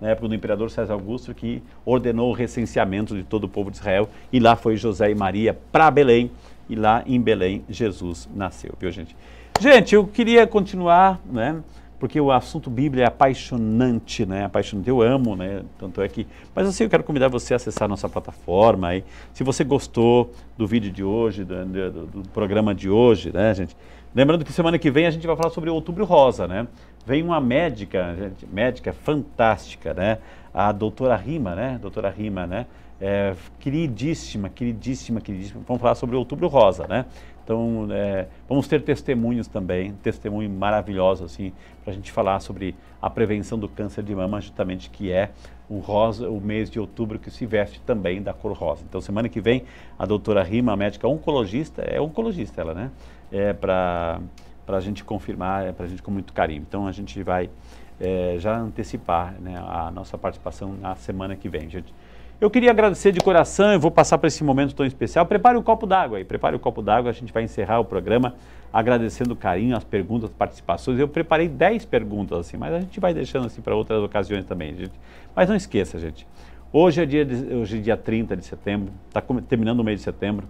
[0.00, 3.76] Na época do imperador César Augusto, que ordenou o recenseamento de todo o povo de
[3.76, 4.08] Israel.
[4.32, 6.32] E lá foi José e Maria para Belém.
[6.68, 9.14] E lá em Belém, Jesus nasceu, viu, gente?
[9.60, 11.62] Gente, eu queria continuar, né?
[11.98, 14.46] porque o assunto Bíblia é apaixonante, né?
[14.46, 15.62] Apaixonante, eu amo, né?
[15.78, 16.26] Tanto é que.
[16.54, 19.04] Mas assim, eu quero convidar você a acessar a nossa plataforma aí.
[19.34, 23.76] Se você gostou do vídeo de hoje, do, do, do, programa de hoje, né, gente?
[24.14, 26.66] Lembrando que semana que vem a gente vai falar sobre Outubro Rosa, né?
[27.04, 30.18] Vem uma médica, gente, médica fantástica, né?
[30.54, 31.78] A doutora Rima, né?
[31.82, 32.64] Doutora Rima, né?
[32.98, 35.62] É, queridíssima, queridíssima, queridíssima.
[35.66, 37.04] Vamos falar sobre Outubro Rosa, né?
[37.44, 41.52] Então, é, vamos ter testemunhos também, testemunho maravilhoso, assim,
[41.82, 45.30] para a gente falar sobre a prevenção do câncer de mama, justamente que é
[45.68, 48.84] o rosa, o mês de outubro que se veste também da cor rosa.
[48.88, 49.64] Então, semana que vem,
[49.98, 52.90] a doutora Rima, a médica oncologista, é oncologista ela, né?
[53.30, 54.20] É para
[54.66, 56.62] a gente confirmar, é para a gente com muito carinho.
[56.68, 57.48] Então, a gente vai
[58.00, 61.94] é, já antecipar né, a nossa participação na semana que vem, gente.
[62.40, 65.26] Eu queria agradecer de coração, eu vou passar para esse momento tão especial.
[65.26, 67.80] Prepare o um copo d'água aí, prepare o um copo d'água, a gente vai encerrar
[67.80, 68.34] o programa
[68.72, 70.98] agradecendo o carinho, as perguntas, as participações.
[70.98, 74.74] Eu preparei 10 perguntas assim, mas a gente vai deixando assim para outras ocasiões também,
[74.74, 74.94] gente.
[75.36, 76.26] Mas não esqueça, gente.
[76.72, 80.04] Hoje é dia, de, hoje é dia 30 de setembro, está terminando o mês de
[80.04, 80.46] setembro,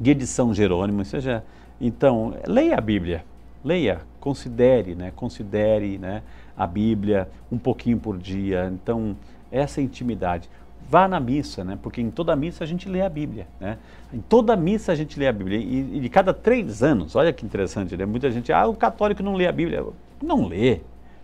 [0.00, 1.44] dia de São Jerônimo, seja,
[1.80, 3.24] então, leia a Bíblia,
[3.62, 6.22] leia, considere, né, considere, né,
[6.56, 8.68] a Bíblia um pouquinho por dia.
[8.72, 9.14] Então,
[9.52, 10.48] essa intimidade
[10.92, 11.78] vá na missa, né?
[11.82, 13.78] Porque em toda missa a gente lê a Bíblia, né?
[14.12, 15.56] Em toda missa a gente lê a Bíblia.
[15.56, 18.04] E, e de cada três anos, olha que interessante, né?
[18.04, 19.82] Muita gente, ah, o católico não lê a Bíblia.
[20.22, 20.80] Não lê.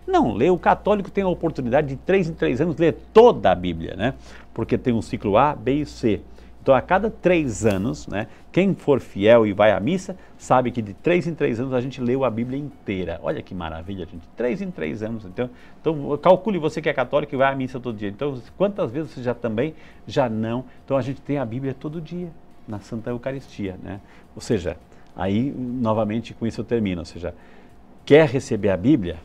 [0.07, 0.49] Não lê.
[0.49, 4.15] O católico tem a oportunidade de três em três anos ler toda a Bíblia, né?
[4.55, 6.19] Porque tem um ciclo A, B e C.
[6.61, 10.81] Então, a cada três anos, né, quem for fiel e vai à missa, sabe que
[10.81, 13.19] de três em três anos a gente leu a Bíblia inteira.
[13.23, 14.27] Olha que maravilha, gente.
[14.35, 15.25] Três em três anos.
[15.25, 15.49] Então,
[15.79, 18.09] então calcule você que é católico e vai à missa todo dia.
[18.09, 19.73] Então, quantas vezes você já também
[20.05, 20.65] já não?
[20.83, 22.29] Então, a gente tem a Bíblia todo dia
[22.67, 23.99] na Santa Eucaristia, né?
[24.35, 24.77] Ou seja,
[25.15, 27.01] aí novamente com isso eu termino.
[27.01, 27.33] Ou seja,
[28.05, 29.17] quer receber a Bíblia?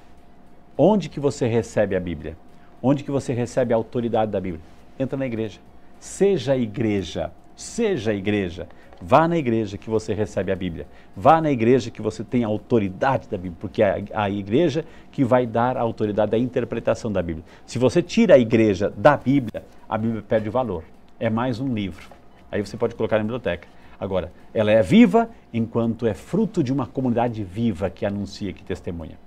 [0.79, 2.37] Onde que você recebe a Bíblia?
[2.83, 4.63] Onde que você recebe a autoridade da Bíblia?
[4.99, 5.61] Entra na igreja.
[6.05, 8.69] Seja igreja, seja igreja.
[9.01, 10.87] Vá na igreja que você recebe a Bíblia.
[11.17, 15.25] Vá na igreja que você tem a autoridade da Bíblia, porque é a igreja que
[15.25, 17.43] vai dar a autoridade da interpretação da Bíblia.
[17.65, 20.85] Se você tira a igreja da Bíblia, a Bíblia perde o valor.
[21.19, 22.07] É mais um livro.
[22.53, 23.67] Aí você pode colocar na biblioteca.
[23.99, 29.19] Agora, ela é viva enquanto é fruto de uma comunidade viva que anuncia, que testemunha.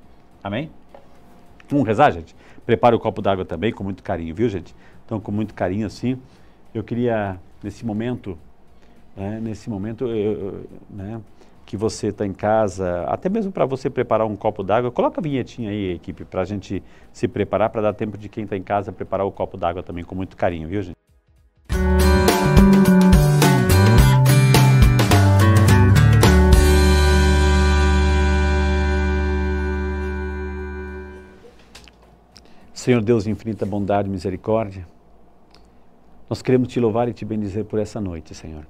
[0.44, 0.70] Amém?
[1.68, 2.36] Vamos rezar, gente?
[2.68, 4.76] Prepara o copo d'água também com muito carinho, viu, gente?
[5.06, 6.20] Então, com muito carinho assim.
[6.78, 8.38] Eu queria, nesse momento,
[9.16, 11.20] né, nesse momento eu, né,
[11.66, 15.24] que você está em casa, até mesmo para você preparar um copo d'água, coloca a
[15.24, 18.62] vinhetinha aí, equipe, para a gente se preparar, para dar tempo de quem está em
[18.62, 20.96] casa preparar o copo d'água também com muito carinho, viu, gente?
[32.72, 34.88] Senhor Deus, infinita bondade e misericórdia,
[36.30, 38.68] nós queremos te louvar e te bendizer por essa noite, Senhor.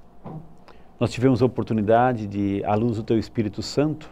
[1.00, 4.10] Nós tivemos a oportunidade de, à luz do Teu Espírito Santo,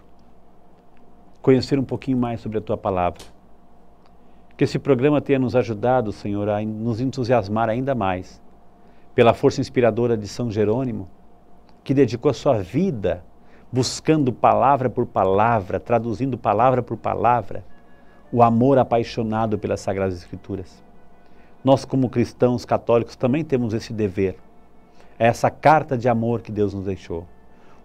[1.41, 3.23] conhecer um pouquinho mais sobre a Tua palavra.
[4.57, 8.41] Que esse programa tenha nos ajudado, Senhor, a nos entusiasmar ainda mais
[9.13, 11.07] pela força inspiradora de São Jerônimo,
[11.83, 13.23] que dedicou a sua vida
[13.71, 17.65] buscando palavra por palavra, traduzindo palavra por palavra,
[18.31, 20.84] o amor apaixonado pelas Sagradas Escrituras.
[21.65, 24.37] Nós, como cristãos católicos, também temos esse dever.
[25.17, 27.25] É essa carta de amor que Deus nos deixou.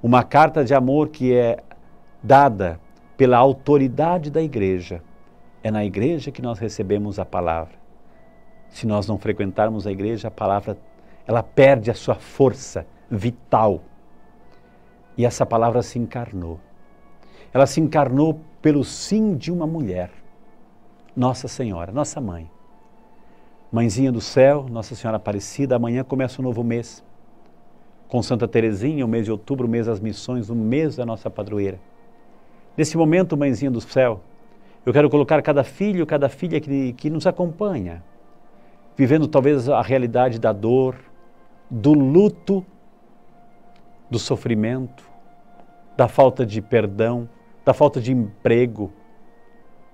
[0.03, 1.65] Uma carta de amor que é
[2.23, 2.79] dada
[3.17, 5.03] pela autoridade da igreja.
[5.63, 7.73] É na igreja que nós recebemos a palavra.
[8.69, 10.77] Se nós não frequentarmos a igreja, a palavra
[11.27, 13.81] ela perde a sua força vital.
[15.17, 16.61] E essa palavra se encarnou.
[17.51, 20.11] Ela se encarnou pelo sim de uma mulher,
[21.17, 22.51] Nossa Senhora, nossa mãe.
[23.73, 27.05] Mãezinha do céu, Nossa Senhora Aparecida, amanhã começa um novo mês.
[28.09, 31.31] Com Santa Teresinha, o mês de outubro, o mês das missões, o mês da nossa
[31.31, 31.79] padroeira.
[32.77, 34.23] Nesse momento, Mãezinha do céu,
[34.85, 38.03] eu quero colocar cada filho, cada filha que, que nos acompanha,
[38.97, 40.97] vivendo talvez a realidade da dor,
[41.71, 42.67] do luto,
[44.11, 45.09] do sofrimento,
[45.97, 47.29] da falta de perdão,
[47.65, 48.93] da falta de emprego,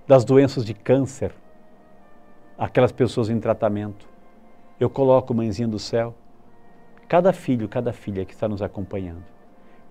[0.09, 1.35] das doenças de câncer
[2.59, 4.09] aquelas pessoas em tratamento.
[4.79, 6.15] Eu coloco, mãezinha do céu,
[7.09, 9.23] cada filho, cada filha que está nos acompanhando,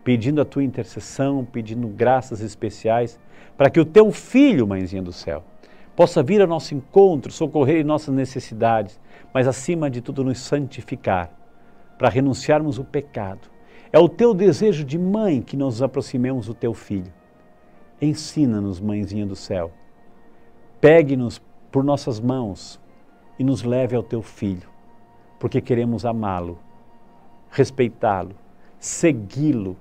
[0.03, 3.19] pedindo a tua intercessão, pedindo graças especiais,
[3.57, 5.43] para que o teu filho, mãezinha do céu,
[5.95, 8.99] possa vir ao nosso encontro, socorrer em nossas necessidades,
[9.33, 11.31] mas acima de tudo nos santificar,
[11.97, 13.49] para renunciarmos o pecado.
[13.91, 17.13] É o teu desejo de mãe que nos aproximemos do teu filho.
[18.01, 19.71] Ensina-nos, mãezinha do céu.
[20.81, 21.39] Pegue-nos
[21.75, 22.79] por nossas mãos
[23.37, 24.69] e nos leve ao teu filho,
[25.37, 26.57] porque queremos amá-lo,
[27.51, 28.33] respeitá-lo,
[28.79, 29.75] segui-lo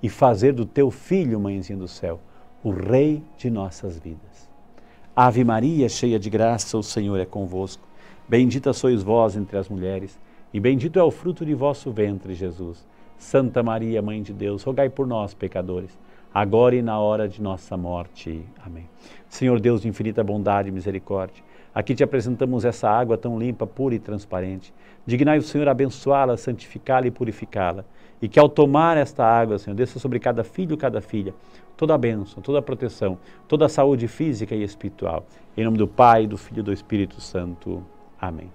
[0.00, 2.20] e fazer do teu filho, mãezinha do céu,
[2.62, 4.48] o rei de nossas vidas.
[5.16, 7.82] Ave Maria, cheia de graça, o Senhor é convosco.
[8.28, 10.20] Bendita sois vós entre as mulheres,
[10.54, 12.86] e bendito é o fruto de vosso ventre, Jesus.
[13.18, 15.98] Santa Maria, Mãe de Deus, rogai por nós, pecadores
[16.32, 18.44] agora e na hora de nossa morte.
[18.64, 18.88] Amém.
[19.28, 21.42] Senhor Deus de infinita bondade e misericórdia,
[21.74, 24.72] aqui te apresentamos essa água tão limpa, pura e transparente.
[25.06, 27.84] Dignai o Senhor abençoá-la, santificá-la e purificá-la.
[28.20, 31.34] E que ao tomar esta água, Senhor, desça sobre cada filho e cada filha
[31.76, 33.16] toda a bênção, toda a proteção,
[33.48, 35.24] toda a saúde física e espiritual.
[35.56, 37.82] Em nome do Pai, do Filho e do Espírito Santo.
[38.20, 38.52] Amém.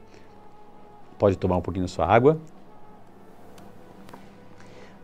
[1.18, 2.38] Pode tomar um pouquinho da sua água.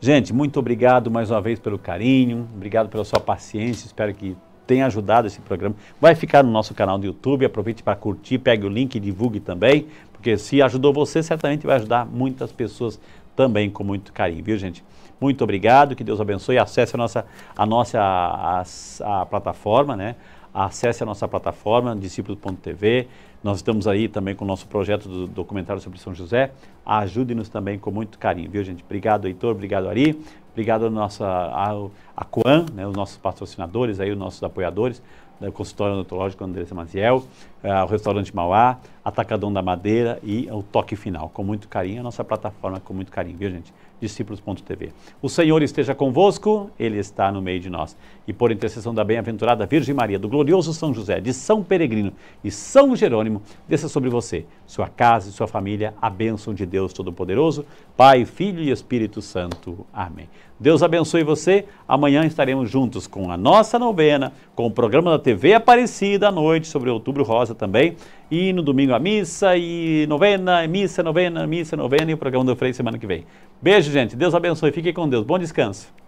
[0.04, 4.88] Gente, muito obrigado mais uma vez pelo carinho, obrigado pela sua paciência, espero que tenha
[4.88, 5.76] ajudado esse programa.
[6.02, 9.40] Vai ficar no nosso canal do YouTube, aproveite para curtir, pegue o link e divulgue
[9.40, 13.00] também, porque se ajudou você, certamente vai ajudar muitas pessoas
[13.36, 14.84] também com muito carinho, viu gente?
[15.20, 17.26] Muito obrigado, que Deus abençoe, acesse a nossa,
[17.56, 18.64] a nossa a,
[19.02, 20.16] a, plataforma, né?
[20.54, 23.08] Acesse a nossa plataforma, discípulos.tv,
[23.44, 26.52] nós estamos aí também com o nosso projeto do documentário sobre São José.
[26.86, 28.84] Ajude-nos também com muito carinho, viu, gente?
[28.84, 30.22] Obrigado, Heitor, obrigado, Ari.
[30.52, 31.72] Obrigado a nossa, a,
[32.16, 35.02] a Coan, né, os nossos patrocinadores, aí, os nossos apoiadores,
[35.40, 37.24] né, o consultório odontológico Andressa Maziel,
[37.64, 41.30] uh, o restaurante Mauá, Atacadão da Madeira e o Toque Final.
[41.30, 43.74] Com muito carinho, a nossa plataforma com muito carinho, viu, gente?
[44.02, 44.92] discípulos.tv.
[45.22, 47.96] O Senhor esteja convosco, Ele está no meio de nós.
[48.28, 52.12] E por intercessão da bem-aventurada Virgem Maria, do glorioso São José, de São Peregrino
[52.44, 56.92] e São Jerônimo, desça sobre você, sua casa e sua família, a bênção de Deus
[56.92, 57.66] Todo-Poderoso,
[57.96, 59.86] Pai, Filho e Espírito Santo.
[59.94, 60.28] Amém.
[60.60, 61.66] Deus abençoe você.
[61.88, 66.68] Amanhã estaremos juntos com a nossa novena, com o programa da TV Aparecida à noite,
[66.68, 67.96] sobre Outubro Rosa também.
[68.32, 72.56] E no domingo a missa e novena, missa, novena, missa, novena e o programa do
[72.56, 73.26] Frei semana que vem.
[73.62, 74.16] Beijo, gente.
[74.16, 74.72] Deus abençoe.
[74.72, 75.26] Fique com Deus.
[75.26, 76.01] Bom descanso.